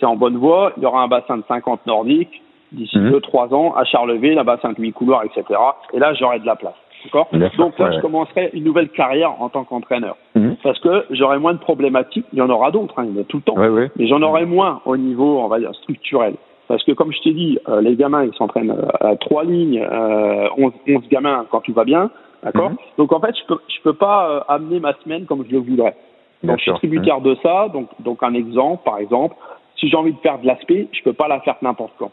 c'est 0.00 0.06
en 0.06 0.16
bonne 0.16 0.36
voie. 0.36 0.72
Il 0.76 0.82
y 0.82 0.86
aura 0.86 1.02
un 1.02 1.08
bassin 1.08 1.36
de 1.36 1.44
50 1.46 1.86
nordiques 1.86 2.42
d'ici 2.72 2.98
2-3 2.98 3.54
ans 3.54 3.74
à 3.76 3.84
Charleville, 3.84 4.38
un 4.38 4.44
bassin 4.44 4.72
de 4.72 4.80
8 4.80 4.92
couloirs, 4.92 5.24
etc. 5.24 5.44
Et 5.92 5.98
là, 5.98 6.14
j'aurai 6.14 6.40
de 6.40 6.46
la 6.46 6.56
place. 6.56 6.74
D'accord 7.04 7.28
Donc 7.58 7.78
là, 7.78 7.90
je 7.92 8.00
commencerai 8.00 8.50
une 8.52 8.64
nouvelle 8.64 8.88
carrière 8.88 9.40
en 9.40 9.48
tant 9.48 9.64
qu'entraîneur. 9.64 10.16
Mhm. 10.34 10.56
Parce 10.62 10.78
que 10.80 11.06
j'aurai 11.10 11.38
moins 11.38 11.54
de 11.54 11.58
problématiques. 11.58 12.26
Il 12.32 12.38
y 12.38 12.42
en 12.42 12.50
aura 12.50 12.70
d'autres, 12.70 12.98
hein, 12.98 13.06
il 13.08 13.16
y 13.16 13.18
en 13.18 13.22
a 13.22 13.24
tout 13.24 13.38
le 13.38 13.42
temps. 13.42 13.56
Mais 13.96 14.06
j'en 14.06 14.22
aurai 14.22 14.44
moins 14.44 14.80
au 14.84 14.96
niveau, 14.96 15.40
on 15.40 15.48
va 15.48 15.58
dire, 15.58 15.74
structurel. 15.74 16.34
Parce 16.68 16.84
que 16.84 16.92
comme 16.92 17.12
je 17.12 17.20
t'ai 17.20 17.32
dit, 17.32 17.58
euh, 17.68 17.80
les 17.80 17.96
gamins, 17.96 18.24
ils 18.24 18.34
s'entraînent 18.34 18.70
euh, 18.70 19.08
à 19.12 19.16
trois 19.16 19.44
lignes, 19.44 19.80
euh, 19.80 20.48
11, 20.56 20.72
11 20.88 21.08
gamins 21.08 21.46
quand 21.50 21.60
tout 21.60 21.72
va 21.72 21.84
bien. 21.84 22.10
D'accord 22.42 22.70
mhm. 22.70 22.76
Donc 22.98 23.12
en 23.12 23.20
fait, 23.20 23.34
je 23.36 23.46
peux, 23.46 23.60
je 23.68 23.82
peux 23.82 23.94
pas 23.94 24.30
euh, 24.30 24.40
amener 24.48 24.80
ma 24.80 24.94
semaine 25.04 25.26
comme 25.26 25.44
je 25.46 25.52
le 25.52 25.58
voudrais. 25.58 25.96
Donc 26.42 26.58
je 26.58 26.62
suis 26.62 26.72
tributaire 26.74 27.18
mhm. 27.18 27.24
de 27.24 27.36
ça. 27.42 27.68
Donc, 27.72 27.88
donc 28.00 28.22
un 28.22 28.34
exemple, 28.34 28.82
par 28.84 28.98
exemple, 28.98 29.36
si 29.76 29.88
j'ai 29.88 29.96
envie 29.96 30.12
de 30.12 30.18
faire 30.18 30.38
de 30.38 30.46
l'aspect, 30.46 30.88
je 30.92 31.02
peux 31.02 31.12
pas 31.12 31.28
la 31.28 31.40
faire 31.40 31.56
n'importe 31.62 31.92
quand 31.98 32.10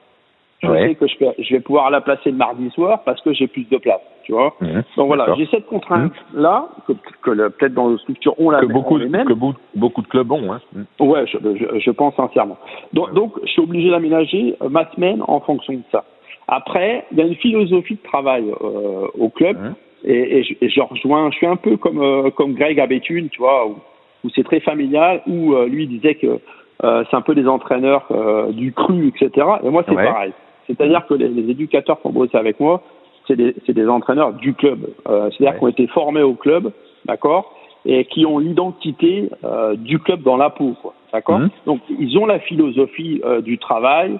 je 0.62 0.68
sais 0.68 0.96
que 0.96 1.08
je, 1.08 1.18
peux, 1.18 1.26
je, 1.38 1.54
vais 1.54 1.60
pouvoir 1.62 1.90
la 1.90 2.02
placer 2.02 2.32
le 2.32 2.38
mardi 2.38 2.70
soir 2.72 3.04
parce 3.04 3.22
que 3.22 3.34
j'ai 3.34 3.48
plus 3.48 3.68
de 3.70 3.78
place, 3.78 4.02
tu 4.30 4.36
vois. 4.36 4.54
Mmh. 4.62 4.82
Donc 4.96 5.08
voilà, 5.08 5.26
j'ai 5.38 5.48
cette 5.48 5.66
contrainte-là, 5.66 6.70
que, 6.86 6.94
que 7.24 7.48
peut-être 7.50 7.74
dans 7.74 7.90
les 7.90 7.98
structures 7.98 8.36
on 8.38 8.52
la 8.52 8.60
que 8.60 8.68
beaucoup, 8.68 9.00
que 9.00 9.34
beaucoup 9.76 10.02
de 10.04 10.08
clubs 10.08 10.32
ont. 10.32 10.54
Hein. 10.54 10.62
Mmh. 10.72 11.04
Ouais, 11.04 11.26
je, 11.26 11.38
je, 11.42 11.80
je, 11.80 11.92
pense 11.92 12.16
sincèrement. 12.16 12.58
Donc, 12.94 13.12
donc 13.16 13.34
je 13.42 13.48
suis 13.48 13.62
obligé 13.62 13.90
d'aménager 13.90 14.56
euh, 14.62 14.70
ma 14.70 14.88
semaine 14.92 15.24
en 15.28 15.40
fonction 15.40 15.74
de 15.74 15.82
ça. 15.92 16.04
Après, 16.48 17.06
il 17.12 17.18
y 17.18 17.22
a 17.22 17.26
une 17.26 17.36
philosophie 17.38 17.96
de 17.96 18.04
travail 18.04 18.44
euh, 18.62 19.08
au 19.18 19.30
club 19.30 19.58
mmh. 19.58 19.74
et, 20.06 20.38
et, 20.38 20.44
je, 20.44 20.54
et, 20.62 20.70
je, 20.70 20.80
rejoins, 20.80 21.32
je 21.32 21.38
suis 21.38 21.48
un 21.48 21.56
peu 21.56 21.78
comme, 21.78 22.00
euh, 22.00 22.30
comme 22.30 22.54
Greg 22.54 22.80
à 22.80 22.86
Béthune, 22.86 23.30
tu 23.30 23.40
vois, 23.40 23.66
où, 23.66 23.78
où 24.24 24.30
c'est 24.36 24.44
très 24.44 24.60
familial, 24.60 25.24
où 25.26 25.56
euh, 25.56 25.68
lui 25.68 25.88
disait 25.88 26.16
que 26.16 26.40
c'est 26.82 27.16
un 27.18 27.22
peu 27.22 27.36
des 27.36 27.46
entraîneurs 27.46 28.08
du 28.52 28.72
cru, 28.72 29.10
etc. 29.10 29.46
Et 29.66 29.70
moi, 29.70 29.84
c'est 29.86 29.96
pareil. 29.96 30.32
C'est-à-dire 30.66 31.06
que 31.08 31.14
les, 31.14 31.28
les, 31.28 31.52
éducateurs 31.52 32.00
qui 32.00 32.08
ont 32.08 32.12
bossé 32.12 32.38
avec 32.38 32.58
moi, 32.62 32.82
c'est 33.30 33.36
des, 33.36 33.56
des, 33.68 33.88
entraîneurs 33.88 34.34
du 34.34 34.54
club. 34.54 34.80
Euh, 35.08 35.30
C'est-à-dire 35.32 35.58
qui 35.58 35.64
ont 35.64 35.68
été 35.70 35.88
formés 35.88 36.24
au 36.24 36.34
club, 36.34 36.72
d'accord, 37.06 37.56
et 37.86 38.06
qui 38.06 38.26
ont 38.26 38.40
l'identité 38.40 39.30
euh, 39.44 39.76
du 39.76 40.00
club 40.00 40.24
dans 40.24 40.38
la 40.38 40.50
peau, 40.50 40.76
d'accord. 41.14 41.40
Mmh. 41.40 41.50
Donc 41.66 41.82
ils 41.98 42.18
ont 42.18 42.26
la 42.26 42.40
philosophie 42.40 43.22
euh, 43.24 43.42
du 43.42 43.58
travail 43.58 44.20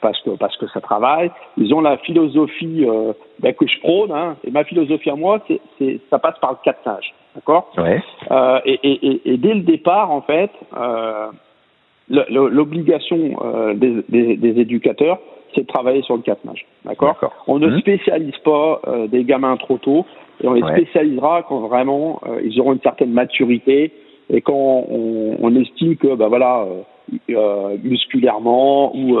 parce 0.00 0.20
que 0.22 0.30
parce 0.30 0.56
que 0.56 0.66
ça 0.68 0.80
travaille. 0.80 1.30
Ils 1.56 1.72
ont 1.74 1.80
la 1.80 1.96
philosophie 1.98 2.84
euh, 2.84 3.12
ben, 3.40 3.54
que 3.54 3.66
je 3.66 3.78
prône, 3.80 4.12
hein, 4.12 4.36
et 4.44 4.50
ma 4.50 4.64
philosophie 4.64 5.10
à 5.10 5.14
moi, 5.14 5.40
c'est 5.78 6.00
ça 6.10 6.18
passe 6.18 6.38
par 6.40 6.52
le 6.52 6.58
catenage, 6.64 7.14
d'accord. 7.34 7.72
Ouais. 7.76 8.02
Euh, 8.30 8.60
et, 8.64 8.78
et, 8.82 9.32
et, 9.32 9.36
dès 9.36 9.54
le 9.54 9.60
départ, 9.60 10.10
en 10.10 10.22
fait, 10.22 10.50
euh, 10.76 11.28
l'obligation 12.08 13.36
euh, 13.42 13.74
des, 13.74 14.04
des, 14.08 14.36
des, 14.36 14.60
éducateurs, 14.60 15.18
c'est 15.56 15.62
de 15.62 15.66
travailler 15.66 16.02
sur 16.02 16.16
le 16.16 16.22
catenage. 16.22 16.66
D'accord 16.84 17.16
On 17.48 17.58
ne 17.58 17.68
mmh. 17.68 17.80
spécialise 17.80 18.36
pas 18.44 18.80
euh, 18.86 19.06
des 19.08 19.24
gamins 19.24 19.56
trop 19.56 19.78
tôt 19.78 20.06
et 20.42 20.46
on 20.46 20.52
les 20.52 20.62
spécialisera 20.62 21.44
quand 21.48 21.60
vraiment 21.60 22.20
euh, 22.26 22.40
ils 22.44 22.60
auront 22.60 22.74
une 22.74 22.80
certaine 22.80 23.10
maturité 23.10 23.92
et 24.30 24.40
quand 24.42 24.84
on, 24.88 25.36
on 25.40 25.54
estime 25.56 25.96
que 25.96 26.14
bah 26.14 26.28
voilà 26.28 26.66
euh, 27.30 27.76
musculairement 27.82 28.94
ou 28.94 29.16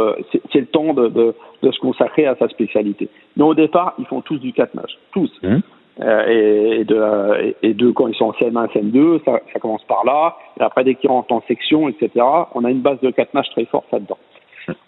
c'est 0.52 0.60
le 0.60 0.66
temps 0.66 0.92
de, 0.92 1.08
de, 1.08 1.34
de, 1.62 1.70
se 1.70 1.78
consacrer 1.78 2.26
à 2.26 2.34
sa 2.36 2.48
spécialité. 2.48 3.08
Mais 3.36 3.44
au 3.44 3.54
départ, 3.54 3.94
ils 3.98 4.06
font 4.06 4.20
tous 4.20 4.38
du 4.38 4.52
catenage, 4.52 4.98
tous. 5.12 5.30
Mmh. 5.42 5.58
et, 6.00 6.84
de, 6.84 7.54
et 7.62 7.74
de 7.74 7.90
quand 7.92 8.08
ils 8.08 8.16
sont 8.16 8.26
en 8.26 8.32
CM1, 8.32 8.72
CM2, 8.72 9.24
ça, 9.24 9.40
ça 9.52 9.60
commence 9.60 9.84
par 9.84 10.04
là. 10.04 10.36
Et 10.58 10.64
après, 10.64 10.82
dès 10.82 10.96
qu'ils 10.96 11.10
rentrent 11.10 11.32
en 11.32 11.42
section, 11.46 11.88
etc., 11.88 12.10
on 12.56 12.64
a 12.64 12.70
une 12.72 12.80
base 12.80 12.98
de 13.00 13.10
catenage 13.12 13.48
très 13.50 13.66
forte 13.66 13.86
là-dedans. 13.92 14.18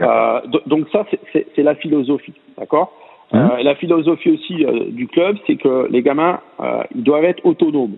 Euh, 0.01 0.41
donc 0.67 0.88
ça, 0.91 1.05
c'est 1.33 1.62
la 1.62 1.75
philosophie, 1.75 2.35
d'accord? 2.59 2.93
Mmh. 3.33 3.37
euh, 3.37 3.62
La 3.62 3.75
philosophie 3.75 4.31
aussi 4.31 4.64
euh, 4.64 4.87
du 4.88 5.07
club, 5.07 5.37
c'est 5.47 5.57
que 5.57 5.88
les 5.91 6.03
gamins, 6.03 6.41
euh, 6.61 6.83
ils 6.95 7.03
doivent 7.03 7.25
être 7.25 7.45
autonomes. 7.45 7.97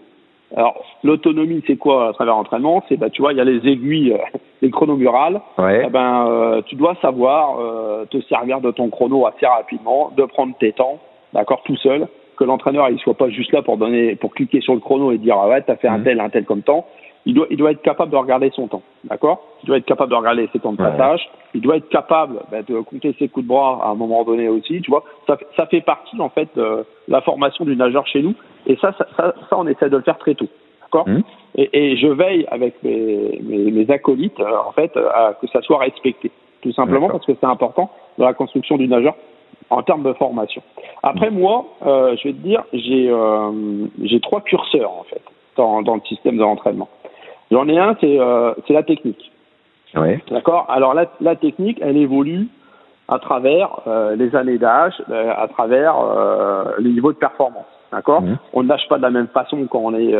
Alors, 0.56 0.84
l'autonomie, 1.04 1.62
c'est 1.66 1.76
quoi 1.76 2.08
à 2.08 2.12
travers 2.12 2.34
l'entraînement? 2.34 2.82
C'est, 2.88 2.96
bah, 2.96 3.08
tu 3.08 3.22
vois, 3.22 3.32
il 3.32 3.38
y 3.38 3.40
a 3.40 3.44
les 3.44 3.68
aiguilles, 3.68 4.16
les 4.62 4.70
chronomurales. 4.70 5.40
Ouais. 5.58 5.84
Eh 5.86 5.90
ben, 5.90 6.60
tu 6.66 6.74
dois 6.74 6.96
savoir 7.00 7.56
te 8.08 8.20
servir 8.22 8.60
de 8.60 8.72
ton 8.72 8.90
chrono 8.90 9.26
assez 9.26 9.46
rapidement, 9.46 10.10
de 10.16 10.24
prendre 10.24 10.54
tes 10.58 10.72
temps, 10.72 10.98
d'accord, 11.32 11.62
tout 11.64 11.76
seul. 11.76 12.08
Que 12.36 12.42
l'entraîneur, 12.42 12.88
il 12.88 12.98
soit 12.98 13.14
pas 13.14 13.28
juste 13.28 13.52
là 13.52 13.62
pour 13.62 13.76
donner, 13.76 14.16
pour 14.16 14.34
cliquer 14.34 14.60
sur 14.60 14.74
le 14.74 14.80
chrono 14.80 15.12
et 15.12 15.18
dire, 15.18 15.36
ah 15.38 15.46
ouais, 15.46 15.62
t'as 15.62 15.76
fait 15.76 15.88
un 15.88 15.98
mmh. 15.98 16.04
tel, 16.04 16.20
un 16.20 16.30
tel 16.30 16.44
comme 16.44 16.62
temps 16.62 16.84
il 17.26 17.34
doit, 17.34 17.46
il 17.50 17.56
doit 17.56 17.72
être 17.72 17.82
capable 17.82 18.10
de 18.12 18.16
regarder 18.16 18.50
son 18.54 18.68
temps, 18.68 18.82
d'accord? 19.04 19.42
Il 19.62 19.66
doit 19.66 19.76
être 19.76 19.84
capable 19.84 20.10
de 20.10 20.16
regarder 20.16 20.48
ses 20.52 20.58
temps 20.58 20.72
de 20.72 20.78
passage, 20.78 21.28
il 21.54 21.60
doit 21.60 21.76
être 21.76 21.88
capable 21.88 22.40
ben, 22.50 22.64
de 22.66 22.80
compter 22.80 23.14
ses 23.18 23.28
coups 23.28 23.44
de 23.44 23.48
bras 23.48 23.80
à 23.84 23.90
un 23.90 23.94
moment 23.94 24.24
donné 24.24 24.48
aussi, 24.48 24.80
tu 24.80 24.90
vois. 24.90 25.04
Ça, 25.26 25.36
ça 25.56 25.66
fait 25.66 25.82
partie 25.82 26.18
en 26.20 26.30
fait 26.30 26.48
de 26.56 26.84
la 27.08 27.20
formation 27.20 27.64
du 27.64 27.76
nageur 27.76 28.06
chez 28.06 28.22
nous, 28.22 28.34
et 28.66 28.76
ça, 28.76 28.92
ça, 29.16 29.34
ça, 29.48 29.58
on 29.58 29.66
essaie 29.66 29.90
de 29.90 29.96
le 29.96 30.02
faire 30.02 30.18
très 30.18 30.34
tôt, 30.34 30.48
d'accord? 30.82 31.08
Mmh. 31.08 31.20
et, 31.56 31.92
et, 31.92 31.96
je 31.96 32.06
veille 32.06 32.46
avec 32.50 32.82
mes, 32.82 33.38
mes, 33.42 33.70
mes 33.70 33.90
acolytes, 33.90 34.40
euh, 34.40 34.56
en 34.66 34.72
fait, 34.72 34.96
à 34.96 35.34
que 35.40 35.46
ça 35.48 35.60
soit 35.62 35.78
respecté, 35.78 36.30
tout 36.62 36.72
simplement 36.72 37.08
parce 37.08 37.26
que 37.26 37.32
c'est 37.38 37.46
important 37.46 37.90
dans 38.18 38.24
la 38.24 38.34
construction 38.34 38.76
du 38.76 38.88
nageur 38.88 39.14
en 39.70 39.82
termes 39.82 40.02
de 40.02 40.12
formation. 40.14 40.62
Après, 41.02 41.30
moi, 41.30 41.64
euh, 41.86 42.16
je 42.16 42.28
vais 42.28 42.34
te 42.34 42.38
dire, 42.38 42.64
j'ai 42.72 43.08
euh, 43.08 43.86
j'ai 44.02 44.20
trois 44.20 44.40
curseurs 44.40 44.90
en 44.90 45.04
fait 45.04 45.22
dans, 45.56 45.82
dans 45.82 45.94
le 45.94 46.00
système 46.02 46.36
de 46.36 46.42
l'entraînement. 46.42 46.88
J'en 47.50 47.68
ai 47.68 47.78
un, 47.78 47.96
c'est 48.00 48.18
euh, 48.18 48.52
la 48.68 48.82
technique. 48.82 49.30
D'accord? 50.30 50.66
Alors 50.68 50.94
la, 50.94 51.06
la 51.20 51.36
technique, 51.36 51.78
elle 51.80 51.96
évolue 51.96 52.48
à 53.08 53.18
travers 53.18 53.80
euh, 53.86 54.14
les 54.14 54.36
années 54.36 54.58
d'âge, 54.58 54.94
euh, 55.10 55.32
à 55.36 55.48
travers 55.48 55.96
euh, 55.98 56.64
les 56.78 56.90
niveaux 56.90 57.12
de 57.12 57.18
performance. 57.18 57.66
D'accord? 57.90 58.22
Mmh. 58.22 58.38
On 58.52 58.62
ne 58.62 58.68
nage 58.68 58.86
pas 58.88 58.98
de 58.98 59.02
la 59.02 59.10
même 59.10 59.26
façon 59.28 59.66
quand 59.68 59.80
on 59.80 59.94
est 59.94 60.14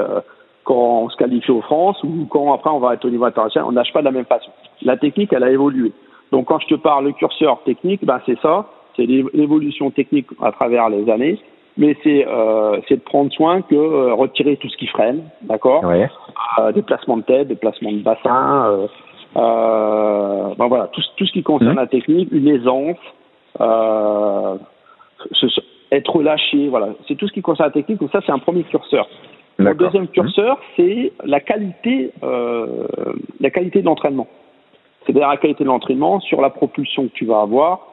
quand 0.64 1.02
on 1.02 1.08
se 1.08 1.16
qualifie 1.16 1.52
aux 1.52 1.62
France 1.62 2.02
ou 2.02 2.26
quand 2.28 2.52
après 2.52 2.70
on 2.70 2.80
va 2.80 2.94
être 2.94 3.04
au 3.04 3.10
niveau 3.10 3.24
international. 3.24 3.68
On 3.68 3.70
ne 3.70 3.76
nage 3.76 3.92
pas 3.92 4.00
de 4.00 4.06
la 4.06 4.10
même 4.10 4.24
façon. 4.24 4.50
La 4.82 4.96
technique, 4.96 5.32
elle 5.32 5.44
a 5.44 5.50
évolué. 5.50 5.92
Donc 6.32 6.46
quand 6.46 6.58
je 6.58 6.66
te 6.66 6.74
parle 6.74 7.04
le 7.04 7.12
curseur 7.12 7.62
technique, 7.62 8.04
ben 8.04 8.20
c'est 8.26 8.38
ça 8.40 8.66
c'est 8.96 9.06
l'évolution 9.06 9.90
technique 9.90 10.26
à 10.42 10.52
travers 10.52 10.88
les 10.88 11.08
années, 11.10 11.38
mais 11.80 11.96
c'est 12.04 12.26
euh, 12.28 12.78
de 12.88 12.96
prendre 12.96 13.32
soin 13.32 13.62
que 13.62 13.74
euh, 13.74 14.14
retirer 14.14 14.56
tout 14.58 14.68
ce 14.68 14.76
qui 14.76 14.86
freine, 14.86 15.24
d'accord? 15.42 15.82
Ouais. 15.82 16.08
euh, 16.58 16.72
Des 16.72 16.82
placements 16.82 17.16
de 17.16 17.22
tête, 17.22 17.48
des 17.48 17.56
placements 17.56 17.90
de 17.90 18.02
bassin, 18.02 18.66
euh, 18.66 18.86
euh, 19.36 20.54
ben 20.56 20.68
voilà, 20.68 20.88
tout, 20.92 21.00
tout 21.16 21.26
ce 21.26 21.32
qui 21.32 21.42
concerne 21.42 21.72
mmh. 21.72 21.76
la 21.76 21.86
technique, 21.86 22.28
une 22.32 22.48
aisance, 22.48 22.98
euh, 23.60 24.56
être 25.90 26.14
relâché, 26.14 26.68
voilà, 26.68 26.90
c'est 27.08 27.14
tout 27.14 27.26
ce 27.26 27.32
qui 27.32 27.40
concerne 27.40 27.68
la 27.68 27.72
technique, 27.72 27.98
donc 27.98 28.10
ça 28.12 28.20
c'est 28.24 28.32
un 28.32 28.38
premier 28.38 28.62
curseur. 28.64 29.08
Le 29.56 29.74
deuxième 29.74 30.08
curseur, 30.08 30.56
mmh. 30.56 30.60
c'est 30.76 31.12
la 31.24 31.40
qualité, 31.40 32.12
la 33.40 33.50
qualité 33.50 33.80
de 33.80 33.86
l'entraînement. 33.86 34.26
C'est-à-dire 35.04 35.28
la 35.28 35.36
qualité 35.38 35.64
de 35.64 35.68
l'entraînement 35.68 36.20
sur 36.20 36.40
la 36.40 36.50
propulsion 36.50 37.08
que 37.08 37.12
tu 37.12 37.24
vas 37.26 37.40
avoir, 37.40 37.89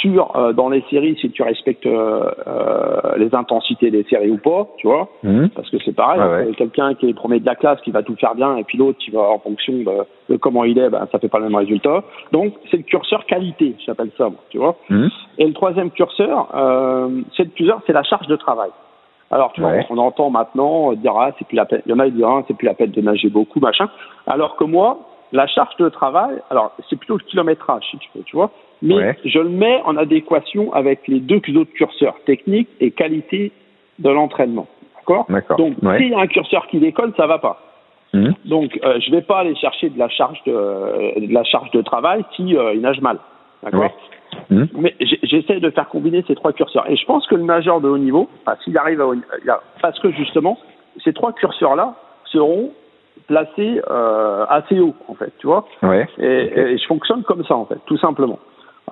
sur 0.00 0.36
euh, 0.36 0.52
dans 0.52 0.68
les 0.68 0.82
séries 0.90 1.16
si 1.20 1.30
tu 1.30 1.42
respectes 1.42 1.86
euh, 1.86 2.30
euh, 2.46 3.16
les 3.16 3.34
intensités 3.34 3.90
des 3.90 4.04
séries 4.04 4.30
ou 4.30 4.38
pas, 4.38 4.66
tu 4.76 4.86
vois, 4.86 5.08
mmh. 5.22 5.48
parce 5.48 5.68
que 5.70 5.76
c'est 5.84 5.94
pareil, 5.94 6.20
ouais. 6.20 6.54
quelqu'un 6.56 6.94
qui 6.94 7.08
est 7.08 7.14
premier 7.14 7.40
de 7.40 7.46
la 7.46 7.54
classe 7.54 7.80
qui 7.80 7.90
va 7.90 8.02
tout 8.02 8.16
faire 8.16 8.34
bien 8.34 8.56
et 8.56 8.64
puis 8.64 8.78
l'autre 8.78 8.98
qui 8.98 9.10
va 9.10 9.22
en 9.22 9.38
fonction 9.38 9.72
de, 9.72 9.84
de, 10.28 10.36
comment 10.36 10.64
il 10.64 10.78
est, 10.78 10.90
ben 10.90 11.06
ça 11.10 11.18
fait 11.18 11.28
pas 11.28 11.38
le 11.38 11.44
même 11.44 11.56
résultat. 11.56 12.02
Donc 12.32 12.54
c'est 12.70 12.76
le 12.76 12.82
curseur 12.82 13.24
qualité, 13.26 13.74
j'appelle 13.84 14.10
ça, 14.16 14.30
tu 14.50 14.58
vois. 14.58 14.76
Mmh. 14.90 15.08
Et 15.38 15.46
le 15.46 15.52
troisième 15.52 15.90
curseur, 15.90 16.48
euh, 16.54 17.08
c'est 17.36 17.44
le 17.44 17.50
plusieurs, 17.50 17.80
c'est 17.86 17.92
la 17.92 18.02
charge 18.02 18.26
de 18.26 18.36
travail. 18.36 18.70
Alors 19.30 19.52
tu 19.52 19.60
vois, 19.60 19.72
on 19.90 19.98
entend 19.98 20.30
maintenant 20.30 20.92
dire 20.94 21.12
ah 21.18 21.32
c'est 21.38 21.46
plus 21.46 21.56
la 21.56 21.66
peine, 21.66 21.82
il 21.86 21.90
y 21.90 21.94
en 21.94 21.98
a 21.98 22.06
qui 22.06 22.12
disent 22.12 22.24
ah, 22.26 22.42
c'est 22.46 22.56
plus 22.56 22.66
la 22.66 22.74
peine 22.74 22.90
de 22.90 23.00
nager 23.00 23.28
beaucoup 23.28 23.60
machin, 23.60 23.88
alors 24.26 24.56
que 24.56 24.64
moi 24.64 24.98
la 25.32 25.46
charge 25.46 25.76
de 25.76 25.88
travail, 25.88 26.40
alors 26.50 26.72
c'est 26.88 26.96
plutôt 26.96 27.16
le 27.16 27.24
kilométrage 27.24 27.84
si 27.90 27.98
tu 27.98 28.08
veux, 28.14 28.22
tu 28.24 28.36
vois. 28.36 28.50
Mais 28.80 28.94
ouais. 28.94 29.18
je 29.24 29.38
le 29.38 29.48
mets 29.48 29.82
en 29.84 29.96
adéquation 29.96 30.72
avec 30.72 31.06
les 31.08 31.20
deux 31.20 31.40
autres 31.56 31.72
curseurs, 31.72 32.14
technique 32.24 32.68
et 32.80 32.90
qualité 32.90 33.52
de 33.98 34.08
l'entraînement. 34.08 34.66
D'accord? 35.08 35.26
Donc, 35.56 35.74
ouais. 35.82 35.98
s'il 35.98 36.10
y 36.10 36.14
a 36.14 36.20
un 36.20 36.26
curseur 36.26 36.66
qui 36.68 36.78
déconne, 36.78 37.12
ça 37.16 37.26
va 37.26 37.38
pas. 37.38 37.60
Mmh. 38.12 38.30
Donc, 38.44 38.78
euh, 38.84 39.00
je 39.00 39.10
vais 39.10 39.22
pas 39.22 39.40
aller 39.40 39.54
chercher 39.56 39.90
de 39.90 39.98
la 39.98 40.08
charge 40.08 40.42
de, 40.44 40.52
euh, 40.52 41.12
de 41.16 41.32
la 41.32 41.44
charge 41.44 41.70
de 41.72 41.82
travail 41.82 42.24
si 42.36 42.56
euh, 42.56 42.74
il 42.74 42.80
nage 42.80 43.00
mal. 43.00 43.18
D'accord? 43.62 43.80
Ouais. 43.80 44.56
mmh. 44.56 44.64
Mais 44.74 44.94
j'essaie 45.00 45.60
de 45.60 45.70
faire 45.70 45.88
combiner 45.88 46.22
ces 46.26 46.34
trois 46.34 46.52
curseurs. 46.52 46.88
Et 46.90 46.96
je 46.96 47.04
pense 47.06 47.26
que 47.26 47.34
le 47.34 47.42
nageur 47.42 47.80
de 47.80 47.88
haut 47.88 47.98
niveau, 47.98 48.28
enfin, 48.42 48.56
s'il 48.64 48.76
arrive 48.78 49.00
à 49.00 49.06
haut, 49.06 49.14
parce 49.82 49.98
que 49.98 50.10
justement, 50.12 50.58
ces 51.04 51.12
trois 51.12 51.32
curseurs-là 51.32 51.94
seront 52.26 52.70
placés 53.28 53.80
euh, 53.88 54.44
assez 54.48 54.80
haut, 54.80 54.94
en 55.06 55.14
fait, 55.14 55.32
tu 55.38 55.46
vois. 55.46 55.64
Ouais. 55.82 56.08
Et, 56.18 56.24
et, 56.24 56.78
je 56.78 56.86
fonctionne 56.86 57.22
comme 57.22 57.44
ça, 57.44 57.54
en 57.54 57.66
fait, 57.66 57.78
tout 57.86 57.98
simplement. 57.98 58.40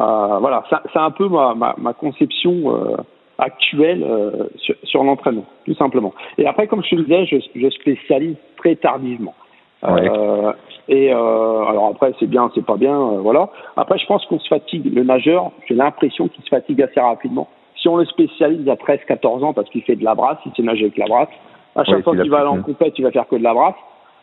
Euh, 0.00 0.38
voilà, 0.38 0.62
c'est 0.70 0.98
un 0.98 1.10
peu 1.10 1.26
ma, 1.26 1.54
ma, 1.54 1.74
ma 1.78 1.94
conception 1.94 2.52
euh, 2.66 2.96
actuelle 3.38 4.04
euh, 4.04 4.44
sur, 4.56 4.74
sur 4.84 5.02
l'entraînement, 5.02 5.46
tout 5.64 5.74
simplement. 5.74 6.12
Et 6.38 6.46
après, 6.46 6.66
comme 6.66 6.84
je 6.84 6.90
te 6.90 7.00
disais, 7.00 7.26
je, 7.26 7.36
je 7.58 7.70
spécialise 7.70 8.36
très 8.58 8.76
tardivement. 8.76 9.34
Ouais. 9.82 10.08
Euh, 10.08 10.52
et 10.88 11.10
alors 11.10 11.90
après, 11.92 12.12
c'est 12.20 12.28
bien, 12.28 12.50
c'est 12.54 12.64
pas 12.64 12.76
bien, 12.76 12.96
voilà. 12.96 13.48
Après, 13.76 13.98
je 13.98 14.06
pense 14.06 14.24
qu'on 14.26 14.38
se 14.38 14.48
fatigue. 14.48 14.94
Le 14.94 15.02
nageur, 15.02 15.50
j'ai 15.66 15.74
l'impression 15.74 16.28
qu'il 16.28 16.44
se 16.44 16.48
fatigue 16.48 16.80
assez 16.82 17.00
rapidement. 17.00 17.48
Si 17.76 17.88
on 17.88 17.96
le 17.96 18.04
spécialise 18.04 18.68
à 18.68 18.74
13-14 18.74 19.44
ans 19.44 19.52
parce 19.52 19.68
qu'il 19.70 19.82
fait 19.82 19.96
de 19.96 20.04
la 20.04 20.14
brasse, 20.14 20.38
il 20.46 20.52
sait 20.52 20.62
nager 20.62 20.84
avec 20.84 20.98
la 20.98 21.06
brasse, 21.06 21.28
à 21.74 21.84
chaque 21.84 21.96
ouais, 21.96 22.02
fois 22.02 22.16
qu'il 22.16 22.30
va 22.30 22.38
aller 22.38 22.48
en 22.48 22.62
compète, 22.62 22.94
il 22.98 23.02
va 23.02 23.10
faire 23.10 23.26
que 23.26 23.36
de 23.36 23.42
la 23.42 23.54
brasse. 23.54 23.74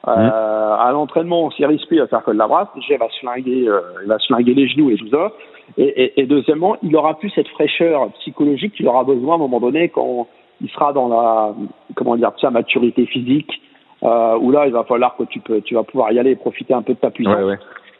Euh, 0.08 0.16
mmh. 0.16 0.80
À 0.82 0.92
l'entraînement, 0.92 1.46
en 1.46 1.52
série 1.52 1.80
SP, 1.80 1.94
il 1.96 2.00
va 2.00 2.08
faire 2.08 2.24
que 2.24 2.32
de 2.32 2.38
la 2.38 2.48
brasse. 2.48 2.68
Déjà, 2.76 2.96
il 2.96 3.00
va 3.00 3.10
se 3.10 3.20
flinguer, 3.20 3.68
euh, 3.68 3.82
il 4.04 4.10
va 4.10 4.20
se 4.20 4.28
flinguer 4.28 4.54
les 4.54 4.68
genoux 4.68 4.90
et 4.90 4.98
tout 4.98 5.08
ça. 5.08 5.32
Et, 5.78 5.84
et, 5.84 6.22
et, 6.22 6.26
deuxièmement, 6.26 6.76
il 6.84 6.96
aura 6.96 7.18
plus 7.18 7.30
cette 7.30 7.48
fraîcheur 7.48 8.12
psychologique 8.20 8.74
qu'il 8.74 8.88
aura 8.88 9.06
besoin 9.06 9.34
à 9.34 9.36
un 9.36 9.40
moment 9.40 9.62
donné 9.62 9.90
quand 9.90 10.28
il 10.62 10.70
sera 10.70 10.92
dans 10.92 11.08
la, 11.08 11.54
comment 11.96 12.18
dire, 12.18 12.32
sa 12.42 12.52
maturité 12.52 13.06
physique, 13.06 13.62
euh, 14.04 14.38
où 14.40 14.52
là, 14.52 14.68
il 14.68 14.74
va 14.74 14.84
falloir 14.84 15.16
que 15.16 15.24
tu 15.24 15.40
peux, 15.40 15.62
tu 15.62 15.76
vas 15.76 15.84
pouvoir 15.84 16.12
y 16.12 16.20
aller 16.20 16.32
et 16.32 16.36
profiter 16.36 16.74
un 16.74 16.82
peu 16.82 16.94
de 16.94 17.00
ta 17.00 17.10
puissance. 17.10 17.36
Ouais, 17.38 17.44
ouais. 17.44 17.60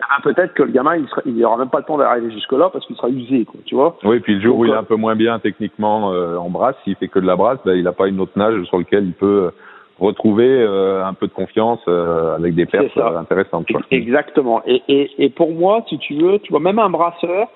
Ah, 0.10 0.22
peut-être 0.22 0.54
que 0.54 0.64
le 0.64 0.72
gamin, 0.72 0.98
il, 0.98 1.08
sera, 1.08 1.22
il 1.26 1.46
aura 1.46 1.58
même 1.58 1.70
pas 1.70 1.78
le 1.78 1.86
temps 1.86 1.98
d'arriver 1.98 2.32
jusque-là 2.32 2.70
parce 2.72 2.86
qu'il 2.86 2.98
sera 2.98 3.08
usé, 3.08 3.46
quoi, 3.46 3.62
tu 3.66 3.76
vois. 3.76 3.96
Oui, 4.04 4.20
puis 4.20 4.36
le 4.36 4.42
jour 4.42 4.56
Donc, 4.56 4.62
où 4.62 4.66
il 4.66 4.72
est 4.72 4.76
un 4.76 4.84
peu 4.84 4.98
moins 4.98 5.16
bien 5.16 5.40
techniquement 5.40 6.12
euh, 6.12 6.36
en 6.36 6.50
brasse, 6.50 6.76
s'il 6.84 6.98
fait 6.98 7.08
que 7.08 7.20
de 7.20 7.26
la 7.26 7.38
brasse, 7.38 7.60
ben, 7.64 7.74
il 7.78 7.84
n'a 7.84 7.94
pas 7.94 8.08
une 8.08 8.20
autre 8.20 8.34
nage 8.36 8.62
sur 8.66 8.78
lequel 8.78 9.06
il 9.06 9.14
peut 9.14 9.52
retrouver 10.00 10.48
euh, 10.48 11.06
un 11.06 11.14
peu 11.14 11.28
de 11.28 11.34
confiance 11.34 11.80
euh, 11.88 12.36
avec 12.36 12.56
des 12.56 12.66
pertes 12.66 12.98
euh, 12.98 13.18
intéressantes. 13.18 13.68
Quoi. 13.72 13.82
Exactement. 13.92 14.62
Et, 14.66 14.82
et, 14.88 15.12
et, 15.18 15.30
pour 15.30 15.52
moi, 15.52 15.84
si 15.88 15.98
tu 16.00 16.16
veux, 16.16 16.40
tu 16.40 16.52
vois, 16.52 16.60
même 16.60 16.80
un 16.80 16.90
brasseur, 16.90 17.48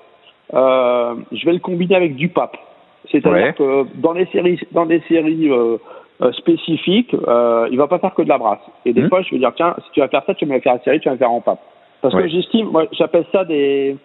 euh, 0.54 1.16
je 1.32 1.46
vais 1.46 1.54
le 1.54 1.60
combiner 1.60 1.96
avec 1.96 2.16
du 2.16 2.30
pape. 2.30 2.58
C'est-à-dire 3.12 3.48
ouais. 3.48 3.54
que 3.54 3.86
dans 3.96 4.14
les 4.14 4.26
séries, 4.28 4.60
dans 4.72 4.86
des 4.86 5.02
séries 5.08 5.50
euh, 5.50 5.78
spécifiques, 6.34 7.14
euh, 7.28 7.68
il 7.72 7.78
va 7.78 7.88
pas 7.88 8.00
faire 8.00 8.14
que 8.14 8.22
de 8.22 8.30
la 8.30 8.38
brasse. 8.38 8.60
Et 8.86 8.94
des 8.94 9.04
mmh. 9.04 9.10
fois, 9.10 9.22
je 9.22 9.32
vais 9.32 9.40
dire 9.40 9.54
tiens, 9.56 9.76
si 9.86 9.92
tu 9.94 10.00
vas 10.00 10.08
faire 10.08 10.24
ça, 10.26 10.34
tu 10.34 10.46
vas 10.46 10.56
me 10.56 10.60
faire 10.60 10.74
une 10.74 10.82
série, 10.82 11.00
tu 11.00 11.08
vas 11.08 11.14
me 11.14 11.20
faire 11.20 11.32
en 11.32 11.42
pape. 11.42 11.62
Parce 12.02 12.14
ouais. 12.14 12.24
que 12.24 12.28
j'estime, 12.28 12.68
moi, 12.68 12.86
j'appelle 12.92 13.26
ça 13.32 13.46
des 13.46 13.96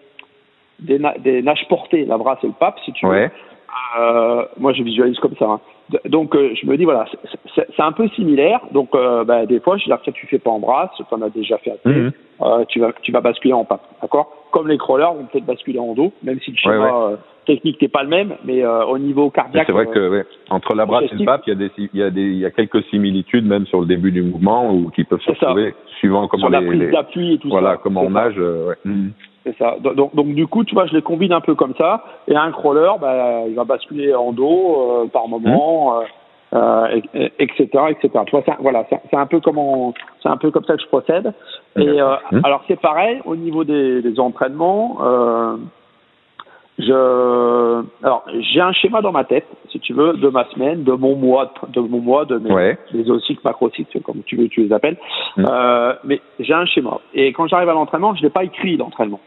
des, 0.79 0.99
na 0.99 1.17
des 1.17 1.41
nages 1.41 1.67
portées, 1.69 2.05
la 2.05 2.17
brasse 2.17 2.39
et 2.43 2.47
le 2.47 2.53
pape, 2.53 2.79
si 2.85 2.93
tu 2.93 3.05
ouais. 3.05 3.25
veux. 3.25 3.31
Euh, 3.99 4.45
moi, 4.57 4.73
je 4.73 4.83
visualise 4.83 5.19
comme 5.19 5.35
ça. 5.37 5.45
Hein. 5.45 5.59
Donc, 6.05 6.35
euh, 6.35 6.53
je 6.55 6.65
me 6.65 6.77
dis, 6.77 6.85
voilà, 6.85 7.05
c'est 7.55 7.81
un 7.81 7.91
peu 7.91 8.07
similaire. 8.09 8.61
Donc, 8.71 8.89
euh, 8.95 9.23
bah, 9.23 9.45
des 9.45 9.59
fois, 9.59 9.77
je 9.77 9.85
dis, 9.85 9.91
après, 9.91 10.11
tu 10.11 10.27
fais 10.27 10.39
pas 10.39 10.49
en 10.49 10.59
brasse, 10.59 10.89
tu 10.95 11.03
en 11.11 11.21
as 11.21 11.29
déjà 11.29 11.57
fait 11.57 11.71
assez, 11.71 11.89
mmh. 11.89 12.11
euh, 12.41 12.65
tu, 12.67 12.79
vas, 12.79 12.91
tu 13.01 13.11
vas 13.11 13.21
basculer 13.21 13.53
en 13.53 13.65
pape, 13.65 13.83
d'accord? 14.01 14.31
Comme 14.51 14.67
les 14.67 14.77
crawlers 14.77 15.13
vont 15.13 15.25
peut-être 15.25 15.45
basculer 15.45 15.79
en 15.79 15.93
dos, 15.93 16.13
même 16.23 16.39
si 16.39 16.51
le 16.51 16.57
schéma 16.57 16.77
ouais, 16.77 16.83
ouais. 16.83 17.13
Euh, 17.13 17.17
technique 17.45 17.81
n'est 17.81 17.89
pas 17.89 18.03
le 18.03 18.09
même, 18.09 18.35
mais 18.45 18.63
euh, 18.63 18.85
au 18.85 18.97
niveau 18.97 19.29
cardiaque. 19.29 19.65
C'est 19.67 19.73
vrai 19.73 19.87
que, 19.87 20.09
ouais, 20.09 20.25
entre 20.49 20.73
la 20.73 20.85
brasse 20.85 21.11
et 21.11 21.15
le 21.15 21.25
pape, 21.25 21.43
il 21.47 21.49
y, 21.49 21.53
a 21.53 21.55
des, 21.55 21.71
il, 21.77 21.89
y 21.93 22.03
a 22.03 22.09
des, 22.09 22.21
il 22.21 22.37
y 22.37 22.45
a 22.45 22.51
quelques 22.51 22.83
similitudes, 22.85 23.45
même 23.45 23.65
sur 23.65 23.81
le 23.81 23.85
début 23.85 24.11
du 24.11 24.21
mouvement, 24.21 24.73
ou 24.73 24.89
qui 24.89 25.03
peuvent 25.03 25.21
se 25.21 25.31
retrouver, 25.31 25.75
suivant 25.99 26.27
comment 26.27 26.47
sur 26.47 26.49
les. 26.49 26.61
la 26.61 26.67
prise 26.67 26.91
d'appui 26.91 27.33
et 27.33 27.37
tout 27.37 27.49
voilà, 27.49 27.73
ça. 27.73 27.79
comment 27.83 28.03
on 28.03 28.11
nage, 28.11 28.37
ouais. 28.37 28.75
Mmh. 28.85 29.09
C'est 29.43 29.57
ça. 29.57 29.75
Donc, 29.81 30.15
donc, 30.15 30.27
du 30.27 30.47
coup, 30.47 30.63
tu 30.63 30.73
vois, 30.73 30.85
je 30.85 30.93
les 30.93 31.01
combine 31.01 31.33
un 31.33 31.41
peu 31.41 31.55
comme 31.55 31.73
ça. 31.77 32.03
Et 32.27 32.35
un 32.35 32.51
crawler, 32.51 32.91
bah, 32.99 33.43
il 33.47 33.55
va 33.55 33.65
basculer 33.65 34.15
en 34.15 34.31
dos 34.31 35.03
euh, 35.03 35.07
par 35.07 35.27
moment, 35.27 35.99
mmh. 35.99 36.55
euh, 36.55 37.01
et, 37.13 37.31
etc., 37.39 37.67
etc. 37.89 38.09
Tu 38.25 38.31
vois, 38.31 38.43
voilà, 38.59 38.85
c'est 38.89 39.17
un 39.17 39.25
peu 39.25 39.41
comment, 39.41 39.93
c'est 40.21 40.29
un 40.29 40.37
peu 40.37 40.49
comme 40.49 40.63
ça 40.63 40.75
que 40.75 40.81
je 40.81 40.87
procède. 40.87 41.33
Et 41.75 42.01
euh, 42.01 42.15
mmh. 42.31 42.41
alors, 42.43 42.63
c'est 42.67 42.79
pareil 42.79 43.21
au 43.25 43.35
niveau 43.35 43.65
des, 43.65 44.01
des 44.01 44.17
entraînements. 44.19 44.99
Euh, 45.01 45.57
je, 46.79 47.83
alors, 48.01 48.23
j'ai 48.39 48.61
un 48.61 48.71
schéma 48.71 49.01
dans 49.01 49.11
ma 49.11 49.25
tête, 49.25 49.45
si 49.69 49.79
tu 49.79 49.93
veux, 49.93 50.13
de 50.13 50.29
ma 50.29 50.45
semaine, 50.45 50.83
de 50.83 50.93
mon 50.93 51.15
mois, 51.15 51.53
de 51.67 51.81
mon 51.81 51.99
mois, 51.99 52.25
de 52.25 52.37
mes, 52.37 52.51
ouais. 52.51 52.77
ocycles, 53.09 53.41
macrocycles, 53.43 53.99
comme 54.01 54.23
tu 54.25 54.37
veux, 54.37 54.47
tu 54.47 54.63
les 54.63 54.73
appelles. 54.73 54.97
Mmh. 55.35 55.45
Euh, 55.49 55.93
mais 56.05 56.21
j'ai 56.39 56.53
un 56.53 56.65
schéma. 56.65 56.99
Et 57.13 57.33
quand 57.33 57.47
j'arrive 57.47 57.69
à 57.69 57.73
l'entraînement, 57.73 58.15
je 58.15 58.23
l'ai 58.23 58.29
pas 58.29 58.45
écrit 58.45 58.77
l'entraînement. 58.77 59.19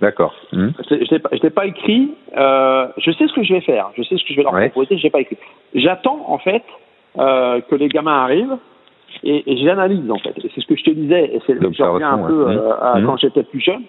D'accord. 0.00 0.34
Mmh. 0.52 0.68
Je 0.90 0.94
ne 0.94 1.42
l'ai 1.42 1.50
pas 1.50 1.66
écrit. 1.66 2.14
Euh, 2.36 2.88
je 2.98 3.10
sais 3.12 3.26
ce 3.26 3.32
que 3.32 3.42
je 3.44 3.54
vais 3.54 3.60
faire. 3.60 3.90
Je 3.96 4.02
sais 4.02 4.16
ce 4.16 4.24
que 4.24 4.30
je 4.30 4.36
vais 4.36 4.42
leur 4.42 4.52
ouais. 4.52 4.68
proposer. 4.68 4.98
Je 4.98 5.04
l'ai 5.04 5.10
pas 5.10 5.20
écrit. 5.20 5.36
J'attends 5.74 6.24
en 6.28 6.38
fait 6.38 6.62
euh, 7.18 7.60
que 7.60 7.74
les 7.74 7.88
gamins 7.88 8.24
arrivent 8.24 8.56
et, 9.22 9.50
et 9.50 9.56
j'analyse 9.58 10.10
en 10.10 10.18
fait. 10.18 10.34
C'est 10.42 10.60
ce 10.60 10.66
que 10.66 10.76
je 10.76 10.84
te 10.84 10.90
disais. 10.90 11.30
Et 11.34 11.40
c'est 11.46 11.54
je 11.54 11.82
reviens 11.82 12.12
un 12.12 12.26
peu 12.26 12.44
ouais. 12.44 12.56
euh, 12.56 12.72
à 12.80 12.98
mmh. 12.98 13.06
quand 13.06 13.16
j'étais 13.18 13.44
plus 13.44 13.60
jeune, 13.60 13.82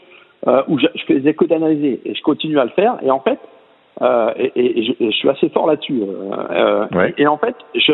euh, 0.47 0.61
où 0.67 0.77
je, 0.77 0.87
je 0.95 1.03
faisais 1.05 1.33
que 1.33 1.45
d'analyser 1.45 2.01
et 2.05 2.13
je 2.13 2.21
continue 2.21 2.59
à 2.59 2.65
le 2.65 2.71
faire. 2.71 2.97
Et 3.03 3.09
en 3.09 3.19
fait, 3.19 3.39
euh, 4.01 4.31
et, 4.37 4.51
et, 4.55 4.83
je, 4.83 4.91
et, 5.03 5.11
je, 5.11 5.17
suis 5.17 5.29
assez 5.29 5.49
fort 5.49 5.67
là-dessus. 5.67 6.01
Ouais. 6.93 7.13
Et, 7.17 7.25
en 7.25 7.37
fait, 7.37 7.55
je 7.73 7.93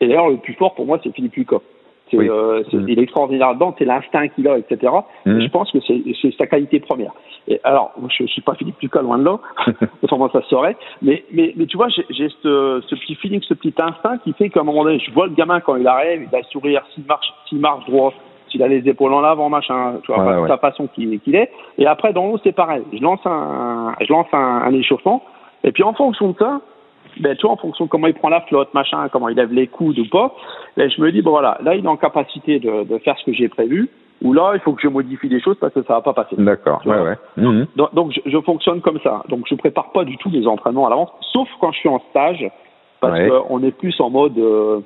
et 0.00 0.08
d'ailleurs 0.08 0.30
le 0.30 0.36
plus 0.38 0.54
fort 0.54 0.74
pour 0.74 0.86
moi 0.86 0.98
c'est 1.02 1.14
Philippe 1.14 1.34
Lucas. 1.34 1.60
C'est, 2.12 2.30
euh, 2.30 2.62
c'est- 2.70 2.76
Mhm. 2.76 2.88
Il 2.88 2.98
est 2.98 3.02
extraordinaire 3.02 3.54
dedans, 3.54 3.74
c'est 3.78 3.84
l'instinct 3.84 4.28
qu'il 4.28 4.46
a, 4.46 4.58
etc. 4.58 4.92
Et 5.26 5.40
je 5.40 5.48
pense 5.50 5.70
que 5.72 5.78
c'est, 5.80 6.00
c'est 6.20 6.32
sa 6.36 6.46
qualité 6.46 6.78
première. 6.78 7.12
Et 7.48 7.60
alors, 7.64 7.90
je, 8.08 8.24
je 8.24 8.30
suis 8.30 8.42
pas 8.42 8.54
Philippe 8.54 8.80
Lucas, 8.80 9.02
loin 9.02 9.18
de 9.18 9.24
là, 9.24 9.38
autrement 10.02 10.28
ça 10.30 10.42
se 10.42 10.48
saurait. 10.48 10.76
Mais, 11.00 11.24
mais, 11.32 11.52
mais 11.56 11.66
tu 11.66 11.76
vois, 11.76 11.88
j'ai, 11.88 12.04
j'ai 12.10 12.28
ce, 12.42 12.82
ce 12.86 12.94
petit 12.94 13.16
feeling, 13.16 13.40
ce 13.42 13.54
petit 13.54 13.74
instinct 13.80 14.18
qui 14.18 14.32
fait 14.34 14.48
qu'à 14.50 14.60
un 14.60 14.64
moment 14.64 14.84
donné, 14.84 14.98
je 15.00 15.10
vois 15.12 15.26
le 15.26 15.32
gamin 15.34 15.58
quand 15.60 15.74
il 15.76 15.86
arrive, 15.88 16.28
il 16.30 16.36
a 16.36 16.38
le 16.38 16.44
sourire, 16.44 16.82
s'il 16.94 17.04
marche, 17.06 17.26
s'il 17.48 17.58
marche 17.58 17.84
droit, 17.86 18.12
s'il 18.48 18.62
a 18.62 18.68
les 18.68 18.86
épaules 18.88 19.12
en 19.14 19.24
avant, 19.24 19.48
machin, 19.48 19.94
tu 20.04 20.12
vois, 20.12 20.42
ouais. 20.42 20.48
sa 20.48 20.58
façon 20.58 20.86
qu'il, 20.94 21.18
qu'il 21.20 21.34
est. 21.34 21.50
Et 21.78 21.86
après, 21.86 22.12
dans 22.12 22.26
l'eau, 22.26 22.38
c'est 22.44 22.52
pareil. 22.52 22.82
Je 22.92 23.02
lance 23.02 23.20
un, 23.24 23.94
je 24.00 24.12
lance 24.12 24.26
un, 24.32 24.38
un 24.66 24.72
échauffement. 24.74 25.24
Et 25.64 25.72
puis, 25.72 25.82
en 25.82 25.94
fonction 25.94 26.28
de 26.30 26.36
ça, 26.38 26.60
ben, 27.20 27.36
tu 27.36 27.42
vois, 27.42 27.52
en 27.52 27.56
fonction 27.56 27.84
de 27.86 27.90
comment 27.90 28.06
il 28.06 28.14
prend 28.14 28.28
la 28.28 28.40
flotte, 28.42 28.72
machin, 28.74 29.08
comment 29.10 29.28
il 29.28 29.36
lève 29.36 29.52
les 29.52 29.66
coudes 29.66 29.98
ou 29.98 30.08
pas, 30.08 30.34
ben, 30.76 30.90
je 30.90 31.00
me 31.00 31.10
dis, 31.12 31.22
bon 31.22 31.30
voilà, 31.30 31.58
là, 31.62 31.74
il 31.74 31.84
est 31.84 31.88
en 31.88 31.96
capacité 31.96 32.58
de, 32.58 32.84
de 32.84 32.98
faire 32.98 33.16
ce 33.18 33.24
que 33.24 33.32
j'ai 33.32 33.48
prévu, 33.48 33.88
ou 34.22 34.32
là, 34.32 34.52
il 34.54 34.60
faut 34.60 34.72
que 34.72 34.82
je 34.82 34.88
modifie 34.88 35.28
des 35.28 35.40
choses 35.40 35.56
parce 35.60 35.74
que 35.74 35.82
ça 35.82 35.94
va 35.94 36.00
pas 36.00 36.12
passer. 36.12 36.36
D'accord, 36.38 36.80
ouais, 36.86 37.00
ouais. 37.00 37.16
Mhm. 37.36 37.66
Donc, 37.76 37.94
donc, 37.94 38.12
je, 38.12 38.20
je 38.30 38.40
fonctionne 38.40 38.80
comme 38.80 39.00
ça. 39.00 39.22
Donc, 39.28 39.46
je 39.48 39.54
prépare 39.56 39.90
pas 39.92 40.04
du 40.04 40.16
tout 40.18 40.30
les 40.30 40.46
entraînements 40.46 40.86
à 40.86 40.90
l'avance, 40.90 41.10
sauf 41.32 41.48
quand 41.60 41.72
je 41.72 41.78
suis 41.78 41.88
en 41.88 42.00
stage, 42.10 42.48
parce 43.00 43.18
Ouais. 43.18 43.28
qu'on 43.28 43.62
est 43.64 43.72
plus 43.72 44.00
en 44.00 44.10
mode, 44.10 44.38
euh, 44.38 44.80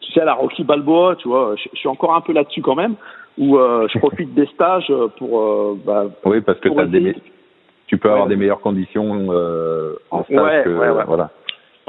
tu 0.00 0.12
sais, 0.12 0.22
à 0.22 0.24
la 0.24 0.34
Rocky 0.34 0.64
Balboa, 0.64 1.16
tu 1.16 1.28
vois, 1.28 1.54
je, 1.56 1.68
je 1.74 1.78
suis 1.78 1.88
encore 1.88 2.14
un 2.14 2.22
peu 2.22 2.32
là-dessus 2.32 2.62
quand 2.62 2.74
même, 2.74 2.94
où 3.38 3.58
euh, 3.58 3.86
je 3.92 3.98
profite 3.98 4.34
des 4.34 4.46
stages 4.46 4.90
pour, 5.18 5.40
euh, 5.40 5.78
bah, 5.84 6.04
Oui, 6.24 6.40
parce 6.40 6.58
que 6.58 6.68
pour 6.68 6.78
t'as 6.78 6.86
des, 6.86 7.14
tu 7.86 7.98
peux 7.98 8.10
avoir 8.10 8.28
des 8.28 8.36
meilleures 8.36 8.60
conditions 8.60 9.26
euh, 9.30 9.94
en 10.10 10.24
stage 10.24 10.36
Ouais, 10.38 10.62
que 10.64 10.70
ouais, 10.70 10.90
ouais. 10.90 11.04
voilà. 11.06 11.30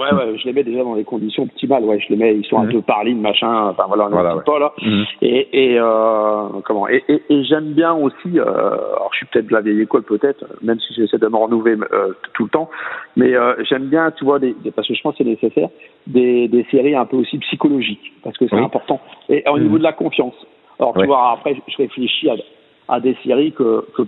Ouais, 0.01 0.13
ouais, 0.13 0.37
je 0.37 0.45
les 0.45 0.53
mets 0.53 0.63
déjà 0.63 0.83
dans 0.83 0.95
des 0.95 1.03
conditions 1.03 1.43
optimales. 1.43 1.83
Ouais, 1.83 1.99
je 1.99 2.09
les 2.09 2.15
mets, 2.15 2.35
ils 2.35 2.45
sont 2.45 2.57
un 2.59 2.63
Mhm. 2.65 2.71
peu 2.71 2.81
par 2.81 3.03
ligne, 3.03 3.19
machin. 3.19 3.67
Enfin 3.69 3.83
voilà, 3.87 4.07
on 4.07 4.09
Voilà, 4.09 4.35
peu 4.45 4.59
là. 4.59 4.73
Mhm. 4.81 5.05
Et, 5.21 5.47
et 5.73 5.79
euh, 5.79 6.47
comment 6.65 6.87
Et, 6.89 7.03
et, 7.07 7.21
et 7.29 7.43
j'aime 7.43 7.73
bien 7.73 7.93
aussi. 7.93 8.39
Euh, 8.39 8.43
alors, 8.43 9.09
je 9.13 9.17
suis 9.17 9.25
peut-être 9.27 9.47
de 9.47 9.53
la 9.53 9.61
vieille 9.61 9.81
école, 9.81 10.03
peut-être, 10.03 10.43
même 10.61 10.79
si 10.79 10.93
j'essaie 10.95 11.17
de 11.19 11.27
me 11.27 11.35
renouveler 11.37 11.75
euh, 11.93 12.13
tout 12.33 12.43
le 12.45 12.49
temps. 12.49 12.69
Mais 13.15 13.33
j'aime 13.69 13.87
bien, 13.87 14.11
tu 14.11 14.25
vois, 14.25 14.39
des, 14.39 14.53
des- 14.63 14.71
parce 14.71 14.87
que 14.87 14.93
je 14.93 15.01
pense 15.01 15.15
que 15.17 15.23
c'est 15.23 15.29
nécessaire, 15.29 15.69
des, 16.07 16.47
des 16.47 16.65
séries 16.71 16.95
un 16.95 17.05
peu 17.05 17.17
aussi 17.17 17.37
psychologiques, 17.39 18.13
parce 18.23 18.37
que 18.37 18.47
c'est 18.47 18.55
Oui. 18.55 18.63
important. 18.63 18.99
Et 19.29 19.43
au 19.49 19.57
Mhm. 19.57 19.63
niveau 19.63 19.77
de 19.77 19.83
la 19.83 19.93
confiance. 19.93 20.35
Alors, 20.79 20.95
tu 20.97 21.05
vois, 21.05 21.31
après, 21.33 21.55
je 21.67 21.77
réfléchis 21.77 22.29
à, 22.29 22.35
à 22.87 22.99
des 22.99 23.15
séries 23.23 23.51
que, 23.51 23.85
que, 23.95 24.01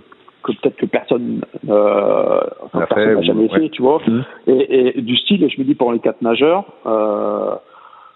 que 0.44 0.52
peut-être 0.52 0.76
que 0.76 0.86
personne, 0.86 1.40
euh, 1.68 2.40
enfin, 2.62 2.86
personne 2.86 3.14
n'a 3.14 3.22
jamais 3.22 3.50
ouais. 3.52 3.60
fait, 3.60 3.68
tu 3.70 3.82
vois. 3.82 4.00
Mhm. 4.06 4.24
Et, 4.46 4.98
et 4.98 5.02
du 5.02 5.16
style, 5.16 5.48
je 5.48 5.60
me 5.60 5.64
dis 5.66 5.74
pour 5.74 5.92
les 5.92 5.98
quatre 5.98 6.22
nageurs, 6.22 6.64
euh, 6.86 7.54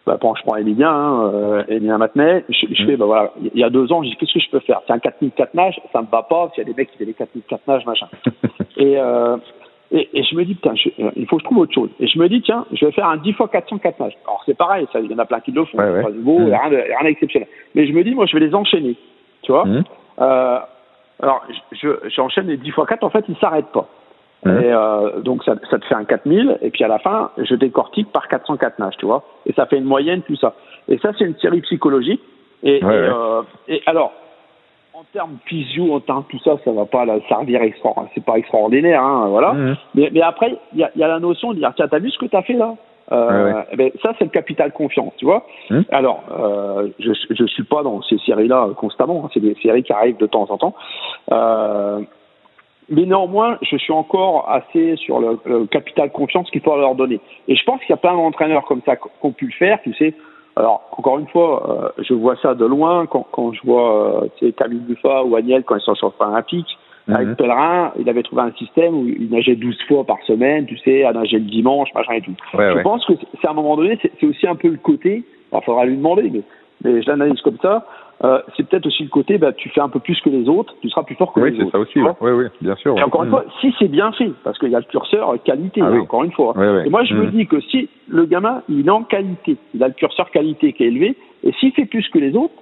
bah, 0.06 0.16
bon, 0.20 0.34
je 0.36 0.42
prends 0.42 0.56
Emilien, 0.56 0.90
hein, 0.90 1.30
euh, 1.34 1.62
Emilien 1.68 1.98
Matenet, 1.98 2.44
je, 2.48 2.66
je 2.72 2.84
fais, 2.86 2.96
bah 2.96 3.06
voilà, 3.06 3.32
il 3.42 3.58
y 3.58 3.64
a 3.64 3.70
deux 3.70 3.90
ans, 3.92 4.02
je 4.02 4.08
dis 4.10 4.16
qu'est-ce 4.16 4.32
que 4.34 4.40
je 4.40 4.50
peux 4.50 4.60
faire? 4.60 4.80
C'est 4.86 4.92
un 4.92 4.98
4004 4.98 5.54
nage, 5.54 5.80
ça 5.92 6.00
me 6.00 6.06
va 6.06 6.22
pas, 6.22 6.50
s'il 6.54 6.62
y 6.62 6.66
a 6.66 6.70
des 6.72 6.76
mecs 6.76 6.90
qui 6.92 6.98
font 6.98 7.04
des 7.04 7.12
4004 7.14 7.66
nage, 7.66 7.84
machin. 7.86 8.06
et, 8.78 8.98
euh, 8.98 9.36
et, 9.90 10.08
et 10.12 10.22
je 10.22 10.34
me 10.36 10.44
dis, 10.44 10.54
putain, 10.54 10.74
je- 10.74 10.88
euh, 11.02 11.10
il 11.16 11.26
faut 11.26 11.36
que 11.36 11.42
je 11.42 11.46
trouve 11.46 11.58
autre 11.58 11.74
chose. 11.74 11.90
Et 12.00 12.06
je 12.06 12.18
me 12.18 12.28
dis, 12.28 12.40
tiens, 12.42 12.64
je 12.72 12.84
vais 12.86 12.92
faire 12.92 13.06
un 13.08 13.16
10 13.16 13.30
x 13.30 13.38
404 13.50 14.00
nage. 14.00 14.12
Alors 14.26 14.42
c'est 14.46 14.56
pareil, 14.56 14.86
ça, 14.92 15.00
il 15.00 15.10
y 15.10 15.14
en 15.14 15.18
a 15.18 15.24
plein 15.26 15.40
qui 15.40 15.50
le 15.52 15.64
font, 15.64 15.78
Ouais, 15.78 15.90
ouais. 15.90 16.02
pas 16.02 16.10
nouveau, 16.10 16.40
a 16.52 16.58
rien 16.68 17.02
d'exceptionnel. 17.04 17.48
Mais 17.74 17.86
je 17.86 17.92
me 17.92 18.02
dis, 18.04 18.14
moi, 18.14 18.26
je 18.26 18.36
vais 18.36 18.46
les 18.46 18.54
enchaîner, 18.54 18.96
tu 19.42 19.52
vois 19.52 19.64
euh, 20.20 20.58
alors, 21.22 21.44
je, 21.72 21.88
j'enchaîne 22.14 22.46
les 22.46 22.56
10 22.56 22.68
x 22.68 22.76
4, 22.88 23.02
en 23.04 23.10
fait, 23.10 23.24
ils 23.28 23.36
s'arrêtent 23.36 23.72
pas. 23.72 23.86
Mhm. 24.44 24.62
Et 24.62 24.72
euh, 24.72 25.20
donc, 25.20 25.42
ça, 25.44 25.54
ça 25.70 25.78
te 25.78 25.84
fait 25.86 25.94
un 25.94 26.04
4000, 26.04 26.58
et 26.62 26.70
puis 26.70 26.84
à 26.84 26.88
la 26.88 26.98
fin, 27.00 27.30
je 27.38 27.54
décortique 27.56 28.12
par 28.12 28.28
404 28.28 28.78
nages, 28.78 28.96
tu 28.98 29.06
vois. 29.06 29.24
Et 29.46 29.52
ça 29.52 29.66
fait 29.66 29.78
une 29.78 29.84
moyenne, 29.84 30.22
tout 30.22 30.36
ça. 30.36 30.54
Et 30.88 30.98
ça, 30.98 31.10
c'est 31.18 31.24
une 31.24 31.36
série 31.38 31.60
psychologique. 31.62 32.20
Et, 32.62 32.82
Ouais, 32.84 32.96
et, 32.96 33.00
ouais. 33.00 33.08
euh, 33.08 33.42
et 33.68 33.82
alors, 33.86 34.12
en 34.94 35.04
termes 35.12 35.38
physio, 35.46 35.92
en 35.94 36.00
termes 36.00 36.24
tout 36.28 36.38
ça, 36.40 36.56
ça 36.64 36.72
va 36.72 36.84
pas 36.84 37.04
la 37.04 37.20
servir 37.28 37.62
extra, 37.62 37.94
c'est 38.14 38.24
pas 38.24 38.36
extraordinaire, 38.36 39.02
hein, 39.02 39.26
voilà. 39.28 39.52
Mhm. 39.52 39.76
Mais, 39.94 40.10
mais 40.12 40.22
après, 40.22 40.56
il 40.72 40.80
y 40.80 40.84
a, 40.84 40.90
il 40.94 41.00
y 41.00 41.04
a 41.04 41.08
la 41.08 41.20
notion 41.20 41.52
de 41.52 41.58
dire, 41.58 41.72
tiens, 41.76 41.88
t'as 41.88 41.98
vu 41.98 42.10
ce 42.10 42.18
que 42.18 42.26
t'as 42.26 42.42
fait 42.42 42.54
là? 42.54 42.74
Euh, 43.12 43.52
Ouais, 43.52 43.76
ben, 43.76 43.90
ça, 44.02 44.12
c'est 44.18 44.24
le 44.24 44.30
capital 44.30 44.72
confiance, 44.72 45.12
tu 45.16 45.24
vois. 45.24 45.46
Hmm. 45.70 45.82
Alors, 45.90 46.22
euh, 46.30 46.88
je 46.98 47.12
je 47.30 47.44
suis 47.46 47.64
pas 47.64 47.82
dans 47.82 48.02
ces 48.02 48.18
séries-là 48.18 48.66
euh, 48.68 48.74
constamment. 48.74 49.24
hein, 49.24 49.30
c'est 49.32 49.40
des 49.40 49.54
séries 49.62 49.82
qui 49.82 49.92
arrivent 49.92 50.18
de 50.18 50.26
temps 50.26 50.46
en 50.50 50.58
temps. 50.58 50.74
Euh, 51.32 52.00
mais 52.90 53.04
néanmoins, 53.04 53.58
je 53.62 53.76
suis 53.76 53.92
encore 53.92 54.48
assez 54.50 54.96
sur 54.96 55.20
le, 55.20 55.38
le 55.44 55.66
capital 55.66 56.10
confiance 56.10 56.50
qu'il 56.50 56.62
faut 56.62 56.76
leur 56.76 56.94
donner. 56.94 57.20
Et 57.46 57.54
je 57.54 57.64
pense 57.64 57.80
qu'il 57.80 57.90
y 57.90 57.92
a 57.92 57.98
plein 57.98 58.14
d'entraîneurs 58.14 58.64
comme 58.64 58.80
ça 58.86 58.96
qui 58.96 59.08
ont 59.22 59.32
pu 59.32 59.46
le 59.46 59.52
faire, 59.52 59.78
tu 59.82 59.92
sais. 59.94 60.14
Alors, 60.56 60.82
encore 60.96 61.18
une 61.18 61.28
fois, 61.28 61.92
euh, 61.98 62.02
je 62.02 62.14
vois 62.14 62.34
ça 62.42 62.54
de 62.54 62.64
loin 62.64 63.06
quand, 63.06 63.26
quand 63.30 63.52
je 63.52 63.60
vois 63.64 64.24
euh, 64.42 64.50
Camille 64.56 64.80
Buffa 64.80 65.22
ou 65.22 65.36
Agnel 65.36 65.62
quand 65.64 65.76
ils 65.76 65.82
sont 65.82 65.94
sur 65.94 66.08
le 66.08 66.12
Paralympique. 67.08 67.14
Avec 67.14 67.28
Mhm. 67.28 67.36
Pellerin, 67.36 67.92
il 67.98 68.08
avait 68.08 68.22
trouvé 68.22 68.42
un 68.42 68.52
système 68.52 68.94
où 68.94 69.06
il 69.08 69.30
nageait 69.30 69.56
12 69.56 69.76
fois 69.88 70.04
par 70.04 70.18
semaine, 70.26 70.66
tu 70.66 70.76
sais, 70.78 71.04
à 71.04 71.12
nager 71.12 71.38
le 71.38 71.44
dimanche, 71.44 71.88
machin 71.94 72.14
et 72.14 72.20
tout. 72.20 72.34
Ouais, 72.54 72.70
je 72.70 72.76
ouais. 72.76 72.82
pense 72.82 73.04
que 73.06 73.14
c'est 73.40 73.46
à 73.48 73.50
un 73.50 73.54
moment 73.54 73.76
donné, 73.76 73.98
c'est 74.02 74.12
c'est 74.20 74.26
aussi 74.26 74.46
un 74.46 74.56
peu 74.56 74.68
le 74.68 74.76
côté, 74.76 75.24
il 75.52 75.60
faudra 75.64 75.84
lui 75.86 75.96
demander, 75.96 76.30
mais, 76.30 76.42
mais 76.84 77.02
je 77.02 77.08
l'analyse 77.08 77.40
comme 77.42 77.58
ça, 77.62 77.86
euh, 78.24 78.40
c'est 78.56 78.68
peut-être 78.68 78.86
aussi 78.86 79.04
le 79.04 79.08
côté, 79.10 79.38
bah, 79.38 79.52
tu 79.52 79.68
fais 79.68 79.80
un 79.80 79.88
peu 79.88 80.00
plus 80.00 80.20
que 80.20 80.28
les 80.28 80.48
autres, 80.48 80.74
tu 80.82 80.88
seras 80.90 81.04
plus 81.04 81.14
fort 81.14 81.32
que 81.32 81.40
Oui, 81.40 81.50
les 81.52 81.56
c'est 81.58 81.62
autres. 81.64 81.72
ça 81.72 81.78
aussi. 81.78 82.00
ouais. 82.02 82.10
Oui, 82.20 82.30
oui, 82.32 82.44
bien 82.60 82.74
sûr. 82.76 82.98
Et 82.98 83.02
encore 83.02 83.22
une 83.22 83.28
Mhm. 83.30 83.34
fois, 83.36 83.44
si 83.60 83.72
c'est 83.78 83.88
bien 83.88 84.10
fait, 84.12 84.32
parce 84.44 84.58
qu'il 84.58 84.70
y 84.70 84.74
a 84.74 84.80
le 84.80 84.84
curseur 84.84 85.34
qualité, 85.44 85.80
Ah 85.84 85.90
oui. 85.92 86.00
encore 86.00 86.24
une 86.24 86.32
fois. 86.32 86.52
Et 86.84 86.90
moi, 86.90 87.04
je 87.04 87.14
me 87.14 87.24
Mhm. 87.26 87.30
dis 87.30 87.46
que 87.46 87.60
si 87.60 87.88
le 88.08 88.24
gamin, 88.26 88.62
il 88.68 88.86
est 88.86 88.90
en 88.90 89.04
qualité, 89.04 89.56
il 89.74 89.82
a 89.84 89.88
le 89.88 89.94
curseur 89.94 90.30
qualité 90.30 90.72
qui 90.72 90.82
est 90.84 90.88
élevé, 90.88 91.16
et 91.44 91.52
s'il 91.52 91.70
fait 91.72 91.84
plus 91.86 92.08
que 92.08 92.18
les 92.18 92.34
autres, 92.36 92.54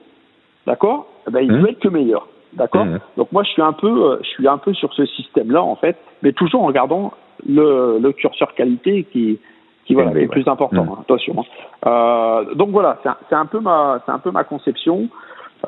d'accord, 0.67 1.07
ben, 1.31 1.41
il 1.41 1.53
Mhm. 1.53 1.63
peut 1.63 1.71
être 1.71 1.79
que 1.81 1.89
meilleur. 1.89 2.29
D'accord. 2.57 2.87
Donc 3.17 3.31
moi, 3.33 3.43
je 3.43 3.51
suis 3.51 3.63
un 3.63 3.73
peu, 3.73 3.87
euh, 4.13 4.17
je 4.23 4.29
suis 4.29 4.49
un 4.49 4.59
peu 4.59 4.73
sur 4.75 4.93
ce 4.95 5.05
système-là, 5.07 5.63
en 5.63 5.77
fait, 5.77 5.97
mais 6.23 6.33
toujours 6.33 6.63
en 6.63 6.67
regardant 6.67 7.13
le, 7.47 7.99
le 8.01 8.13
curseur 8.13 8.55
qualité 8.55 9.05
qui, 9.13 9.39
qui 9.85 9.95
voilà, 9.95 10.11
qui 10.13 10.19
est 10.19 10.23
le 10.23 10.29
plus 10.29 10.49
important. 10.49 10.83
Mhm. 10.85 10.91
hein, 10.91 10.99
attention. 11.03 11.35
hein. 11.39 11.45
Euh, 11.87 12.55
donc 12.55 12.71
voilà, 12.71 12.99
c'est 13.29 13.35
un, 13.37 13.47
peu 13.47 13.61
ma, 13.61 14.01
c'est 14.07 14.13
un 14.13 14.19
peu 14.19 14.31
ma 14.31 14.45
conception. 14.45 15.09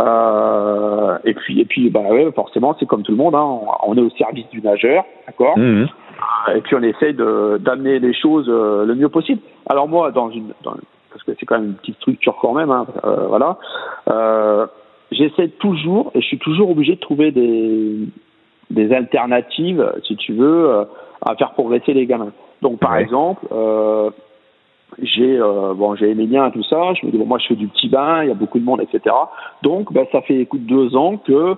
Euh, 0.01 1.19
et 1.25 1.35
puis, 1.35 1.61
et 1.61 1.65
puis, 1.65 1.91
bah 1.91 2.01
ouais, 2.11 2.31
forcément, 2.33 2.75
c'est 2.79 2.87
comme 2.87 3.03
tout 3.03 3.13
le 3.13 3.19
monde. 3.19 3.35
Hein, 3.35 3.43
on, 3.45 3.67
on 3.93 3.97
est 3.97 4.01
au 4.01 4.11
service 4.11 4.49
du 4.51 4.61
nageur, 4.61 5.05
d'accord 5.27 5.57
Mhm. 5.59 5.87
et 6.55 6.61
puis 6.61 6.75
on 6.77 6.83
essaye 6.83 7.15
de 7.15 7.59
d'amener 7.61 7.99
les 7.99 8.13
choses 8.15 8.49
euh, 8.49 8.85
le 8.85 8.95
mieux 8.95 9.09
possible. 9.09 9.41
Alors 9.69 9.89
moi, 9.89 10.11
dans 10.11 10.31
une, 10.31 10.53
dans- 10.63 10.75
parce 11.11 11.23
que 11.25 11.33
c'est 11.41 11.47
quand 11.47 11.57
même 11.59 11.69
une 11.69 11.75
petite 11.75 11.97
structure 11.97 12.37
quand 12.41 12.53
même, 12.53 12.71
hein, 12.71 12.87
euh, 13.05 13.27
voilà. 13.29 13.57
J'essaie 15.11 15.49
toujours, 15.49 16.11
et 16.15 16.21
je 16.21 16.27
suis 16.27 16.39
toujours 16.39 16.71
obligé 16.71 16.95
de 16.95 17.01
trouver 17.01 17.31
des 17.33 18.09
des 18.71 18.93
alternatives, 18.93 19.91
si 20.07 20.15
tu 20.17 20.35
veux, 20.35 20.69
euh, 20.71 20.85
à 21.25 21.35
faire 21.37 21.53
progresser 21.53 21.95
les 21.95 22.05
gamins. 22.07 22.33
Donc 22.61 22.79
par 22.81 22.93
Ouais. 22.93 23.03
exemple, 23.03 23.47
euh, 23.51 24.11
j'ai 25.01 25.39
euh, 25.39 25.73
bon 25.75 25.95
j'ai 25.95 26.11
Emilien 26.11 26.51
tout 26.51 26.63
ça, 26.65 26.93
je 26.95 27.07
me 27.07 27.11
dis 27.11 27.19
bon 27.19 27.25
moi 27.27 27.39
je 27.39 27.47
fais 27.47 27.55
du 27.57 27.69
petit 27.69 27.89
bain, 27.89 28.23
il 28.25 28.29
y 28.29 28.31
a 28.31 28.35
beaucoup 28.35 28.59
de 28.59 28.65
monde, 28.65 28.83
etc. 28.83 29.15
Donc 29.63 29.93
ben, 29.93 30.07
ça 30.13 30.21
fait 30.23 30.37
écoute 30.37 30.67
deux 30.67 30.95
ans 30.97 31.17
que 31.17 31.55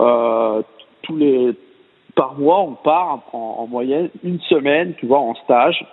euh, 0.00 0.62
tous 1.02 1.16
les 1.16 1.52
par 2.14 2.34
mois 2.38 2.60
on 2.60 2.72
part 2.72 3.20
en, 3.32 3.56
en 3.60 3.66
moyenne 3.66 4.08
une 4.22 4.40
semaine, 4.40 4.94
tu 4.98 5.06
vois, 5.06 5.18
en 5.18 5.34
stage, 5.34 5.84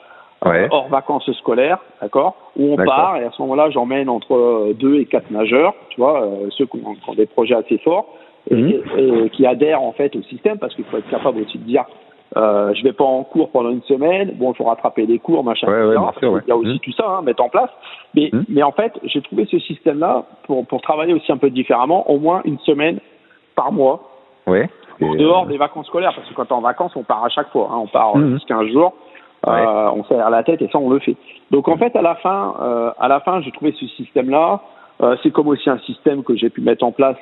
Ouais. 0.44 0.68
hors 0.72 0.88
vacances 0.88 1.30
scolaires, 1.34 1.78
d'accord, 2.02 2.34
où 2.58 2.74
on 2.74 2.76
part 2.78 3.18
et 3.18 3.24
à 3.26 3.32
ce 3.32 3.40
moment-là 3.44 3.70
j'emmène 3.70 4.10
entre 4.10 4.34
euh, 4.36 4.74
deux 4.74 4.96
et 5.00 5.06
quatre 5.06 5.30
nageurs, 5.30 5.76
tu 5.90 6.02
vois, 6.02 6.24
euh, 6.24 6.48
ceux 6.58 6.66
qui 6.66 6.78
ont, 6.84 6.96
qui 6.96 7.10
ont 7.10 7.14
des 7.14 7.28
projets 7.28 7.54
assez 7.54 7.78
forts 7.78 8.08
et, 8.50 8.56
Mhm. 8.56 8.82
et- 8.98 9.26
et 9.26 9.30
qui 9.30 9.46
adhèrent 9.46 9.84
en 9.84 9.92
fait 9.92 10.16
au 10.16 10.22
système 10.24 10.58
parce 10.58 10.74
qu'il 10.74 10.84
faut 10.86 10.98
être 10.98 11.10
capable 11.10 11.42
aussi 11.42 11.60
de 11.60 11.64
dire 11.64 11.86
euh, 12.38 12.74
je 12.74 12.82
vais 12.84 12.94
pas 12.94 13.04
en 13.04 13.24
cours 13.26 13.50
pendant 13.52 13.70
une 13.72 13.82
semaine, 13.84 14.32
bon, 14.36 14.54
il 14.54 14.56
faut 14.56 14.64
rattraper 14.64 15.06
les 15.06 15.20
cours, 15.20 15.44
machin, 15.44 15.68
Ouais, 15.68 15.84
ouais, 15.98 16.12
sûr, 16.20 16.32
ouais. 16.32 16.42
y 16.48 16.52
a 16.52 16.56
aussi 16.56 16.70
Mhm. 16.76 16.80
tout 16.80 16.94
ça, 16.94 17.06
hein, 17.06 17.22
mettre 17.24 17.44
en 17.44 17.50
place. 17.50 17.70
Mais, 18.16 18.30
Mhm. 18.32 18.46
mais 18.48 18.64
en 18.64 18.72
fait, 18.72 18.94
j'ai 19.04 19.22
trouvé 19.22 19.46
ce 19.52 19.60
système-là 19.60 20.24
pour, 20.44 20.66
pour 20.66 20.82
travailler 20.82 21.14
aussi 21.14 21.30
un 21.30 21.36
peu 21.38 21.50
différemment, 21.50 22.10
au 22.10 22.20
moins 22.20 22.40
une 22.46 22.58
semaine 22.60 23.00
par 23.54 23.74
mois, 23.74 24.00
Ouais. 24.48 24.70
en 25.04 25.16
dehors 25.16 25.44
euh, 25.44 25.48
des 25.50 25.58
vacances 25.58 25.88
scolaires, 25.88 26.14
parce 26.16 26.26
que 26.30 26.34
quand 26.34 26.46
t'es 26.46 26.54
en 26.54 26.62
vacances, 26.62 26.96
on 26.96 27.04
part 27.04 27.26
à 27.26 27.28
chaque 27.30 27.50
fois, 27.50 27.68
hein, 27.70 27.80
on 27.84 27.88
part 27.88 28.16
Mhm. 28.16 28.40
15 28.48 28.68
jours, 28.72 28.94
Ouais. 29.48 29.54
euh, 29.54 29.90
on 29.92 30.04
serre 30.04 30.30
la 30.30 30.44
tête 30.44 30.62
et 30.62 30.70
ça 30.72 30.78
on 30.78 30.90
le 30.90 31.00
fait. 31.00 31.16
Donc 31.50 31.68
en 31.68 31.78
fait 31.78 31.96
à 31.96 32.02
la 32.02 32.16
fin, 32.16 32.54
euh, 32.62 32.92
à 33.00 33.08
la 33.08 33.20
fin 33.22 33.42
j'ai 33.42 33.52
trouvé 33.52 33.74
ce 33.80 33.88
système-là. 33.88 34.62
Euh, 35.02 35.16
c'est 35.24 35.32
comme 35.32 35.48
aussi 35.48 35.70
un 35.70 35.80
système 35.80 36.24
que 36.24 36.36
j'ai 36.36 36.50
pu 36.50 36.62
mettre 36.62 36.84
en 36.84 36.92
place. 36.92 37.18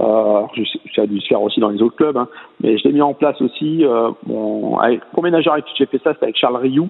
Euh, 0.00 0.42
ça 0.94 1.02
a 1.02 1.06
dû 1.06 1.20
se 1.20 1.28
faire 1.28 1.42
aussi 1.42 1.60
dans 1.60 1.68
les 1.68 1.82
autres 1.82 1.96
clubs, 1.96 2.16
hein, 2.16 2.28
mais 2.60 2.78
je 2.78 2.84
l'ai 2.84 2.92
mis 2.92 3.02
en 3.02 3.14
place 3.14 3.40
aussi. 3.40 3.84
Euh, 3.84 4.10
bon, 4.24 4.76
avec, 4.78 5.00
avec 5.16 5.64
qui 5.66 5.74
j'ai 5.76 5.86
fait 5.86 6.00
ça, 6.02 6.12
c'était 6.12 6.24
avec 6.24 6.36
Charles 6.36 6.56
Rioux, 6.56 6.88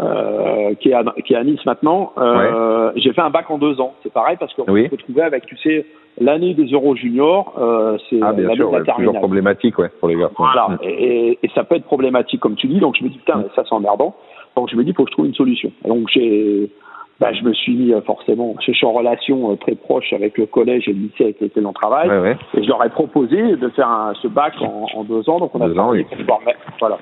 euh, 0.00 0.74
qui, 0.80 0.90
est 0.90 0.94
à, 0.94 1.02
qui 1.24 1.32
est 1.32 1.36
à 1.36 1.44
Nice 1.44 1.64
maintenant. 1.64 2.12
Euh, 2.18 2.92
J'ai 2.96 3.12
fait 3.12 3.20
un 3.22 3.30
bac 3.30 3.50
en 3.50 3.58
deux 3.58 3.80
ans. 3.80 3.94
C'est 4.02 4.12
pareil 4.12 4.36
parce 4.38 4.52
qu'on 4.54 4.70
Oui. 4.70 4.88
peut 4.88 4.96
trouver 4.96 5.22
avec, 5.22 5.46
tu 5.46 5.56
sais, 5.58 5.86
l'année 6.20 6.54
des 6.54 6.66
Euro 6.66 6.94
Juniors, 6.96 7.54
euh, 7.58 7.96
c'est 8.10 8.18
Ah, 8.22 8.32
bien 8.32 8.52
sûr, 8.54 8.70
ouais, 8.70 8.82
toujours 8.96 9.14
problématique, 9.14 9.78
ouais, 9.78 9.90
pour 10.00 10.08
les 10.08 10.16
gars. 10.16 10.30
Voilà, 10.36 10.68
Mhm. 10.70 10.78
et, 10.82 11.28
et- 11.32 11.38
et 11.42 11.50
ça 11.54 11.64
peut 11.64 11.76
être 11.76 11.84
problématique 11.84 12.40
comme 12.40 12.56
tu 12.56 12.66
dis, 12.66 12.78
donc 12.80 12.96
je 12.98 13.04
me 13.04 13.08
dis 13.08 13.18
putain, 13.18 13.36
Mm. 13.36 13.42
mais 13.44 13.48
ça 13.54 13.62
c'est 13.68 13.74
emmerdant. 13.74 14.14
Donc 14.56 14.70
je 14.70 14.76
me 14.76 14.84
dis 14.84 14.92
faut 14.94 15.04
que 15.04 15.10
je 15.10 15.14
trouve 15.14 15.26
une 15.26 15.34
solution. 15.34 15.70
Et 15.84 15.88
donc 15.88 16.08
j'ai 16.12 16.70
bah, 17.18 17.32
je 17.32 17.42
me 17.44 17.54
suis 17.54 17.74
mis 17.74 17.94
euh, 17.94 18.02
forcément, 18.02 18.54
je 18.60 18.72
suis 18.72 18.84
en 18.86 18.92
relation 18.92 19.50
euh, 19.52 19.56
très 19.56 19.74
proche 19.74 20.12
avec 20.12 20.36
le 20.36 20.44
collège 20.44 20.86
et 20.86 20.92
le 20.92 20.98
lycée 20.98 21.24
avec 21.24 21.40
lesquels 21.40 21.66
on 21.66 21.72
travaille, 21.72 22.10
Ouais, 22.10 22.18
ouais. 22.20 22.36
et 22.54 22.62
je 22.62 22.68
leur 22.68 22.84
ai 22.84 22.90
proposé 22.90 23.56
de 23.56 23.68
faire 23.70 23.88
un, 23.88 24.12
ce 24.20 24.28
bac 24.28 24.52
en, 24.60 24.86
en 24.94 25.02
deux 25.04 25.26
ans, 25.30 25.38
donc 25.38 25.54
on 25.54 25.60
a 25.62 25.68
Deux 25.68 25.78
ans, 25.78 25.90
oui. 25.92 26.04
pour 26.04 26.18
pouvoir 26.18 26.40
mettre- 26.44 26.58
voilà. 26.78 26.98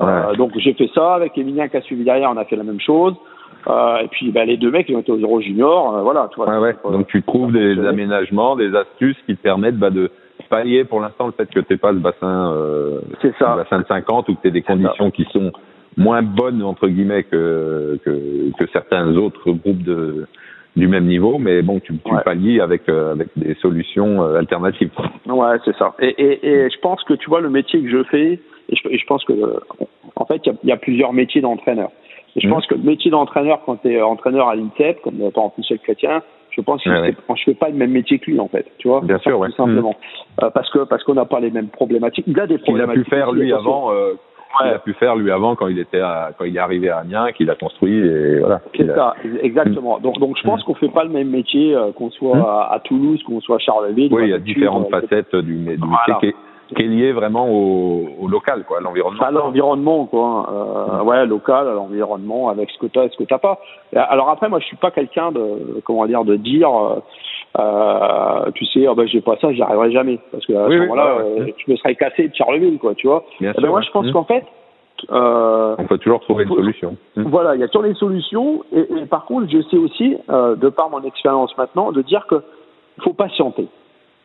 Ouais. 0.00 0.06
Euh, 0.06 0.34
donc 0.34 0.52
j'ai 0.58 0.74
fait 0.74 0.90
ça 0.94 1.14
avec 1.14 1.36
Emilien 1.38 1.68
qui 1.68 1.76
a 1.76 1.80
suivi 1.82 2.04
derrière, 2.04 2.30
on 2.30 2.36
a 2.36 2.44
fait 2.44 2.56
la 2.56 2.64
même 2.64 2.80
chose. 2.80 3.14
Euh, 3.68 3.96
et 3.98 4.08
puis 4.08 4.30
bah, 4.30 4.44
les 4.44 4.56
deux 4.56 4.70
mecs 4.70 4.88
ils 4.88 4.94
ont 4.96 5.00
été 5.00 5.10
aux 5.10 5.16
Euro 5.18 5.40
Junior, 5.40 5.96
euh, 5.96 6.02
voilà, 6.02 6.28
tu 6.32 6.36
vois. 6.36 6.48
Ouais, 6.48 6.58
ouais. 6.58 6.76
Euh, 6.84 6.90
Donc 6.92 7.06
tu 7.08 7.22
trouves 7.22 7.52
des 7.52 7.78
aménagements, 7.86 8.54
des 8.56 8.74
astuces 8.76 9.16
qui 9.26 9.36
te 9.36 9.42
permettent 9.42 9.78
bah, 9.78 9.90
de 9.90 10.10
pallier 10.48 10.84
pour 10.84 11.00
l'instant 11.00 11.26
le 11.26 11.32
fait 11.32 11.50
que 11.50 11.58
tu 11.60 11.76
pas 11.76 11.90
le 11.90 11.98
bassin, 11.98 12.52
euh, 12.52 13.00
ça. 13.38 13.56
bassin 13.56 13.80
de 13.80 13.86
50 13.86 14.28
ou 14.28 14.34
que 14.36 14.42
tu 14.42 14.50
des 14.52 14.62
conditions 14.62 15.10
qui 15.10 15.24
sont 15.32 15.50
moins 15.96 16.22
bonnes 16.22 16.62
entre 16.62 16.86
guillemets 16.86 17.24
que, 17.24 17.98
que, 18.04 18.52
que 18.56 18.70
certains 18.72 19.16
autres 19.16 19.50
groupes 19.50 19.82
de 19.82 20.26
du 20.76 20.88
même 20.88 21.06
niveau, 21.06 21.38
mais 21.38 21.62
bon, 21.62 21.80
tu, 21.80 21.96
tu 21.96 22.14
Ouais. 22.14 22.22
pallies 22.22 22.60
avec 22.60 22.86
euh, 22.90 23.12
avec 23.12 23.28
des 23.34 23.54
solutions 23.62 24.22
alternatives. 24.36 24.90
Ouais, 25.26 25.56
c'est 25.64 25.74
ça. 25.76 25.94
Et, 25.98 26.08
et, 26.22 26.46
et 26.46 26.70
je 26.70 26.78
pense 26.80 27.02
que 27.04 27.14
tu 27.14 27.30
vois 27.30 27.40
le 27.40 27.48
métier 27.48 27.82
que 27.82 27.88
je 27.88 28.02
fais, 28.04 28.38
et 28.68 28.76
je, 28.76 28.88
et 28.88 28.98
je 28.98 29.06
pense 29.06 29.24
que 29.24 29.32
en 30.16 30.24
fait 30.26 30.40
il 30.44 30.52
y 30.52 30.54
a, 30.54 30.58
il 30.64 30.68
y 30.68 30.72
a 30.72 30.76
plusieurs 30.76 31.12
métiers 31.12 31.40
d'entraîneur. 31.40 31.90
Et 32.36 32.40
je 32.40 32.46
Mhm. 32.48 32.52
pense 32.54 32.66
que 32.66 32.74
le 32.74 32.82
métier 32.82 33.10
d'entraîneur 33.10 33.60
quand 33.64 33.76
tu 33.82 33.92
es 33.92 34.02
entraîneur 34.02 34.48
à 34.48 34.54
l'INSEP, 34.56 35.00
comme 35.02 35.16
par 35.18 35.28
exemple 35.28 35.54
Michel 35.58 35.78
Chrétien, 35.78 36.22
je 36.50 36.60
pense 36.60 36.82
que 36.82 36.90
c'est- 36.90 37.00
ouais. 37.00 37.14
je 37.36 37.44
fais 37.44 37.54
pas 37.54 37.68
le 37.68 37.74
même 37.76 37.90
métier 37.92 38.18
que 38.18 38.30
lui 38.30 38.38
en 38.40 38.48
fait, 38.48 38.66
tu 38.78 38.88
vois. 38.88 39.00
Bien 39.02 39.18
sûr, 39.18 39.38
ouais. 39.38 39.48
Tout 39.48 39.56
simplement. 39.56 39.94
Euh, 40.42 40.50
parce 40.50 40.70
que 40.70 40.80
parce 40.84 41.02
qu'on 41.04 41.14
n'a 41.14 41.24
pas 41.26 41.40
les 41.40 41.50
mêmes 41.50 41.68
problématiques. 41.68 42.24
Il 42.26 42.38
a 42.40 42.46
des 42.46 42.54
Qu'il 42.58 42.62
a 42.62 42.84
problématiques. 42.84 43.04
pu 43.04 43.10
faire 43.10 43.32
lui 43.32 43.52
avant, 43.52 43.90
euh, 43.92 44.12
Ouais. 44.62 44.70
a 44.70 44.78
pu 44.78 44.94
faire 44.94 45.16
lui 45.16 45.30
avant 45.30 45.54
quand 45.54 45.66
il 45.68 45.78
était 45.78 46.00
à, 46.00 46.30
quand 46.38 46.44
il 46.46 46.56
est 46.56 46.60
arrivé 46.60 46.88
à 46.88 46.98
Amiens, 46.98 47.30
qu'il 47.32 47.50
a 47.50 47.54
construit 47.56 47.98
et 47.98 48.38
voilà. 48.38 48.60
C'est 48.74 48.88
a- 48.88 48.94
ça, 48.94 49.14
exactement. 49.42 49.98
Donc, 49.98 50.18
donc 50.18 50.36
je 50.38 50.42
pense 50.44 50.62
qu'on 50.62 50.74
fait 50.74 50.88
pas 50.88 51.04
le 51.04 51.10
même 51.10 51.28
métier, 51.28 51.74
euh, 51.74 51.92
qu'on 51.92 52.10
soit 52.10 52.38
à, 52.38 52.72
à 52.74 52.80
Toulouse, 52.80 53.22
qu'on 53.24 53.40
soit 53.40 53.56
à 53.56 53.58
Charleville. 53.58 54.12
Oui, 54.12 54.22
il 54.24 54.30
y 54.30 54.34
a 54.34 54.38
différentes 54.38 54.88
facettes 54.90 55.34
du, 55.36 55.54
mé- 55.56 55.76
du 55.76 55.86
Voilà. 55.86 56.04
métier 56.08 56.34
qui 56.74 56.82
est, 56.82 56.86
lié 56.86 57.12
vraiment 57.12 57.48
au, 57.48 58.08
au 58.20 58.28
local, 58.28 58.64
quoi, 58.66 58.78
à 58.78 58.80
l'environnement. 58.80 59.22
à 59.22 59.30
l'environnement, 59.30 60.06
quoi. 60.06 60.48
Euh, 61.00 61.02
ouais, 61.04 61.24
local, 61.26 61.68
à 61.68 61.72
l'environnement, 61.72 62.48
avec 62.48 62.70
ce 62.70 62.78
que 62.78 62.86
t'as 62.86 63.04
et 63.04 63.08
ce 63.10 63.16
que 63.16 63.24
t'as 63.24 63.38
pas. 63.38 63.58
Alors 63.94 64.28
après, 64.30 64.48
moi, 64.48 64.58
je 64.60 64.66
suis 64.66 64.76
pas 64.76 64.90
quelqu'un 64.90 65.30
de, 65.32 65.80
comment 65.84 66.06
dire, 66.06 66.24
de 66.24 66.36
dire, 66.36 66.68
euh, 66.70 67.00
euh, 67.58 68.50
tu 68.54 68.64
sais, 68.66 68.86
ah 68.86 68.94
ben 68.94 69.06
j'ai 69.06 69.20
pas 69.20 69.36
ça, 69.40 69.52
j'y 69.52 69.62
arriverai 69.62 69.92
jamais, 69.92 70.18
parce 70.32 70.44
que 70.46 70.52
à 70.54 70.66
Oui, 70.66 70.74
ce 70.76 70.80
oui, 70.80 70.86
moment-là, 70.88 71.16
ouais, 71.16 71.40
ouais. 71.40 71.54
je 71.64 71.70
me 71.70 71.76
serais 71.76 71.94
cassé 71.94 72.28
de 72.28 72.34
Charleville, 72.34 72.78
quoi, 72.78 72.94
tu 72.94 73.06
vois. 73.06 73.24
Bien 73.40 73.52
Eh 73.52 73.54
ben, 73.54 73.60
sûr, 73.62 73.68
moi, 73.70 73.78
ouais. 73.80 73.86
je 73.86 73.90
pense 73.92 74.06
Mhm. 74.06 74.12
qu'en 74.12 74.24
fait, 74.24 74.44
euh, 75.12 75.76
On 75.78 75.84
peut 75.84 75.98
toujours 75.98 76.20
trouver 76.20 76.44
une 76.44 76.54
solution. 76.54 76.96
Mhm. 77.16 77.24
voilà, 77.28 77.54
il 77.54 77.60
y 77.60 77.64
a 77.64 77.68
toujours 77.68 77.86
des 77.86 77.94
solutions. 77.94 78.64
Et, 78.72 78.80
et 79.02 79.06
par 79.06 79.26
contre, 79.26 79.46
je 79.50 79.60
sais 79.62 79.76
aussi, 79.76 80.16
de 80.28 80.68
par 80.70 80.88
mon 80.90 81.02
expérience 81.02 81.56
maintenant, 81.58 81.92
de 81.92 82.00
dire 82.02 82.26
que 82.26 82.42
faut 83.02 83.12
patienter. 83.12 83.68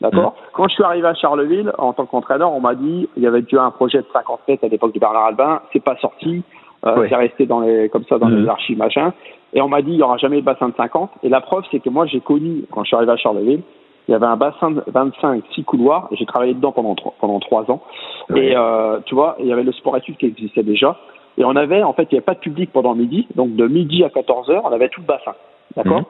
D'accord 0.01 0.33
Quand 0.53 0.67
je 0.67 0.73
suis 0.73 0.83
arrivé 0.83 1.07
à 1.07 1.13
Charleville, 1.13 1.71
en 1.77 1.93
tant 1.93 2.05
qu'entraîneur, 2.05 2.51
on 2.53 2.59
m'a 2.59 2.75
dit, 2.75 3.07
il 3.15 3.23
y 3.23 3.27
avait 3.27 3.41
déjà 3.43 3.63
un 3.63 3.71
projet 3.71 3.99
de 3.99 4.07
50 4.11 4.41
mètres 4.47 4.63
à 4.65 4.67
l'époque 4.67 4.93
de 4.93 4.99
Bernard 4.99 5.25
Albin, 5.25 5.61
c'est 5.71 5.83
pas 5.83 5.95
sorti, 5.97 6.43
euh, 6.85 7.05
c'est 7.07 7.15
resté 7.15 7.45
dans 7.45 7.59
les, 7.61 7.87
comme 7.89 8.03
ça 8.05 8.17
dans 8.17 8.27
Mhm. 8.27 8.43
les 8.43 8.49
archives 8.49 8.77
machin. 8.77 9.13
Et 9.53 9.61
on 9.61 9.67
m'a 9.69 9.81
dit, 9.81 9.91
il 9.91 9.97
y 9.97 10.03
aura 10.03 10.17
jamais 10.17 10.37
de 10.37 10.45
bassin 10.45 10.69
de 10.69 10.73
50. 10.75 11.11
Et 11.23 11.29
la 11.29 11.41
preuve, 11.41 11.63
c'est 11.71 11.79
que 11.79 11.89
moi, 11.89 12.05
j'ai 12.07 12.19
connu, 12.21 12.63
quand 12.71 12.83
je 12.83 12.87
suis 12.87 12.95
arrivé 12.95 13.11
à 13.11 13.17
Charleville, 13.17 13.61
il 14.07 14.11
y 14.11 14.15
avait 14.15 14.25
un 14.25 14.37
bassin 14.37 14.71
de 14.71 14.83
25, 14.87 15.43
6 15.53 15.63
couloirs, 15.63 16.07
et 16.11 16.15
j'ai 16.15 16.25
travaillé 16.25 16.53
dedans 16.55 16.71
pendant 16.71 16.95
trois, 16.95 17.13
pendant 17.19 17.39
trois 17.39 17.69
ans. 17.69 17.81
Ouais. 18.29 18.47
Et 18.47 18.55
euh, 18.55 18.99
tu 19.05 19.13
vois, 19.13 19.35
il 19.39 19.45
y 19.45 19.53
avait 19.53 19.63
le 19.63 19.71
sport 19.73 19.95
études 19.97 20.17
qui 20.17 20.25
existait 20.25 20.63
déjà. 20.63 20.97
Et 21.37 21.45
on 21.45 21.55
avait, 21.55 21.83
en 21.83 21.93
fait, 21.93 22.03
il 22.11 22.15
n'y 22.15 22.17
avait 22.17 22.25
pas 22.25 22.33
de 22.33 22.39
public 22.39 22.71
pendant 22.73 22.95
midi. 22.95 23.27
Donc 23.35 23.55
de 23.55 23.67
midi 23.67 24.03
à 24.03 24.09
14 24.09 24.49
heures, 24.49 24.63
on 24.65 24.71
avait 24.71 24.89
tout 24.89 25.01
le 25.01 25.05
bassin. 25.07 25.33
D'accord 25.77 25.99
Mhm. 25.99 26.05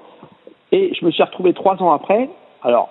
Et 0.72 0.94
je 0.94 1.06
me 1.06 1.12
suis 1.12 1.22
retrouvé 1.22 1.54
trois 1.54 1.82
ans 1.84 1.92
après. 1.92 2.30
Alors, 2.64 2.90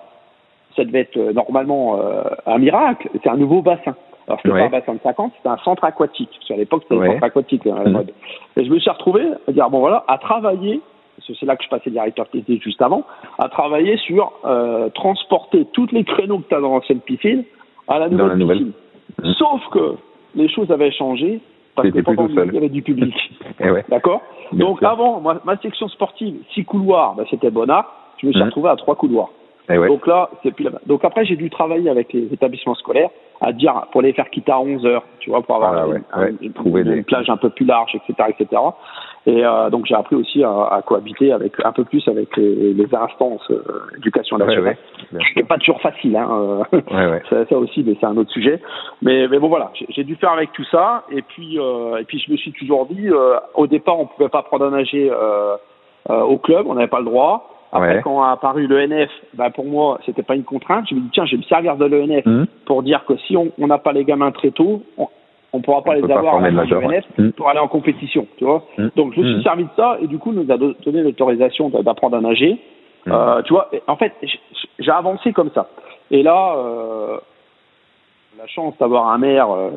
ça 0.75 0.83
devait 0.83 1.01
être 1.01 1.17
euh, 1.17 1.33
normalement 1.33 1.99
euh, 1.99 2.23
un 2.45 2.57
miracle. 2.57 3.09
C'est 3.23 3.29
un 3.29 3.37
nouveau 3.37 3.61
bassin. 3.61 3.95
Alors, 4.27 4.39
c'était 4.41 4.53
Ouais. 4.53 4.59
pas 4.61 4.65
un 4.77 4.79
bassin 4.79 4.93
de 4.93 4.99
50, 5.03 5.33
c'était 5.37 5.49
un 5.49 5.57
centre 5.57 5.83
aquatique. 5.83 6.29
Parce 6.31 6.47
qu'à 6.47 6.55
l'époque, 6.57 6.83
c'était 6.83 6.95
Ouais. 6.95 7.07
un 7.09 7.11
centre 7.13 7.23
aquatique, 7.25 7.65
à 7.67 7.75
la 7.75 7.83
Mhm. 7.85 7.91
mode. 7.91 8.11
Et 8.57 8.65
je 8.65 8.69
me 8.71 8.79
suis 8.79 8.89
retrouvé 8.89 9.23
à 9.47 9.51
dire, 9.51 9.69
bon 9.69 9.79
voilà, 9.79 10.03
à 10.07 10.17
travailler, 10.17 10.79
parce 11.17 11.27
que 11.27 11.33
c'est 11.35 11.45
là 11.45 11.55
que 11.55 11.63
je 11.63 11.69
passais 11.69 11.89
directeur 11.89 12.27
technique 12.29 12.63
juste 12.63 12.81
avant, 12.81 13.03
à 13.39 13.49
travailler 13.49 13.97
sur 13.97 14.31
euh, 14.45 14.89
transporter 14.89 15.65
toutes 15.73 15.91
les 15.91 16.03
créneaux 16.03 16.39
que 16.39 16.47
tu 16.49 16.55
as 16.55 16.61
dans 16.61 16.69
l'ancienne 16.71 16.99
piscine 17.01 17.43
à 17.87 17.99
la 17.99 18.09
nouvelle 18.09 18.27
la 18.27 18.35
nouvelle. 18.35 18.57
piscine. 18.59 18.73
Mhm. 19.23 19.33
Sauf 19.33 19.61
que 19.71 19.95
les 20.35 20.47
choses 20.47 20.71
avaient 20.71 20.91
changé 20.91 21.41
parce 21.75 21.89
que 21.89 21.93
plus 21.93 22.03
pendant 22.03 22.27
il 22.27 22.53
y 22.53 22.57
avait 22.57 22.69
du 22.69 22.81
public. 22.83 23.13
Eh 23.59 23.69
ouais. 23.71 23.83
D'accord 23.89 24.21
Donc 24.53 24.79
sûr. 24.79 24.87
avant, 24.87 25.19
moi, 25.19 25.41
ma 25.45 25.57
section 25.57 25.87
sportive, 25.89 26.35
six 26.53 26.63
couloirs, 26.63 27.15
ben, 27.15 27.25
c'était 27.29 27.49
Bonnard. 27.51 27.85
Je 28.21 28.27
me 28.27 28.31
suis 28.31 28.39
Mhm. 28.41 28.47
retrouvé 28.47 28.69
à 28.69 28.75
trois 28.75 28.95
couloirs. 28.95 29.29
Eh 29.69 29.77
ouais. 29.77 29.87
Donc 29.87 30.07
là, 30.07 30.29
c'est 30.43 30.51
plus 30.51 30.63
la. 30.65 30.71
Donc 30.85 31.05
après, 31.05 31.23
j'ai 31.25 31.35
dû 31.35 31.49
travailler 31.49 31.89
avec 31.89 32.11
les 32.13 32.27
établissements 32.33 32.75
scolaires 32.75 33.09
à 33.39 33.53
dire 33.53 33.73
pour 33.91 34.01
les 34.01 34.13
faire 34.13 34.29
quitter 34.29 34.51
à 34.51 34.59
11 34.59 34.85
heures, 34.85 35.03
tu 35.19 35.29
vois, 35.29 35.41
pour 35.41 35.55
avoir 35.55 35.71
Voilà, 35.73 35.85
une, 35.87 35.93
ouais, 35.93 36.01
un- 36.13 36.21
ouais. 36.23 36.33
une- 36.41 36.53
Trouver 36.53 36.81
une 36.81 36.95
des- 36.95 37.03
plage 37.03 37.29
un 37.29 37.37
peu 37.37 37.49
plus 37.49 37.65
large, 37.65 37.95
etc., 37.95 38.29
etc. 38.37 38.61
Et 39.27 39.45
euh, 39.45 39.69
donc 39.69 39.85
j'ai 39.85 39.93
appris 39.95 40.15
aussi 40.15 40.43
à, 40.43 40.49
à 40.49 40.81
cohabiter 40.81 41.31
avec 41.31 41.53
un 41.63 41.71
peu 41.71 41.83
plus 41.83 42.07
avec 42.07 42.35
les, 42.37 42.73
les 42.73 42.95
instances 42.95 43.49
euh, 43.51 43.61
éducation 43.97 44.37
nationale. 44.39 44.77
Ce 45.11 45.17
qui 45.33 45.39
n'est 45.39 45.43
pas 45.45 45.57
toujours 45.57 45.79
facile, 45.81 46.15
hein. 46.17 46.27
euh, 46.31 46.63
Ouais, 46.91 47.11
ouais. 47.11 47.21
ça, 47.29 47.45
ça 47.45 47.57
aussi, 47.57 47.83
mais 47.85 47.95
c'est 47.99 48.05
un 48.07 48.17
autre 48.17 48.31
sujet. 48.31 48.59
Mais, 49.03 49.27
mais 49.27 49.37
bon, 49.39 49.47
voilà, 49.47 49.71
j'ai- 49.89 50.03
dû 50.03 50.15
faire 50.15 50.31
avec 50.31 50.51
tout 50.53 50.63
ça. 50.71 51.03
Et 51.11 51.21
puis, 51.21 51.59
euh, 51.59 51.97
et 51.97 52.03
puis 52.03 52.19
je 52.19 52.31
me 52.31 52.37
suis 52.37 52.51
toujours 52.53 52.87
dit, 52.87 53.07
euh, 53.09 53.37
au 53.53 53.67
départ, 53.67 53.99
on 53.99 54.07
pouvait 54.07 54.29
pas 54.29 54.39
apprendre 54.39 54.65
à 54.65 54.69
nager 54.71 55.09
euh, 55.11 55.55
euh, 56.09 56.21
au 56.21 56.37
club, 56.37 56.65
on 56.67 56.73
n'avait 56.73 56.87
pas 56.87 56.99
le 56.99 57.05
droit. 57.05 57.47
Après, 57.71 57.95
Ouais. 57.95 58.01
quand 58.03 58.21
a 58.21 58.31
apparu 58.31 58.67
l'ENF, 58.67 59.09
ben 59.33 59.49
pour 59.51 59.65
moi, 59.65 59.99
c'était 60.05 60.23
pas 60.23 60.35
une 60.35 60.43
contrainte. 60.43 60.85
Je 60.89 60.95
me 60.95 60.99
dis, 61.01 61.09
tiens, 61.13 61.25
je 61.25 61.31
vais 61.31 61.37
me 61.37 61.43
servir 61.43 61.77
de 61.77 61.85
l'ENF 61.85 62.25
Mhm. 62.25 62.47
pour 62.65 62.83
dire 62.83 63.05
que 63.05 63.15
si 63.17 63.37
on 63.37 63.51
n'a 63.59 63.77
pas 63.77 63.93
les 63.93 64.03
gamins 64.03 64.31
très 64.31 64.51
tôt, 64.51 64.83
on, 64.97 65.07
on 65.53 65.61
pourra 65.61 65.81
pas 65.83 65.91
On 65.91 66.05
les 66.05 66.11
avoir 66.11 66.35
à 66.43 66.49
l'ENF. 66.49 67.05
Mhm. 67.17 67.31
pour 67.33 67.49
aller 67.49 67.59
en 67.59 67.67
compétition, 67.67 68.27
tu 68.37 68.43
vois. 68.45 68.63
Mhm. 68.77 68.91
Donc, 68.95 69.13
je 69.13 69.21
me 69.21 69.25
suis 69.25 69.35
Mhm. 69.37 69.43
servi 69.43 69.63
de 69.63 69.69
ça 69.77 69.97
et 70.01 70.07
du 70.07 70.17
coup, 70.17 70.33
nous 70.33 70.49
a 70.51 70.57
do- 70.57 70.73
donné 70.85 71.01
l'autorisation 71.01 71.69
d'a- 71.69 71.81
d'apprendre 71.83 72.17
à 72.17 72.21
nager. 72.21 72.59
Mhm. 73.05 73.13
Euh, 73.13 73.41
tu 73.43 73.53
vois, 73.53 73.69
en 73.87 73.95
fait, 73.95 74.13
j'ai 74.79 74.91
avancé 74.91 75.31
comme 75.33 75.49
ça. 75.51 75.67
Et 76.11 76.23
là, 76.23 76.55
euh, 76.57 77.17
la 78.37 78.47
chance 78.47 78.73
d'avoir 78.79 79.09
un 79.11 79.17
maire, 79.17 79.51
euh, 79.51 79.69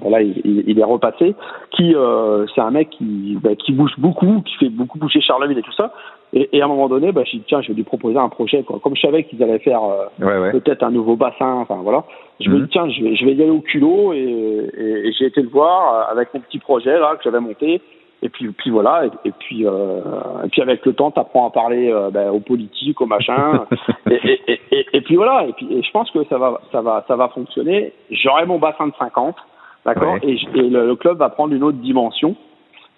ben 0.00 0.10
là, 0.10 0.20
il, 0.22 0.62
il- 0.68 0.78
est 0.78 0.84
repassé, 0.84 1.34
qui, 1.70 1.94
euh, 1.94 2.46
c'est 2.54 2.60
un 2.60 2.70
mec 2.70 2.90
qui, 2.90 3.38
ben, 3.42 3.56
qui 3.56 3.72
bouge 3.72 3.94
beaucoup, 3.98 4.42
qui 4.44 4.54
fait 4.56 4.68
beaucoup 4.68 4.98
bouger 4.98 5.20
Charleville 5.20 5.58
et 5.58 5.62
tout 5.62 5.72
ça. 5.72 5.92
Et, 6.32 6.48
et 6.56 6.60
à 6.60 6.66
un 6.66 6.68
moment 6.68 6.88
donné, 6.88 7.10
ben, 7.12 7.24
j'ai 7.24 7.38
dit, 7.38 7.44
tiens, 7.46 7.62
je 7.62 7.68
vais 7.68 7.74
lui 7.74 7.84
proposer 7.84 8.18
un 8.18 8.28
projet. 8.28 8.62
Quoi. 8.64 8.78
Comme 8.82 8.94
je 8.96 9.00
savais 9.00 9.24
qu'ils 9.24 9.42
allaient 9.42 9.58
faire 9.60 9.82
euh, 9.82 10.04
Ouais, 10.24 10.38
ouais. 10.38 10.52
peut-être 10.52 10.82
un 10.82 10.90
nouveau 10.90 11.16
bassin, 11.16 11.54
enfin 11.54 11.76
voilà. 11.82 12.04
Je 12.40 12.50
me 12.50 12.56
Mhm. 12.58 12.62
dis, 12.64 12.68
tiens, 12.70 12.88
je 12.90 13.02
vais, 13.02 13.16
je 13.16 13.24
vais 13.24 13.34
y 13.34 13.42
aller 13.42 13.50
au 13.50 13.60
culot 13.60 14.12
et, 14.12 14.18
et- 14.18 15.08
et 15.08 15.12
j'ai 15.12 15.26
été 15.26 15.40
le 15.40 15.48
voir 15.48 15.94
euh, 15.94 16.12
avec 16.12 16.34
mon 16.34 16.40
petit 16.40 16.58
projet 16.58 16.98
là 16.98 17.14
que 17.16 17.22
j'avais 17.24 17.40
monté. 17.40 17.80
Et 18.22 18.28
puis, 18.30 18.48
puis 18.52 18.70
voilà, 18.70 19.04
et, 19.06 19.10
et 19.28 19.32
puis, 19.32 19.66
euh, 19.66 20.00
et 20.44 20.48
puis 20.48 20.62
avec 20.62 20.84
le 20.86 20.94
temps, 20.94 21.10
tu 21.10 21.20
apprends 21.20 21.46
à 21.46 21.50
parler 21.50 21.92
euh, 21.92 22.10
ben, 22.10 22.30
aux 22.30 22.40
politiques, 22.40 23.00
aux 23.00 23.06
machins. 23.06 23.60
et, 24.10 24.86
et, 24.94 25.00
puis 25.02 25.16
voilà, 25.16 25.44
et 25.46 25.52
puis 25.52 25.68
et 25.70 25.82
je 25.82 25.90
pense 25.90 26.10
que 26.10 26.24
ça 26.24 26.38
va, 26.38 26.60
ça 26.72 26.80
va, 26.80 27.04
ça 27.06 27.14
va 27.16 27.28
fonctionner. 27.28 27.92
J'aurai 28.10 28.46
mon 28.46 28.58
bassin 28.58 28.86
de 28.88 28.94
50, 28.98 29.36
d'accord, 29.84 30.14
Ouais. 30.14 30.20
et, 30.22 30.38
le, 30.68 30.86
le 30.86 30.96
club 30.96 31.18
va 31.18 31.28
prendre 31.28 31.52
une 31.54 31.62
autre 31.62 31.76
dimension. 31.78 32.36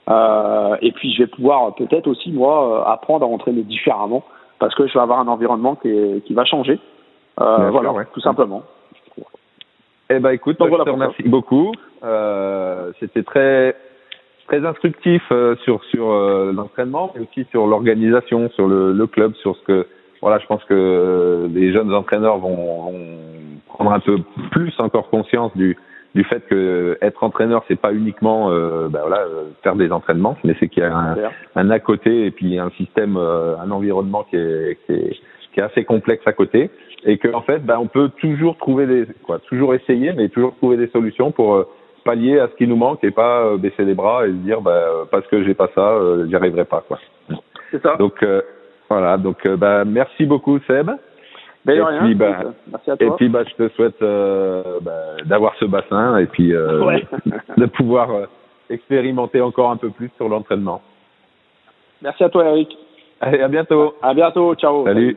Euh, 0.08 0.76
et 0.80 0.92
puis 0.92 1.12
je 1.12 1.24
vais 1.24 1.26
pouvoir 1.26 1.74
peut-être 1.74 2.06
aussi 2.06 2.30
moi 2.30 2.88
apprendre 2.90 3.26
à 3.26 3.28
entraîner 3.28 3.62
différemment 3.62 4.24
parce 4.58 4.74
que 4.74 4.86
je 4.86 4.94
vais 4.94 5.00
avoir 5.00 5.18
un 5.20 5.28
environnement 5.28 5.74
qui, 5.74 5.88
est- 5.90 6.24
qui 6.26 6.32
va 6.32 6.44
changer. 6.46 6.78
Sûr, 7.38 7.70
voilà, 7.72 7.92
ouais. 7.92 8.04
tout 8.14 8.20
simplement. 8.20 8.62
Eh 10.10 10.18
ben 10.20 10.30
écoute, 10.30 10.58
Donc 10.58 10.70
moi, 10.70 10.78
voilà 10.78 10.90
je 10.90 10.90
te 10.90 10.94
remercie 10.94 11.28
beaucoup. 11.28 11.72
C'était 13.00 13.22
très 13.24 13.76
très 14.48 14.64
instructif 14.66 15.22
euh, 15.30 15.54
sur 15.62 15.84
sur 15.84 16.10
euh, 16.10 16.52
l'entraînement, 16.52 17.12
mais 17.14 17.22
aussi 17.22 17.46
sur 17.50 17.66
l'organisation, 17.66 18.50
sur 18.50 18.66
le, 18.66 18.92
le 18.92 19.06
club, 19.06 19.34
sur 19.36 19.56
ce 19.56 19.62
que 19.64 19.86
voilà, 20.20 20.38
je 20.40 20.46
pense 20.46 20.64
que 20.64 20.74
euh, 20.74 21.48
les 21.52 21.72
jeunes 21.72 21.94
entraîneurs 21.94 22.38
vont, 22.38 22.56
vont 22.56 22.92
prendre 23.66 23.92
un 23.92 24.00
peu 24.00 24.18
plus 24.50 24.74
encore 24.78 25.10
conscience 25.10 25.56
du 25.56 25.76
du 26.14 26.24
fait 26.24 26.40
que 26.48 26.98
être 27.02 27.22
entraîneur 27.22 27.62
c'est 27.68 27.78
pas 27.78 27.92
uniquement 27.92 28.50
euh, 28.50 28.88
ben 28.88 29.00
voilà 29.00 29.20
euh, 29.20 29.50
faire 29.62 29.76
des 29.76 29.92
entraînements, 29.92 30.36
mais 30.42 30.56
c'est 30.58 30.68
qu'il 30.68 30.82
y 30.82 30.86
a 30.86 30.96
un, 30.96 31.16
un 31.54 31.70
à 31.70 31.78
côté 31.78 32.26
et 32.26 32.30
puis 32.30 32.58
un 32.58 32.70
système, 32.70 33.16
euh, 33.16 33.56
un 33.58 33.70
environnement 33.70 34.24
qui 34.24 34.36
est, 34.36 34.78
qui 34.86 34.92
est 34.92 35.16
qui 35.52 35.60
est 35.60 35.62
assez 35.62 35.84
complexe 35.84 36.26
à 36.26 36.32
côté 36.32 36.70
et 37.04 37.18
que 37.18 37.32
en 37.32 37.42
fait 37.42 37.64
ben, 37.64 37.78
on 37.78 37.86
peut 37.86 38.10
toujours 38.20 38.56
trouver 38.56 38.86
des 38.86 39.06
quoi 39.22 39.38
toujours 39.40 39.74
essayer 39.74 40.12
mais 40.14 40.28
toujours 40.28 40.56
trouver 40.56 40.76
des 40.76 40.88
solutions 40.88 41.30
pour 41.30 41.54
euh, 41.54 41.68
pallier 42.08 42.38
à 42.40 42.48
ce 42.48 42.54
qui 42.54 42.66
nous 42.66 42.76
manque 42.76 43.02
et 43.04 43.10
pas 43.10 43.40
euh, 43.44 43.56
baisser 43.56 43.84
les 43.84 43.94
bras 43.94 44.26
et 44.26 44.30
se 44.30 44.36
dire 44.48 44.60
ben, 44.60 44.70
euh, 44.70 45.04
parce 45.10 45.26
que 45.26 45.42
j'ai 45.44 45.54
pas 45.54 45.68
ça 45.74 45.88
euh, 45.92 46.26
j'y 46.28 46.34
arriverai 46.36 46.64
pas 46.64 46.82
quoi 46.86 46.98
C'est 47.70 47.82
ça. 47.82 47.96
donc 47.96 48.22
euh, 48.22 48.40
voilà 48.88 49.16
donc 49.18 49.46
ben, 49.46 49.84
merci 49.84 50.24
beaucoup 50.26 50.58
Seb 50.66 50.90
Mais 51.66 51.74
de 51.76 51.80
et 51.80 51.84
rien, 51.84 52.00
puis, 52.04 52.14
bah, 52.14 52.36
merci 52.70 52.90
à 52.90 52.94
et 52.94 53.06
toi. 53.06 53.16
puis 53.16 53.28
bah, 53.28 53.42
je 53.50 53.54
te 53.62 53.68
souhaite 53.74 54.00
euh, 54.02 54.62
ben, 54.80 55.26
d'avoir 55.26 55.54
ce 55.60 55.64
bassin 55.66 56.18
et 56.18 56.26
puis 56.26 56.54
euh, 56.54 56.84
Ouais. 56.84 57.04
de 57.56 57.66
pouvoir 57.66 58.10
euh, 58.10 58.26
expérimenter 58.70 59.40
encore 59.40 59.70
un 59.70 59.76
peu 59.76 59.90
plus 59.90 60.10
sur 60.16 60.28
l'entraînement 60.28 60.80
merci 62.02 62.22
à 62.24 62.28
toi, 62.28 62.44
Eric. 62.46 62.70
Allez, 63.20 63.40
à 63.42 63.48
bientôt. 63.48 63.94
À 64.00 64.14
bientôt. 64.14 64.54
Ciao. 64.54 64.84
Salut. 64.84 65.16